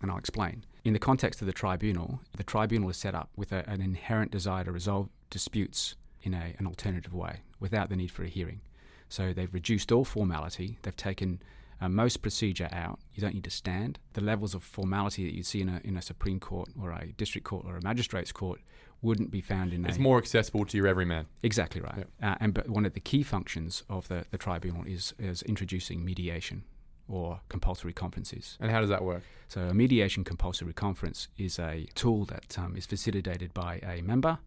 And 0.01 0.11
I'll 0.11 0.19
explain. 0.19 0.65
In 0.85 0.93
the 0.93 0.99
context 1.01 1.41
of 1.43 1.47
the 1.47 1.53
tribunal, 1.53 2.21
the 2.37 2.45
tribunal 2.45 2.89
is 2.91 2.97
set 2.97 3.15
up 3.15 3.31
with 3.37 3.51
a, 3.53 3.69
an 3.69 3.81
inherent 3.81 4.31
desire 4.31 4.65
to 4.65 4.71
resolve 4.73 5.09
disputes 5.31 5.97
in 6.23 6.35
a, 6.35 6.55
an 6.59 6.67
alternative 6.67 7.13
way 7.15 7.41
without 7.59 7.89
the 7.89 7.97
need 7.97 8.11
for 8.13 8.23
a 8.25 8.29
hearing. 8.29 8.61
So 9.09 9.33
they've 9.33 9.53
reduced 9.53 9.91
all 9.93 10.05
formality, 10.05 10.79
they've 10.83 10.97
taken 10.97 11.43
uh, 11.83 11.89
most 11.89 12.23
procedure 12.23 12.69
out. 12.73 13.01
You 13.15 13.21
don't 13.23 13.35
need 13.35 13.45
to 13.45 13.51
stand. 13.51 13.99
The 14.13 14.21
levels 14.21 14.55
of 14.55 14.63
formality 14.63 15.25
that 15.25 15.35
you 15.35 15.43
see 15.43 15.61
in 15.61 15.69
a, 15.69 15.81
in 15.83 15.97
a 15.97 16.03
Supreme 16.03 16.39
Court 16.39 16.69
or 16.81 16.93
a 16.93 17.07
district 17.17 17.45
court 17.47 17.65
or 17.67 17.77
a 17.77 17.83
magistrate's 17.83 18.33
court 18.33 18.61
wouldn't 19.01 19.33
be 19.33 19.41
found 19.41 19.73
in 19.73 19.83
the 19.83 19.89
It's 19.89 19.99
a 19.99 20.01
more 20.01 20.19
accessible 20.19 20.65
to 20.65 20.77
your 20.77 20.87
everyman. 20.87 21.27
exactly 21.43 21.81
right. 21.81 22.05
Uh, 22.23 22.37
and 22.41 22.55
but 22.55 22.69
one 22.69 22.87
of 22.87 22.93
the 22.95 23.01
key 23.01 23.25
functions 23.25 23.83
of 23.89 24.07
the, 24.09 24.25
the 24.31 24.39
tribunal 24.39 24.85
is 24.87 25.13
is 25.19 25.43
introducing 25.43 26.05
mediation 26.05 26.63
or 27.09 27.41
compulsory 27.49 27.93
conferences. 27.93 28.57
And 28.61 28.71
how 28.71 28.81
does 28.81 28.89
that 28.91 29.03
work? 29.03 29.23
So 29.49 29.63
a 29.63 29.75
mediation 29.75 30.23
compulsory 30.25 30.73
conference 30.73 31.29
is 31.37 31.59
a 31.59 31.87
tool 31.95 32.25
that 32.27 32.57
um, 32.59 32.77
is 32.77 32.87
facilitated 32.87 33.53
by 33.53 33.81
a 33.83 34.03
member. 34.03 34.39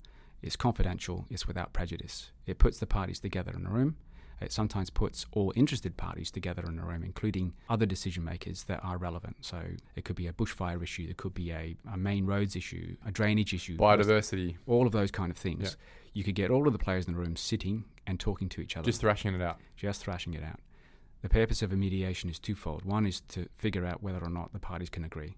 It's 0.41 0.55
confidential. 0.55 1.25
It's 1.29 1.47
without 1.47 1.73
prejudice. 1.73 2.31
It 2.45 2.57
puts 2.59 2.79
the 2.79 2.85
parties 2.87 3.19
together 3.19 3.51
in 3.51 3.65
a 3.65 3.69
room. 3.69 3.97
It 4.41 4.51
sometimes 4.51 4.89
puts 4.89 5.25
all 5.31 5.53
interested 5.55 5.97
parties 5.97 6.29
together 6.29 6.63
in 6.67 6.77
a 6.77 6.85
room, 6.85 7.03
including 7.03 7.53
other 7.69 7.85
decision 7.85 8.23
makers 8.23 8.63
that 8.63 8.83
are 8.83 8.97
relevant. 8.97 9.37
So 9.41 9.61
it 9.95 10.05
could 10.05 10.15
be 10.15 10.27
a 10.27 10.33
bushfire 10.33 10.81
issue, 10.83 11.05
there 11.05 11.15
could 11.15 11.33
be 11.33 11.51
a, 11.51 11.75
a 11.91 11.97
main 11.97 12.25
roads 12.25 12.55
issue, 12.55 12.97
a 13.05 13.11
drainage 13.11 13.53
issue, 13.53 13.77
Biodiversity, 13.77 14.57
all 14.67 14.85
of 14.85 14.91
those 14.91 15.11
kind 15.11 15.31
of 15.31 15.37
things. 15.37 15.63
Yeah. 15.63 15.85
You 16.13 16.23
could 16.23 16.35
get 16.35 16.49
all 16.51 16.67
of 16.67 16.73
the 16.73 16.79
players 16.79 17.07
in 17.07 17.13
the 17.13 17.19
room 17.19 17.35
sitting 17.35 17.85
and 18.07 18.19
talking 18.19 18.49
to 18.49 18.61
each 18.61 18.77
other, 18.77 18.85
just 18.85 19.01
thrashing 19.01 19.33
it 19.33 19.41
out. 19.41 19.59
just 19.75 20.01
thrashing 20.01 20.33
it 20.33 20.43
out. 20.43 20.59
The 21.21 21.29
purpose 21.29 21.61
of 21.61 21.73
a 21.73 21.75
mediation 21.75 22.29
is 22.29 22.37
twofold. 22.37 22.85
One 22.85 23.05
is 23.05 23.21
to 23.29 23.47
figure 23.57 23.85
out 23.85 24.03
whether 24.03 24.23
or 24.23 24.29
not 24.29 24.53
the 24.53 24.59
parties 24.59 24.89
can 24.89 25.03
agree. 25.03 25.37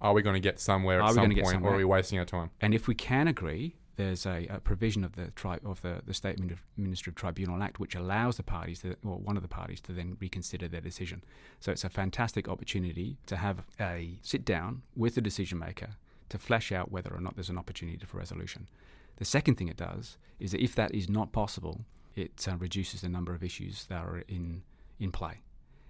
Are 0.00 0.12
we 0.12 0.22
going 0.22 0.34
to 0.34 0.40
get 0.40 0.60
somewhere 0.60 1.00
Are 1.00 1.08
at 1.08 1.14
some 1.14 1.24
point, 1.24 1.34
get 1.34 1.62
or 1.62 1.74
are 1.74 1.76
we 1.76 1.84
wasting 1.84 2.18
our 2.18 2.24
time? 2.24 2.50
And 2.60 2.74
if 2.74 2.86
we 2.86 2.94
can 2.94 3.28
agree, 3.28 3.76
there's 3.96 4.26
a, 4.26 4.46
a 4.48 4.60
provision 4.60 5.04
of 5.04 5.16
the 5.16 5.30
tri- 5.32 5.60
of 5.64 5.82
the, 5.82 6.00
the 6.06 6.14
State 6.14 6.38
Min- 6.38 6.58
Administrative 6.76 7.14
Tribunal 7.14 7.62
Act 7.62 7.80
which 7.80 7.94
allows 7.94 8.36
the 8.36 8.42
parties, 8.42 8.80
to, 8.80 8.96
or 9.04 9.18
one 9.18 9.36
of 9.36 9.42
the 9.42 9.48
parties, 9.48 9.80
to 9.82 9.92
then 9.92 10.16
reconsider 10.20 10.68
their 10.68 10.80
decision. 10.80 11.24
So 11.60 11.72
it's 11.72 11.84
a 11.84 11.88
fantastic 11.88 12.48
opportunity 12.48 13.16
to 13.26 13.36
have 13.36 13.64
a 13.80 14.18
sit 14.22 14.44
down 14.44 14.82
with 14.94 15.14
the 15.14 15.20
decision 15.20 15.58
maker 15.58 15.90
to 16.28 16.38
flesh 16.38 16.72
out 16.72 16.90
whether 16.90 17.12
or 17.14 17.20
not 17.20 17.36
there's 17.36 17.50
an 17.50 17.58
opportunity 17.58 18.04
for 18.04 18.18
resolution. 18.18 18.68
The 19.16 19.24
second 19.24 19.56
thing 19.56 19.68
it 19.68 19.76
does 19.76 20.18
is 20.38 20.52
that 20.52 20.62
if 20.62 20.74
that 20.74 20.94
is 20.94 21.08
not 21.08 21.32
possible, 21.32 21.80
it 22.14 22.46
uh, 22.50 22.56
reduces 22.56 23.00
the 23.00 23.08
number 23.08 23.34
of 23.34 23.42
issues 23.42 23.86
that 23.86 24.04
are 24.04 24.22
in 24.28 24.62
in 24.98 25.12
play, 25.12 25.42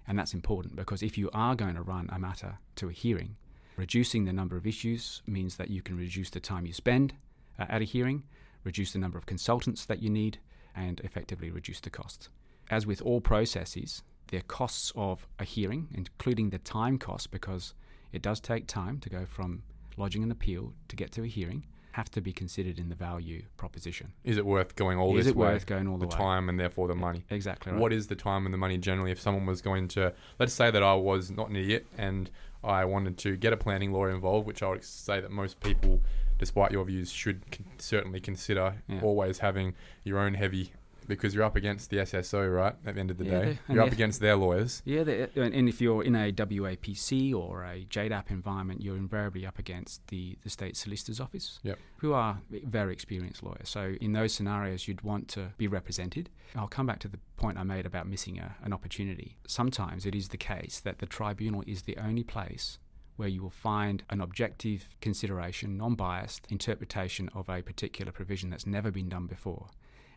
and 0.08 0.18
that's 0.18 0.34
important 0.34 0.74
because 0.74 1.00
if 1.00 1.16
you 1.16 1.30
are 1.32 1.54
going 1.54 1.76
to 1.76 1.82
run 1.82 2.08
a 2.12 2.18
matter 2.18 2.58
to 2.74 2.88
a 2.88 2.92
hearing, 2.92 3.36
reducing 3.76 4.24
the 4.24 4.32
number 4.32 4.56
of 4.56 4.66
issues 4.66 5.22
means 5.26 5.56
that 5.56 5.70
you 5.70 5.80
can 5.80 5.96
reduce 5.96 6.30
the 6.30 6.40
time 6.40 6.66
you 6.66 6.72
spend 6.72 7.14
uh, 7.58 7.66
at 7.68 7.82
a 7.82 7.84
hearing, 7.84 8.24
reduce 8.64 8.92
the 8.92 8.98
number 8.98 9.18
of 9.18 9.26
consultants 9.26 9.84
that 9.86 10.02
you 10.02 10.10
need, 10.10 10.38
and 10.74 11.00
effectively 11.00 11.50
reduce 11.50 11.80
the 11.80 11.90
costs. 11.90 12.28
As 12.70 12.86
with 12.86 13.00
all 13.02 13.20
processes, 13.20 14.02
the 14.28 14.40
costs 14.42 14.92
of 14.96 15.26
a 15.38 15.44
hearing, 15.44 15.88
including 15.94 16.50
the 16.50 16.58
time 16.58 16.98
cost, 16.98 17.30
because 17.30 17.74
it 18.12 18.22
does 18.22 18.40
take 18.40 18.66
time 18.66 18.98
to 19.00 19.08
go 19.08 19.24
from 19.24 19.62
lodging 19.96 20.22
an 20.22 20.30
appeal 20.30 20.72
to 20.88 20.96
get 20.96 21.12
to 21.12 21.22
a 21.22 21.26
hearing, 21.26 21.64
have 21.92 22.10
to 22.10 22.20
be 22.20 22.30
considered 22.30 22.78
in 22.78 22.90
the 22.90 22.94
value 22.94 23.42
proposition. 23.56 24.12
Is 24.22 24.36
it 24.36 24.44
worth 24.44 24.76
going 24.76 24.98
all 24.98 25.16
is 25.16 25.24
this 25.24 25.34
way? 25.34 25.46
Is 25.46 25.52
it 25.52 25.54
worth 25.54 25.66
going 25.66 25.88
all 25.88 25.96
the, 25.96 26.06
the 26.06 26.14
way? 26.14 26.18
time 26.18 26.50
and 26.50 26.60
therefore 26.60 26.88
the 26.88 26.94
money. 26.94 27.24
Exactly 27.30 27.72
right. 27.72 27.80
What 27.80 27.90
is 27.90 28.06
the 28.06 28.14
time 28.14 28.44
and 28.44 28.52
the 28.52 28.58
money 28.58 28.76
generally 28.76 29.12
if 29.12 29.20
someone 29.20 29.46
was 29.46 29.62
going 29.62 29.88
to, 29.88 30.12
let's 30.38 30.52
say 30.52 30.70
that 30.70 30.82
I 30.82 30.92
was 30.92 31.30
not 31.30 31.48
an 31.48 31.56
idiot 31.56 31.86
and 31.96 32.30
I 32.62 32.84
wanted 32.84 33.16
to 33.18 33.36
get 33.36 33.54
a 33.54 33.56
planning 33.56 33.92
lawyer 33.92 34.10
involved, 34.10 34.46
which 34.46 34.62
I 34.62 34.68
would 34.68 34.84
say 34.84 35.20
that 35.20 35.30
most 35.30 35.58
people, 35.60 36.02
despite 36.38 36.72
your 36.72 36.84
views, 36.84 37.10
should 37.10 37.50
con- 37.50 37.66
certainly 37.78 38.20
consider 38.20 38.82
Yeah. 38.88 39.00
always 39.02 39.38
having 39.38 39.74
your 40.04 40.18
own 40.18 40.34
heavy, 40.34 40.72
because 41.08 41.34
you're 41.36 41.44
up 41.44 41.54
against 41.54 41.90
the 41.90 41.98
SSO, 42.00 42.52
right? 42.52 42.74
At 42.84 42.94
the 42.96 43.00
end 43.00 43.12
of 43.12 43.18
the 43.18 43.24
Yeah, 43.26 43.40
day, 43.42 43.58
you're 43.68 43.82
up 43.82 43.92
against 43.92 44.18
their 44.20 44.34
lawyers. 44.34 44.82
Yeah, 44.84 45.02
uh, 45.02 45.26
and 45.40 45.54
and 45.54 45.68
if 45.68 45.80
you're 45.80 46.02
in 46.02 46.16
a 46.16 46.32
WAPC 46.32 47.32
or 47.32 47.62
a 47.64 47.84
JDAP 47.88 48.30
environment, 48.30 48.82
you're 48.82 48.96
invariably 48.96 49.46
up 49.46 49.58
against 49.58 50.04
the, 50.08 50.36
the 50.42 50.50
state 50.50 50.76
solicitor's 50.76 51.20
office, 51.20 51.60
Yep. 51.62 51.78
who 51.98 52.12
are 52.12 52.40
very 52.50 52.92
experienced 52.92 53.42
lawyers. 53.44 53.68
So 53.68 53.94
in 54.00 54.12
those 54.14 54.32
scenarios, 54.32 54.88
you'd 54.88 55.02
want 55.02 55.28
to 55.28 55.52
be 55.58 55.68
represented. 55.68 56.28
I'll 56.56 56.66
come 56.68 56.86
back 56.86 56.98
to 57.00 57.08
the 57.08 57.18
point 57.36 57.56
I 57.58 57.62
made 57.62 57.86
about 57.86 58.08
missing 58.08 58.38
a, 58.40 58.56
an 58.64 58.72
opportunity. 58.72 59.36
Sometimes 59.46 60.06
it 60.06 60.14
is 60.14 60.28
the 60.30 60.36
case 60.38 60.80
that 60.80 60.98
the 60.98 61.06
tribunal 61.06 61.62
is 61.68 61.82
the 61.82 61.96
only 61.98 62.24
place 62.24 62.78
where 63.16 63.28
you 63.28 63.42
will 63.42 63.50
find 63.50 64.02
an 64.10 64.20
objective 64.20 64.88
consideration, 65.00 65.76
non 65.76 65.94
biased 65.94 66.46
interpretation 66.50 67.28
of 67.34 67.48
a 67.48 67.62
particular 67.62 68.12
provision 68.12 68.50
that's 68.50 68.66
never 68.66 68.90
been 68.90 69.08
done 69.08 69.26
before. 69.26 69.68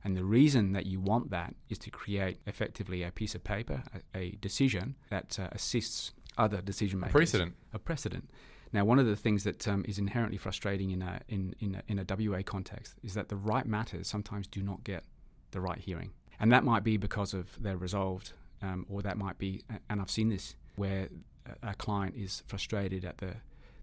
And 0.03 0.15
the 0.15 0.23
reason 0.23 0.71
that 0.73 0.85
you 0.85 0.99
want 0.99 1.29
that 1.31 1.55
is 1.69 1.77
to 1.79 1.89
create 1.89 2.39
effectively 2.45 3.03
a 3.03 3.11
piece 3.11 3.35
of 3.35 3.43
paper, 3.43 3.83
a, 4.13 4.17
a 4.17 4.31
decision 4.39 4.95
that 5.09 5.37
uh, 5.39 5.49
assists 5.51 6.13
other 6.37 6.61
decision 6.61 6.99
makers. 6.99 7.13
Precedent. 7.13 7.53
A 7.73 7.79
precedent. 7.79 8.29
Now, 8.71 8.85
one 8.85 8.99
of 8.99 9.07
the 9.07 9.15
things 9.15 9.43
that 9.43 9.67
um, 9.67 9.83
is 9.87 9.97
inherently 9.97 10.37
frustrating 10.37 10.91
in 10.91 11.01
a, 11.01 11.21
in, 11.27 11.55
in, 11.59 11.75
a, 11.75 11.83
in 11.87 11.99
a 11.99 12.05
WA 12.07 12.41
context 12.43 12.95
is 13.03 13.13
that 13.15 13.29
the 13.29 13.35
right 13.35 13.65
matters 13.65 14.07
sometimes 14.07 14.47
do 14.47 14.61
not 14.61 14.83
get 14.83 15.03
the 15.51 15.59
right 15.59 15.79
hearing. 15.79 16.11
And 16.39 16.51
that 16.51 16.63
might 16.63 16.83
be 16.83 16.95
because 16.95 17.33
of 17.33 17.49
they're 17.59 17.77
resolved, 17.77 18.33
um, 18.61 18.85
or 18.89 19.01
that 19.01 19.17
might 19.17 19.37
be, 19.37 19.63
and 19.89 19.99
I've 19.99 20.11
seen 20.11 20.29
this, 20.29 20.55
where 20.75 21.09
a- 21.63 21.75
client 21.75 22.15
is 22.15 22.43
frustrated 22.47 23.05
at 23.05 23.17
the, 23.19 23.35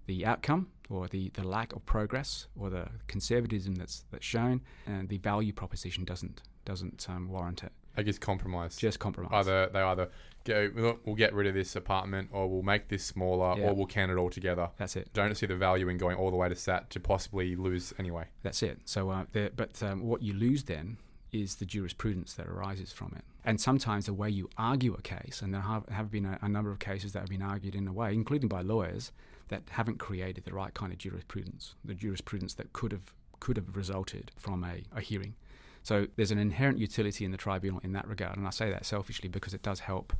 the 0.06 0.24
outcome 0.26 0.68
or 0.88 1.08
the, 1.08 1.30
the 1.34 1.46
lack 1.46 1.72
of 1.74 1.84
progress 1.86 2.46
or 2.58 2.70
the 2.70 2.88
conservatism 3.08 3.74
that's, 3.74 4.04
that's 4.10 4.24
shown, 4.24 4.60
and 4.86 5.08
the 5.08 5.18
value 5.18 5.52
proposition 5.52 6.04
doesn't, 6.04 6.42
doesn't 6.64 7.06
um, 7.08 7.28
warrant 7.28 7.62
it. 7.64 7.72
I 7.96 8.02
guess 8.02 8.18
compromise. 8.18 8.76
Just 8.76 8.98
compromise. 8.98 9.32
either 9.32 9.70
they 9.72 9.80
either 9.80 10.10
go, 10.44 10.98
we'll 11.04 11.14
get 11.14 11.32
rid 11.34 11.46
of 11.46 11.54
this 11.54 11.74
apartment, 11.76 12.28
or 12.30 12.46
we'll 12.48 12.62
make 12.62 12.88
this 12.88 13.02
smaller, 13.04 13.58
Yeah. 13.58 13.68
or 13.68 13.74
we'll 13.74 13.86
can 13.86 14.10
it 14.10 14.16
all 14.16 14.28
together. 14.30 14.68
That's 14.76 14.96
it. 14.96 15.10
Don't 15.14 15.34
see 15.34 15.46
the 15.46 15.56
value 15.56 15.88
in 15.88 15.96
going 15.96 16.16
all 16.16 16.30
the 16.30 16.36
way 16.36 16.48
to 16.48 16.54
SAT 16.54 16.90
to 16.90 17.00
possibly 17.00 17.56
lose 17.56 17.94
anyway. 17.98 18.26
That's 18.42 18.62
it. 18.62 18.80
So, 18.84 19.10
uh, 19.10 19.24
but 19.56 19.82
um, 19.82 20.02
what 20.02 20.22
you 20.22 20.34
lose 20.34 20.64
then 20.64 20.98
is 21.32 21.56
the 21.56 21.64
jurisprudence 21.64 22.34
that 22.34 22.46
arises 22.46 22.92
from 22.92 23.14
it. 23.16 23.24
And 23.46 23.60
sometimes 23.60 24.06
the 24.06 24.12
way 24.12 24.28
you 24.28 24.50
argue 24.58 24.92
a 24.94 25.00
case, 25.00 25.40
and 25.40 25.54
there 25.54 25.60
have, 25.60 25.88
have 25.88 26.10
been 26.10 26.26
a, 26.26 26.38
a 26.42 26.48
number 26.48 26.72
of 26.72 26.80
cases 26.80 27.12
that 27.12 27.20
have 27.20 27.28
been 27.28 27.42
argued 27.42 27.76
in 27.76 27.86
a 27.86 27.92
way, 27.92 28.12
including 28.12 28.48
by 28.48 28.60
lawyers, 28.60 29.12
that 29.48 29.62
haven't 29.70 29.98
created 29.98 30.44
the 30.44 30.52
right 30.52 30.74
kind 30.74 30.92
of 30.92 30.98
jurisprudence, 30.98 31.76
the 31.84 31.94
jurisprudence 31.94 32.54
that 32.54 32.72
could 32.72 32.90
have 32.90 33.14
could 33.38 33.56
have 33.56 33.76
resulted 33.76 34.32
from 34.36 34.64
a, 34.64 34.82
a 34.96 35.00
hearing. 35.00 35.34
So 35.82 36.08
there's 36.16 36.32
an 36.32 36.38
inherent 36.38 36.78
utility 36.78 37.24
in 37.24 37.30
the 37.30 37.36
tribunal 37.36 37.80
in 37.84 37.92
that 37.92 38.08
regard, 38.08 38.36
and 38.36 38.46
I 38.46 38.50
say 38.50 38.70
that 38.70 38.84
selfishly 38.84 39.28
because 39.28 39.54
it 39.54 39.62
does 39.62 39.80
help. 39.80 40.12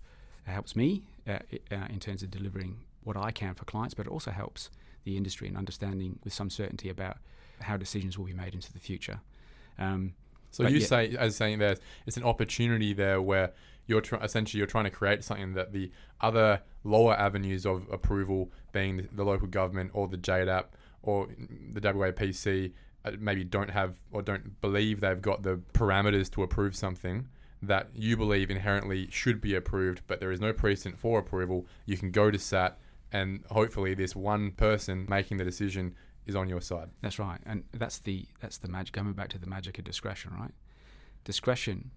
It 0.47 0.51
helps 0.53 0.77
me 0.77 1.03
uh, 1.27 1.39
uh, 1.73 1.87
in 1.91 1.99
terms 1.99 2.23
of 2.23 2.31
delivering 2.31 2.77
what 3.03 3.17
I 3.17 3.33
can 3.33 3.55
for 3.55 3.65
clients, 3.65 3.95
but 3.95 4.07
it 4.07 4.13
also 4.13 4.31
helps 4.31 4.71
the 5.03 5.17
industry 5.17 5.49
in 5.49 5.57
understanding 5.57 6.21
with 6.23 6.33
some 6.33 6.51
certainty 6.51 6.89
about 6.89 7.17
how 7.63 7.77
decisions 7.77 8.17
will 8.17 8.27
be 8.27 8.33
made 8.33 8.55
into 8.55 8.73
the 8.73 8.79
future. 8.79 9.21
Um, 9.79 10.15
So 10.57 10.65
But 10.65 10.73
you 10.73 10.79
yeah. 10.79 10.87
say, 10.87 11.17
as 11.19 11.37
saying 11.37 11.59
there's, 11.59 11.79
it's 12.07 12.17
an 12.17 12.23
opportunity 12.25 12.95
there 12.95 13.21
where 13.21 13.53
you're 13.87 14.01
try- 14.01 14.23
essentially 14.25 14.59
you're 14.59 14.67
trying 14.67 14.85
to 14.85 14.91
create 14.91 15.23
something 15.23 15.53
that 15.53 15.73
the 15.73 15.91
other 16.23 16.63
lower 16.83 17.15
avenues 17.15 17.67
of 17.67 17.87
approval, 17.93 18.51
being 18.73 18.97
the, 18.97 19.09
the 19.13 19.25
local 19.25 19.49
government 19.49 19.91
or 19.93 20.09
the 20.09 20.17
JDAP 20.17 20.65
or 21.03 21.29
the 21.75 21.81
WAPC, 21.81 22.73
uh, 23.05 23.11
maybe 23.19 23.45
don't 23.45 23.69
have 23.71 23.97
or 24.13 24.23
don't 24.23 24.59
believe 24.63 25.01
they've 25.01 25.21
got 25.21 25.43
the 25.43 25.61
parameters 25.75 26.31
to 26.31 26.43
approve 26.43 26.75
something. 26.75 27.29
that 27.63 27.89
you 27.95 28.17
believe 28.17 28.51
inherently 28.51 29.09
should 29.11 29.41
be 29.41 29.55
approved, 29.55 30.01
but 30.07 30.21
there 30.21 30.33
is 30.33 30.41
no 30.41 30.53
precedent 30.53 30.99
for 30.99 31.19
approval, 31.19 31.67
you 31.85 31.97
can 31.99 32.11
go 32.11 32.31
to 32.31 32.39
SAT 32.39 32.79
and 33.13 33.45
hopefully 33.51 33.95
this 33.95 34.17
one 34.17 34.51
person 34.53 35.07
making 35.09 35.37
the 35.37 35.45
decision 35.45 35.95
is 36.27 36.37
on 36.37 36.49
your 36.49 36.61
side. 36.61 36.89
That's 37.03 37.19
right, 37.19 37.41
and 37.47 37.65
that's 37.73 37.99
the 37.99 38.27
that's 38.41 38.59
the 38.59 38.69
magic. 38.69 38.93
Coming 38.93 39.15
back 39.15 39.29
to 39.31 39.39
the 39.39 39.47
magic 39.47 39.79
of 39.79 39.85
discretion, 39.85 40.33
right? 40.39 40.53
Discretion 41.25 41.91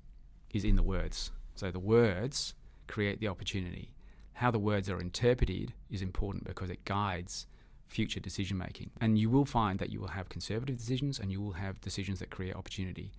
is 0.52 0.64
in 0.64 0.76
the 0.76 0.84
words. 0.84 1.32
So 1.56 1.72
the 1.72 1.80
words 1.80 2.54
create 2.88 3.20
the 3.20 3.28
opportunity. 3.28 3.94
How 4.34 4.52
the 4.52 4.60
words 4.60 4.90
are 4.90 5.02
interpreted 5.02 5.74
is 5.90 6.02
important 6.02 6.46
because 6.46 6.70
it 6.70 6.86
guides 6.86 7.46
future 7.88 8.20
decision 8.20 8.58
making. 8.58 8.92
And 9.02 9.18
you 9.18 9.30
will 9.30 9.46
find 9.46 9.80
that 9.80 9.90
you 9.90 10.00
will 10.00 10.10
have 10.10 10.30
conservative 10.30 10.78
decisions 10.78 11.20
and 11.20 11.32
you 11.32 11.42
will 11.42 11.54
have 11.54 11.82
decisions 11.82 12.20
that 12.20 12.30
create 12.30 12.56
opportunity. 12.56 13.12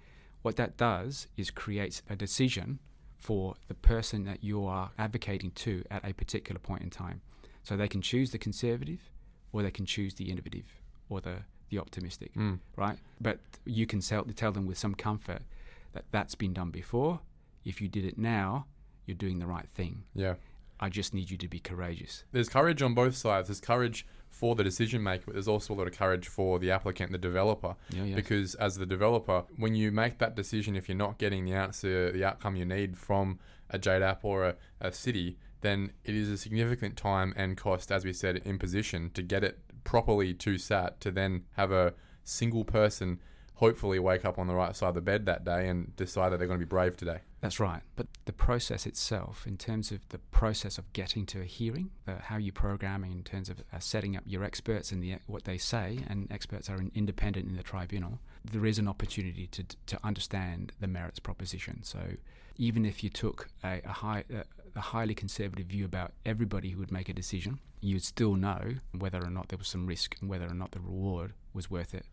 What 0.42 0.56
that 0.56 0.76
does 0.76 1.26
is 1.36 1.50
creates 1.50 2.02
a 2.08 2.16
decision 2.16 2.78
for 3.18 3.54
the 3.68 3.74
person 3.74 4.24
that 4.24 4.42
you 4.42 4.64
are 4.64 4.92
advocating 4.98 5.50
to 5.50 5.84
at 5.90 6.08
a 6.08 6.14
particular 6.14 6.58
point 6.58 6.82
in 6.82 6.90
time. 6.90 7.20
So 7.62 7.76
they 7.76 7.88
can 7.88 8.00
choose 8.00 8.30
the 8.30 8.38
conservative 8.38 9.10
or 9.52 9.62
they 9.62 9.70
can 9.70 9.84
choose 9.84 10.14
the 10.14 10.30
innovative 10.30 10.79
or 11.10 11.20
the, 11.20 11.36
the 11.68 11.78
optimistic, 11.78 12.32
Mm. 12.34 12.60
right? 12.76 12.98
But 13.20 13.40
you 13.66 13.86
can 13.86 14.00
tell, 14.00 14.24
tell 14.24 14.52
them 14.52 14.64
with 14.66 14.78
some 14.78 14.94
comfort 14.94 15.42
that 15.92 16.04
that's 16.10 16.34
been 16.34 16.54
done 16.54 16.70
before. 16.70 17.20
If 17.64 17.82
you 17.82 17.88
did 17.88 18.06
it 18.06 18.16
now, 18.16 18.66
you're 19.04 19.16
doing 19.16 19.38
the 19.40 19.46
right 19.46 19.68
thing. 19.68 20.04
Yeah. 20.14 20.34
I 20.82 20.88
just 20.88 21.12
need 21.12 21.30
you 21.30 21.36
to 21.36 21.48
be 21.48 21.58
courageous. 21.58 22.24
There's 22.32 22.48
courage 22.48 22.80
on 22.80 22.94
both 22.94 23.14
sides. 23.14 23.48
There's 23.48 23.60
courage 23.60 24.06
for 24.30 24.54
the 24.54 24.64
decision 24.64 25.02
maker, 25.02 25.24
but 25.26 25.34
there's 25.34 25.48
also 25.48 25.74
a 25.74 25.76
lot 25.76 25.86
of 25.88 25.92
courage 25.98 26.26
for 26.28 26.58
the 26.58 26.70
applicant, 26.70 27.12
the 27.12 27.18
developer. 27.18 27.74
Yeah, 27.90 28.04
yeah. 28.04 28.14
Because 28.14 28.54
as 28.54 28.76
the 28.76 28.86
developer, 28.86 29.44
when 29.58 29.74
you 29.74 29.90
make 29.92 30.18
that 30.18 30.34
decision, 30.36 30.76
if 30.76 30.88
you're 30.88 30.96
not 30.96 31.18
getting 31.18 31.44
the 31.44 31.52
answer, 31.52 32.10
the 32.12 32.24
outcome 32.24 32.56
you 32.56 32.64
need 32.64 32.96
from 32.96 33.38
a 33.68 33.78
JDAP 33.78 34.18
or 34.22 34.44
a, 34.46 34.54
a 34.80 34.90
city, 34.92 35.36
then 35.60 35.92
it 36.04 36.14
is 36.14 36.30
a 36.30 36.38
significant 36.38 36.96
time 36.96 37.34
and 37.36 37.56
cost, 37.58 37.92
as 37.92 38.04
we 38.06 38.12
said, 38.14 38.36
imposition 38.46 39.10
to 39.10 39.22
get 39.22 39.44
it 39.44 39.58
properly 39.84 40.34
to 40.34 40.58
SAT 40.58 41.00
to 41.00 41.10
then 41.10 41.44
have 41.52 41.72
a 41.72 41.94
single 42.24 42.64
person 42.64 43.20
hopefully 43.60 43.98
wake 43.98 44.24
up 44.24 44.38
on 44.38 44.46
the 44.46 44.54
right 44.54 44.74
side 44.74 44.88
of 44.88 44.94
the 44.94 45.02
bed 45.02 45.26
that 45.26 45.44
day 45.44 45.68
and 45.68 45.94
decide 45.94 46.30
that 46.30 46.38
they're 46.38 46.48
going 46.48 46.58
to 46.58 46.64
be 46.64 46.68
brave 46.68 46.96
today. 46.96 47.18
That's 47.42 47.60
right. 47.60 47.82
But 47.94 48.06
the 48.24 48.32
process 48.32 48.86
itself, 48.86 49.46
in 49.46 49.58
terms 49.58 49.92
of 49.92 50.00
the 50.08 50.18
process 50.18 50.78
of 50.78 50.90
getting 50.94 51.26
to 51.26 51.42
a 51.42 51.44
hearing, 51.44 51.90
how 52.06 52.38
you 52.38 52.52
programming 52.52 53.12
in 53.12 53.22
terms 53.22 53.50
of 53.50 53.60
uh, 53.70 53.78
setting 53.78 54.16
up 54.16 54.22
your 54.26 54.44
experts 54.44 54.92
and 54.92 55.02
the, 55.02 55.16
what 55.26 55.44
they 55.44 55.58
say, 55.58 55.98
and 56.08 56.26
experts 56.30 56.70
are 56.70 56.80
independent 56.94 57.50
in 57.50 57.56
the 57.56 57.62
tribunal, 57.62 58.18
there 58.50 58.64
is 58.64 58.78
an 58.78 58.88
opportunity 58.88 59.46
to, 59.48 59.62
to 59.84 59.98
understand 60.02 60.72
the 60.80 60.88
merits 60.88 61.18
proposition. 61.18 61.82
So 61.82 62.00
even 62.56 62.86
if 62.86 63.04
you 63.04 63.10
took 63.10 63.48
a, 63.62 63.82
a, 63.84 63.92
high, 63.92 64.24
uh, 64.34 64.42
a 64.76 64.80
highly 64.80 65.14
conservative 65.14 65.66
view 65.66 65.84
about 65.84 66.12
everybody 66.24 66.70
who 66.70 66.78
would 66.78 66.92
make 66.92 67.08
a 67.08 67.12
decision, 67.12 67.60
you'd 67.80 68.02
still 68.02 68.34
know 68.34 68.74
whether 68.96 69.22
or 69.24 69.30
not 69.30 69.48
there 69.48 69.58
was 69.58 69.68
some 69.68 69.86
risk 69.86 70.16
and 70.20 70.28
whether 70.30 70.46
or 70.46 70.54
not 70.54 70.72
the 70.72 70.80
reward 70.80 71.32
was 71.54 71.70
worth 71.70 71.94
it. 71.94 72.04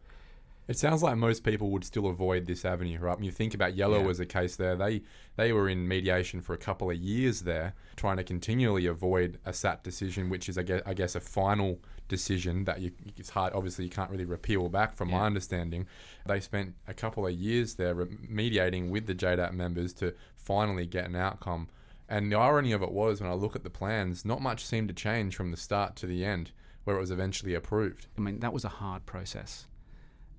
It 0.67 0.77
sounds 0.77 1.01
like 1.01 1.15
most 1.15 1.45
people 1.45 1.69
would 1.71 1.85
still 1.85 2.07
avoid 2.07 2.45
this 2.45 2.65
avenue, 2.65 2.99
right? 2.99 3.15
When 3.15 3.23
you 3.23 3.31
think 3.31 3.53
about 3.53 3.75
Yellow 3.75 4.03
Yeah. 4.03 4.09
as 4.09 4.19
a 4.19 4.25
case 4.25 4.57
there, 4.57 4.75
they 4.75 5.01
they 5.37 5.53
were 5.53 5.69
in 5.69 5.87
mediation 5.87 6.41
for 6.41 6.53
a 6.53 6.57
couple 6.57 6.91
of 6.91 6.97
years 6.97 7.41
there, 7.43 7.73
trying 7.95 8.17
to 8.17 8.23
continually 8.25 8.85
avoid 8.85 9.39
a 9.45 9.53
SAT 9.53 9.81
decision, 9.83 10.29
which 10.29 10.49
is, 10.49 10.57
I 10.57 10.63
guess, 10.63 10.81
I 10.85 10.93
guess 10.93 11.15
a 11.15 11.21
final 11.21 11.79
decision 12.09 12.65
that 12.65 12.81
you, 12.81 12.91
it's 13.15 13.29
hard. 13.29 13.53
Obviously, 13.53 13.85
you 13.85 13.91
can't 13.91 14.11
really 14.11 14.25
repeal 14.25 14.67
back, 14.67 14.97
from 14.97 15.11
my 15.11 15.25
understanding. 15.25 15.85
They 16.25 16.41
spent 16.41 16.75
a 16.85 16.93
couple 16.93 17.25
of 17.25 17.33
years 17.33 17.75
there 17.75 17.95
mediating 18.27 18.89
with 18.89 19.05
the 19.05 19.15
JDAP 19.15 19.53
members 19.53 19.93
to 19.95 20.13
finally 20.35 20.85
get 20.85 21.05
an 21.05 21.15
outcome. 21.15 21.69
And 22.09 22.31
the 22.31 22.37
irony 22.37 22.71
of 22.71 22.81
it 22.81 22.91
was, 22.91 23.19
when 23.19 23.29
I 23.29 23.33
look 23.33 23.55
at 23.55 23.63
the 23.63 23.69
plans, 23.69 24.23
not 24.23 24.41
much 24.41 24.65
seemed 24.65 24.87
to 24.87 24.93
change 24.93 25.35
from 25.35 25.51
the 25.51 25.57
start 25.57 25.95
to 25.97 26.07
the 26.07 26.23
end, 26.23 26.51
where 26.85 26.95
it 26.95 26.99
was 26.99 27.11
eventually 27.11 27.53
approved. 27.53 28.07
I 28.17 28.21
mean, 28.21 28.39
that 28.39 28.53
was 28.53 28.63
a 28.63 28.69
hard 28.69 29.05
process. 29.05 29.67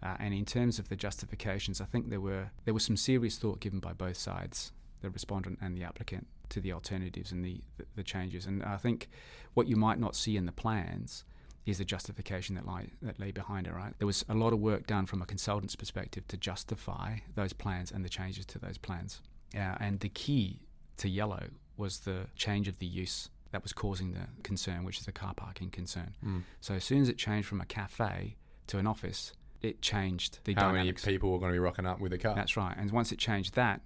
Uh, 0.02 0.16
and 0.18 0.32
in 0.32 0.44
terms 0.44 0.78
of 0.78 0.88
the 0.88 0.96
justifications, 0.96 1.80
I 1.80 1.84
think 1.84 2.08
there 2.08 2.20
were 2.20 2.50
there 2.64 2.74
was 2.74 2.84
some 2.84 2.96
serious 2.96 3.36
thought 3.36 3.60
given 3.60 3.80
by 3.80 3.92
both 3.92 4.16
sides, 4.16 4.72
the 5.02 5.10
respondent 5.10 5.58
and 5.60 5.76
the 5.76 5.82
applicant, 5.82 6.26
to 6.50 6.60
the 6.60 6.72
alternatives 6.72 7.32
and 7.32 7.44
the, 7.44 7.60
the, 7.76 7.84
the 7.96 8.02
changes. 8.02 8.46
And 8.46 8.62
I 8.62 8.76
think 8.76 9.08
what 9.54 9.66
you 9.66 9.76
might 9.76 9.98
not 9.98 10.16
see 10.16 10.36
in 10.36 10.46
the 10.46 10.52
plans 10.52 11.24
is 11.66 11.78
the 11.78 11.84
justification 11.84 12.54
that 12.54 12.64
lie 12.64 12.86
that 13.02 13.20
lay 13.20 13.32
behind 13.32 13.66
it. 13.66 13.74
Right, 13.74 13.92
there 13.98 14.06
was 14.06 14.24
a 14.28 14.34
lot 14.34 14.52
of 14.52 14.60
work 14.60 14.86
done 14.86 15.04
from 15.04 15.20
a 15.20 15.26
consultant's 15.26 15.76
perspective 15.76 16.26
to 16.28 16.36
justify 16.36 17.18
those 17.34 17.52
plans 17.52 17.90
and 17.90 18.04
the 18.04 18.08
changes 18.08 18.46
to 18.46 18.58
those 18.58 18.78
plans. 18.78 19.20
Uh, 19.54 19.76
and 19.80 20.00
the 20.00 20.08
key 20.08 20.60
to 20.98 21.08
yellow 21.08 21.48
was 21.76 22.00
the 22.00 22.26
change 22.36 22.68
of 22.68 22.78
the 22.78 22.86
use 22.86 23.30
that 23.50 23.62
was 23.62 23.72
causing 23.72 24.12
the 24.12 24.26
concern, 24.42 24.84
which 24.84 24.98
is 24.98 25.06
the 25.06 25.12
car 25.12 25.34
parking 25.34 25.70
concern. 25.70 26.14
Mm. 26.24 26.42
So 26.60 26.74
as 26.74 26.84
soon 26.84 27.02
as 27.02 27.08
it 27.08 27.16
changed 27.16 27.48
from 27.48 27.60
a 27.60 27.64
cafe 27.64 28.36
to 28.66 28.78
an 28.78 28.86
office, 28.86 29.32
it 29.62 29.80
changed 29.80 30.40
the 30.44 30.54
How 30.54 30.72
many 30.72 30.92
people 30.92 31.32
were 31.32 31.38
going 31.38 31.52
to 31.52 31.54
be 31.54 31.58
rocking 31.58 31.86
up 31.86 32.00
with 32.00 32.12
a 32.12 32.18
car? 32.18 32.34
That's 32.34 32.56
right. 32.56 32.74
And 32.76 32.90
once 32.90 33.10
it 33.10 33.18
changed 33.18 33.54
that, 33.54 33.80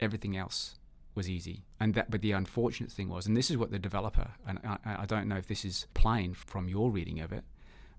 everything 0.00 0.36
else 0.36 0.76
was 1.14 1.28
easy. 1.28 1.64
And 1.78 1.94
that, 1.94 2.10
but 2.10 2.22
the 2.22 2.32
unfortunate 2.32 2.90
thing 2.90 3.08
was, 3.08 3.26
and 3.26 3.36
this 3.36 3.50
is 3.50 3.56
what 3.56 3.70
the 3.70 3.78
developer, 3.78 4.30
and 4.46 4.58
I, 4.64 4.78
I 4.84 5.06
don't 5.06 5.28
know 5.28 5.36
if 5.36 5.48
this 5.48 5.64
is 5.64 5.86
plain 5.92 6.34
from 6.34 6.68
your 6.68 6.90
reading 6.90 7.20
of 7.20 7.32
it, 7.32 7.44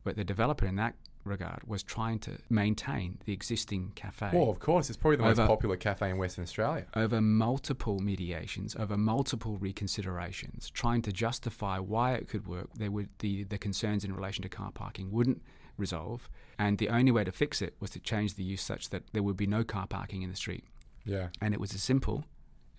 but 0.04 0.16
the 0.16 0.24
developer 0.24 0.66
in 0.66 0.76
that 0.78 0.96
regard 1.24 1.62
was 1.66 1.84
trying 1.84 2.20
to 2.20 2.38
maintain 2.50 3.18
the 3.26 3.34
existing 3.34 3.92
cafe 3.96 4.30
Well, 4.34 4.50
of 4.50 4.60
course, 4.60 4.90
it's 4.90 4.98
probably 4.98 5.18
the 5.18 5.24
most 5.24 5.38
popular 5.38 5.76
cafe 5.76 6.10
in 6.10 6.18
Western 6.18 6.44
Australia. 6.44 6.86
over 6.96 7.22
multiple 7.22 8.00
mediations, 8.00 8.76
over 8.76 8.98
multiple 8.98 9.58
reconsiderations, 9.60 10.72
trying 10.72 11.02
to 11.04 11.12
justify 11.12 11.78
why 11.80 12.14
it 12.14 12.28
could 12.28 12.48
work. 12.48 12.70
There 12.76 12.92
would 12.92 13.10
the, 13.20 13.44
the 13.44 13.58
concerns 13.58 14.04
in 14.04 14.14
relation 14.14 14.42
to 14.44 14.50
car 14.50 14.72
parking 14.72 15.12
wouldn't 15.12 15.42
resolve, 15.78 16.30
and 16.58 16.78
the 16.78 16.90
only 16.90 17.12
way 17.12 17.24
to 17.24 17.32
fix 17.32 17.62
it 17.62 17.76
was 17.80 17.90
to 17.92 18.00
change 18.00 18.36
the 18.36 18.44
use 18.44 18.62
such 18.62 18.90
that 18.90 19.04
there 19.14 19.24
would 19.24 19.38
be 19.38 19.48
no 19.48 19.64
car 19.64 19.88
parking 19.88 20.22
in 20.22 20.30
the 20.30 20.36
street. 20.36 20.64
Yeah. 21.06 21.28
And 21.42 21.54
it 21.54 21.60
was 21.60 21.74
as 21.74 21.82
simple, 21.82 22.26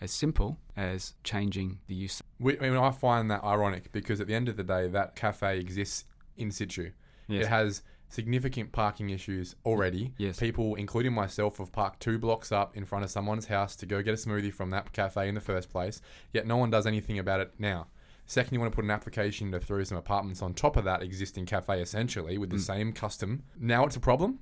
as 0.01 0.11
simple 0.12 0.59
as 0.76 1.14
changing 1.24 1.78
the 1.86 1.95
use. 1.95 2.22
We, 2.38 2.59
I 2.59 2.70
mean, 2.70 2.76
I 2.76 2.91
find 2.91 3.30
that 3.30 3.43
ironic 3.45 3.93
because 3.93 4.20
at 4.20 4.26
the 4.26 4.34
end 4.34 4.49
of 4.49 4.57
the 4.57 4.64
day, 4.64 4.88
that 4.88 5.16
cafe 5.16 5.59
exists 5.59 6.05
in 6.36 6.51
situ. 6.51 6.91
Yes. 7.28 7.45
It 7.45 7.49
has 7.49 7.82
significant 8.11 8.72
parking 8.72 9.08
issues 9.11 9.56
already. 9.64 10.12
Yes. 10.18 10.38
People, 10.38 10.74
including 10.74 11.12
myself, 11.14 11.56
have 11.58 11.72
parked 11.72 12.00
two 12.00 12.18
blocks 12.18 12.52
up 12.52 12.76
in 12.76 12.84
front 12.84 13.04
of 13.04 13.11
someone's 13.11 13.46
house 13.46 13.74
to 13.76 13.86
go 13.86 14.02
get 14.02 14.12
a 14.12 14.16
smoothie 14.16 14.52
from 14.52 14.70
that 14.70 14.92
cafe 14.92 15.28
in 15.28 15.34
the 15.34 15.40
first 15.40 15.70
place, 15.70 16.02
yet 16.32 16.46
no 16.46 16.56
one 16.58 16.70
does 16.70 16.86
anything 16.86 17.18
about 17.18 17.40
it 17.40 17.52
now. 17.58 17.86
Second, 18.26 18.54
you 18.54 18.61
want 18.61 18.70
to 18.70 18.76
put 18.76 18.84
an 18.84 18.90
application 18.92 19.50
to 19.50 19.58
throw 19.58 19.82
some 19.82 19.98
apartments 19.98 20.42
on 20.42 20.54
top 20.54 20.76
of 20.76 20.84
that 20.84 21.02
existing 21.02 21.46
cafe, 21.46 21.80
essentially, 21.80 22.36
with 22.38 22.50
the 22.50 22.56
Mm. 22.56 22.61
same 22.61 22.92
custom. 22.92 23.42
Now 23.58 23.86
it's 23.86 23.96
a 23.96 24.00
problem. 24.00 24.38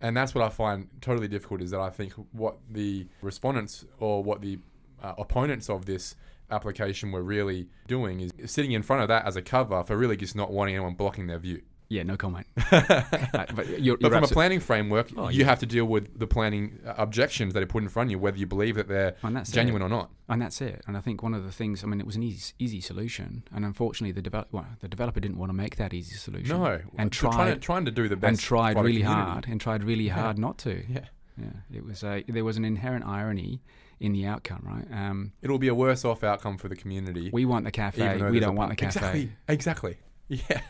And 0.00 0.16
that's 0.16 0.34
what 0.34 0.44
I 0.44 0.48
find 0.48 0.88
totally 1.00 1.26
difficult 1.28 1.60
is 1.60 1.72
that 1.72 1.80
I 1.80 1.90
think 1.90 2.12
what 2.32 2.56
the 2.70 3.08
respondents 3.20 3.84
or 3.98 4.22
what 4.22 4.40
the 4.40 4.60
uh, 5.02 5.14
opponents 5.18 5.68
of 5.68 5.86
this 5.86 6.14
application 6.50 7.10
were 7.12 7.22
really 7.22 7.68
doing 7.86 8.20
is 8.20 8.32
sitting 8.46 8.72
in 8.72 8.82
front 8.82 9.02
of 9.02 9.08
that 9.08 9.26
as 9.26 9.36
a 9.36 9.42
cover 9.42 9.82
for 9.84 9.96
really 9.96 10.16
just 10.16 10.34
not 10.36 10.50
wanting 10.52 10.74
anyone 10.76 10.94
blocking 10.94 11.26
their 11.26 11.38
view. 11.38 11.60
Yeah, 11.90 12.02
no 12.02 12.16
comment. 12.16 12.46
Uh, 12.70 13.46
but 13.54 13.80
you're, 13.80 13.96
But 13.96 14.10
you're 14.10 14.10
from 14.10 14.24
a 14.24 14.28
planning 14.28 14.60
framework, 14.60 15.08
Oh, 15.16 15.28
you 15.28 15.40
yeah. 15.40 15.46
have 15.46 15.58
to 15.60 15.66
deal 15.66 15.84
with 15.86 16.18
the 16.18 16.26
planning 16.26 16.78
uh, 16.86 16.94
objections 16.98 17.54
that 17.54 17.62
are 17.62 17.66
put 17.66 17.82
in 17.82 17.88
front 17.88 18.08
of 18.08 18.10
you, 18.12 18.18
whether 18.18 18.36
you 18.36 18.46
believe 18.46 18.74
that 18.76 18.88
they're 18.88 19.16
genuine 19.50 19.80
it. 19.82 19.86
or 19.86 19.88
not. 19.88 20.10
And 20.28 20.40
that's 20.42 20.60
it. 20.60 20.82
And 20.86 20.96
I 20.96 21.00
think 21.00 21.22
one 21.22 21.34
of 21.34 21.44
the 21.44 21.52
things, 21.52 21.82
I 21.82 21.86
mean, 21.86 22.00
it 22.00 22.06
was 22.06 22.16
an 22.16 22.22
easy, 22.22 22.52
easy 22.58 22.80
solution, 22.80 23.42
and 23.54 23.64
unfortunately, 23.64 24.12
the 24.12 24.20
develop, 24.22 24.48
well, 24.52 24.66
the 24.80 24.88
developer 24.88 25.20
didn't 25.20 25.38
want 25.38 25.50
to 25.50 25.54
make 25.54 25.76
that 25.76 25.94
easy 25.94 26.16
solution. 26.16 26.58
No, 26.60 26.80
and 26.98 27.10
Tr- 27.10 27.26
trying, 27.28 27.54
to, 27.54 27.60
trying 27.60 27.84
to 27.86 27.90
do 27.90 28.08
the 28.08 28.16
best 28.16 28.28
and 28.28 28.38
tried 28.40 28.76
really 28.78 29.02
hard 29.02 29.46
and 29.48 29.60
tried 29.60 29.82
really 29.84 30.04
Yeah. 30.04 30.14
hard 30.14 30.38
not 30.38 30.58
to. 30.58 30.84
Yeah, 30.92 31.06
Yeah, 31.38 31.46
it 31.78 31.84
was 31.84 32.02
a, 32.04 32.22
there 32.28 32.44
was 32.44 32.56
an 32.58 32.64
inherent 32.64 33.04
irony 33.06 33.62
in 34.00 34.12
the 34.12 34.26
outcome, 34.26 34.62
right? 34.64 34.86
Um, 34.92 35.32
it'll 35.42 35.58
be 35.58 35.68
a 35.68 35.74
worse 35.74 36.04
off 36.04 36.22
outcome 36.22 36.58
for 36.58 36.68
the 36.68 36.76
community. 36.76 37.30
we 37.32 37.44
want 37.44 37.64
the 37.64 37.70
cafe, 37.72 38.20
we 38.30 38.40
don't 38.40 38.56
want 38.56 38.70
the 38.70 38.76
cafe. 38.76 38.98
Exactly. 39.00 39.32
Exactly. 39.48 39.96
Yeah. 40.50 40.60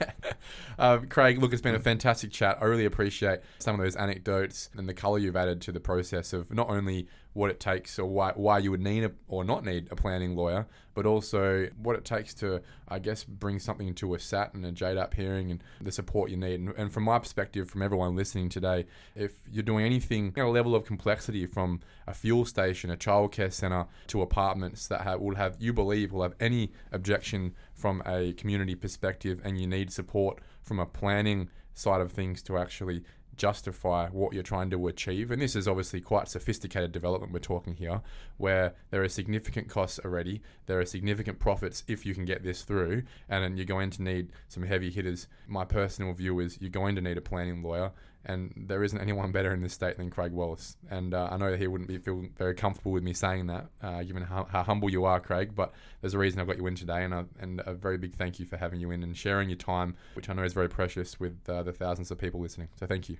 Uh, 0.78 0.98
Craig, 1.08 1.38
look, 1.38 1.52
it's 1.52 1.60
been 1.60 1.74
a 1.74 1.80
fantastic 1.80 2.30
chat. 2.30 2.58
I 2.60 2.66
really 2.66 2.84
appreciate 2.84 3.40
some 3.58 3.74
of 3.74 3.80
those 3.84 3.96
anecdotes 3.96 4.70
and 4.76 4.88
the 4.88 4.94
colour 4.94 5.18
you've 5.18 5.34
added 5.34 5.60
to 5.62 5.72
the 5.72 5.80
process 5.80 6.32
of 6.32 6.52
not 6.52 6.70
only 6.70 7.08
what 7.32 7.50
it 7.50 7.60
takes 7.60 7.98
or 7.98 8.06
why, 8.06 8.32
why 8.34 8.58
you 8.58 8.70
would 8.70 8.80
need 8.80 9.04
a, 9.04 9.12
or 9.28 9.44
not 9.44 9.64
need 9.64 9.86
a 9.90 9.96
planning 9.96 10.34
lawyer, 10.34 10.66
but 10.94 11.06
also 11.06 11.68
what 11.80 11.94
it 11.94 12.04
takes 12.04 12.34
to, 12.34 12.60
I 12.88 12.98
guess, 12.98 13.22
bring 13.22 13.60
something 13.60 13.94
to 13.94 14.14
a 14.14 14.18
SAT 14.18 14.54
and 14.54 14.66
a 14.66 14.72
JDAP 14.72 15.14
hearing 15.14 15.50
and 15.52 15.62
the 15.80 15.92
support 15.92 16.30
you 16.30 16.36
need. 16.36 16.58
And, 16.58 16.70
and 16.76 16.92
from 16.92 17.04
my 17.04 17.18
perspective, 17.18 17.70
from 17.70 17.82
everyone 17.82 18.16
listening 18.16 18.48
today, 18.48 18.86
if 19.14 19.38
you're 19.50 19.62
doing 19.62 19.86
anything 19.86 20.32
at 20.36 20.44
a 20.44 20.48
level 20.48 20.74
of 20.74 20.84
complexity 20.84 21.46
from 21.46 21.80
a 22.06 22.14
fuel 22.14 22.44
station, 22.44 22.90
a 22.90 22.96
childcare 22.96 23.52
centre, 23.52 23.86
to 24.08 24.22
apartments 24.22 24.88
that 24.88 25.02
have, 25.02 25.20
will 25.20 25.36
have, 25.36 25.56
you 25.60 25.72
believe, 25.72 26.12
will 26.12 26.22
have 26.22 26.34
any 26.40 26.72
objection 26.90 27.54
from 27.74 28.02
a 28.04 28.32
community 28.32 28.74
perspective 28.74 29.40
and 29.44 29.60
you 29.60 29.66
need 29.66 29.92
support 29.92 30.40
from 30.60 30.80
a 30.80 30.86
planning 30.86 31.48
side 31.74 32.00
of 32.00 32.10
things 32.10 32.42
to 32.42 32.58
actually 32.58 33.04
justify 33.38 34.08
what 34.08 34.34
you're 34.34 34.42
trying 34.42 34.70
to 34.70 34.88
achieve. 34.88 35.30
And 35.30 35.40
this 35.40 35.56
is 35.56 35.66
obviously 35.66 36.00
quite 36.00 36.28
sophisticated 36.28 36.92
development 36.92 37.32
we're 37.32 37.38
talking 37.38 37.74
here, 37.74 38.02
where 38.36 38.74
there 38.90 39.02
are 39.02 39.08
significant 39.08 39.68
costs 39.68 39.98
already, 40.04 40.42
there 40.66 40.78
are 40.80 40.84
significant 40.84 41.38
profits 41.38 41.84
if 41.88 42.04
you 42.04 42.14
can 42.14 42.24
get 42.24 42.42
this 42.42 42.62
through, 42.62 43.04
and 43.28 43.42
then 43.42 43.56
you're 43.56 43.64
going 43.64 43.90
to 43.90 44.02
need 44.02 44.32
some 44.48 44.64
heavy 44.64 44.90
hitters. 44.90 45.28
My 45.46 45.64
personal 45.64 46.12
view 46.12 46.40
is 46.40 46.58
you're 46.60 46.70
going 46.70 46.96
to 46.96 47.00
need 47.00 47.16
a 47.16 47.22
planning 47.22 47.62
lawyer, 47.62 47.92
and 48.24 48.52
there 48.56 48.84
isn't 48.84 49.00
anyone 49.00 49.32
better 49.32 49.52
in 49.52 49.62
this 49.62 49.72
state 49.72 49.96
than 49.96 50.10
Craig 50.10 50.32
Wallace. 50.32 50.76
And 50.90 51.14
uh, 51.14 51.28
I 51.30 51.36
know 51.36 51.50
that 51.50 51.60
he 51.60 51.66
wouldn't 51.66 51.88
be 51.88 51.98
feel 51.98 52.24
very 52.36 52.54
comfortable 52.54 52.92
with 52.92 53.02
me 53.02 53.12
saying 53.12 53.46
that, 53.46 53.66
uh, 53.82 54.02
given 54.02 54.22
how, 54.22 54.44
how, 54.44 54.62
humble 54.62 54.90
you 54.90 55.04
are, 55.04 55.20
Craig. 55.20 55.54
But 55.54 55.72
there's 56.00 56.14
a 56.14 56.18
reason 56.18 56.40
I've 56.40 56.46
got 56.46 56.58
you 56.58 56.66
in 56.66 56.74
today, 56.74 57.04
and 57.04 57.14
a, 57.14 57.26
and 57.40 57.62
a 57.64 57.74
very 57.74 57.96
big 57.96 58.14
thank 58.14 58.38
you 58.38 58.46
for 58.46 58.56
having 58.56 58.80
you 58.80 58.90
in 58.90 59.02
and 59.02 59.16
sharing 59.16 59.48
your 59.48 59.56
time, 59.56 59.96
which 60.14 60.28
I 60.28 60.34
know 60.34 60.42
is 60.42 60.52
very 60.52 60.68
precious 60.68 61.18
with 61.18 61.38
uh, 61.48 61.62
the 61.62 61.72
thousands 61.72 62.10
of 62.10 62.18
people 62.18 62.40
listening. 62.40 62.68
So 62.78 62.86
thank 62.86 63.08
you. 63.08 63.16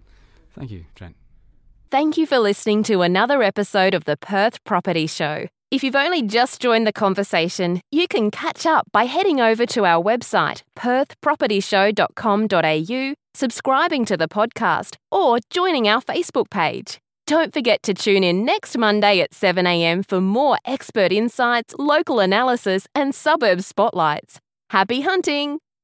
Thank 0.55 0.71
you, 0.71 0.85
Trent. 0.95 1.17
Thank 1.91 2.19
you 2.19 2.27
for 2.27 2.39
listening 2.39 2.83
to 2.85 3.01
another 3.01 3.43
episode 3.43 3.95
of 3.95 4.05
the 4.05 4.19
Perth 4.19 4.63
Property 4.65 5.07
Show. 5.07 5.49
If 5.71 5.85
you've 5.85 5.97
only 5.97 6.23
just 6.23 6.63
joined 6.63 6.87
the 6.87 6.93
conversation, 6.93 7.83
you 7.91 8.09
can 8.09 8.31
catch 8.31 8.65
up 8.65 8.87
by 8.91 9.05
heading 9.05 9.39
over 9.39 9.67
to 9.67 9.85
our 9.85 10.03
website, 10.03 10.63
perthpropertyshow.com.au, 10.77 13.15
subscribing 13.39 14.05
to 14.05 14.17
the 14.17 14.29
podcast, 14.29 14.97
or 15.13 15.39
joining 15.49 15.87
our 15.87 16.03
Facebook 16.03 16.51
page. 16.51 16.99
Don't 17.29 17.53
forget 17.53 17.83
to 17.85 17.95
tune 17.95 18.25
in 18.25 18.45
next 18.45 18.77
Monday 18.77 19.21
at 19.21 19.31
7am 19.33 20.05
for 20.09 20.21
more 20.21 20.59
expert 20.65 21.13
insights, 21.13 21.75
local 21.79 22.19
analysis, 22.19 22.89
and 22.97 23.15
suburb 23.15 23.63
spotlights. 23.63 24.41
Happy 24.71 25.03
hunting! 25.03 25.61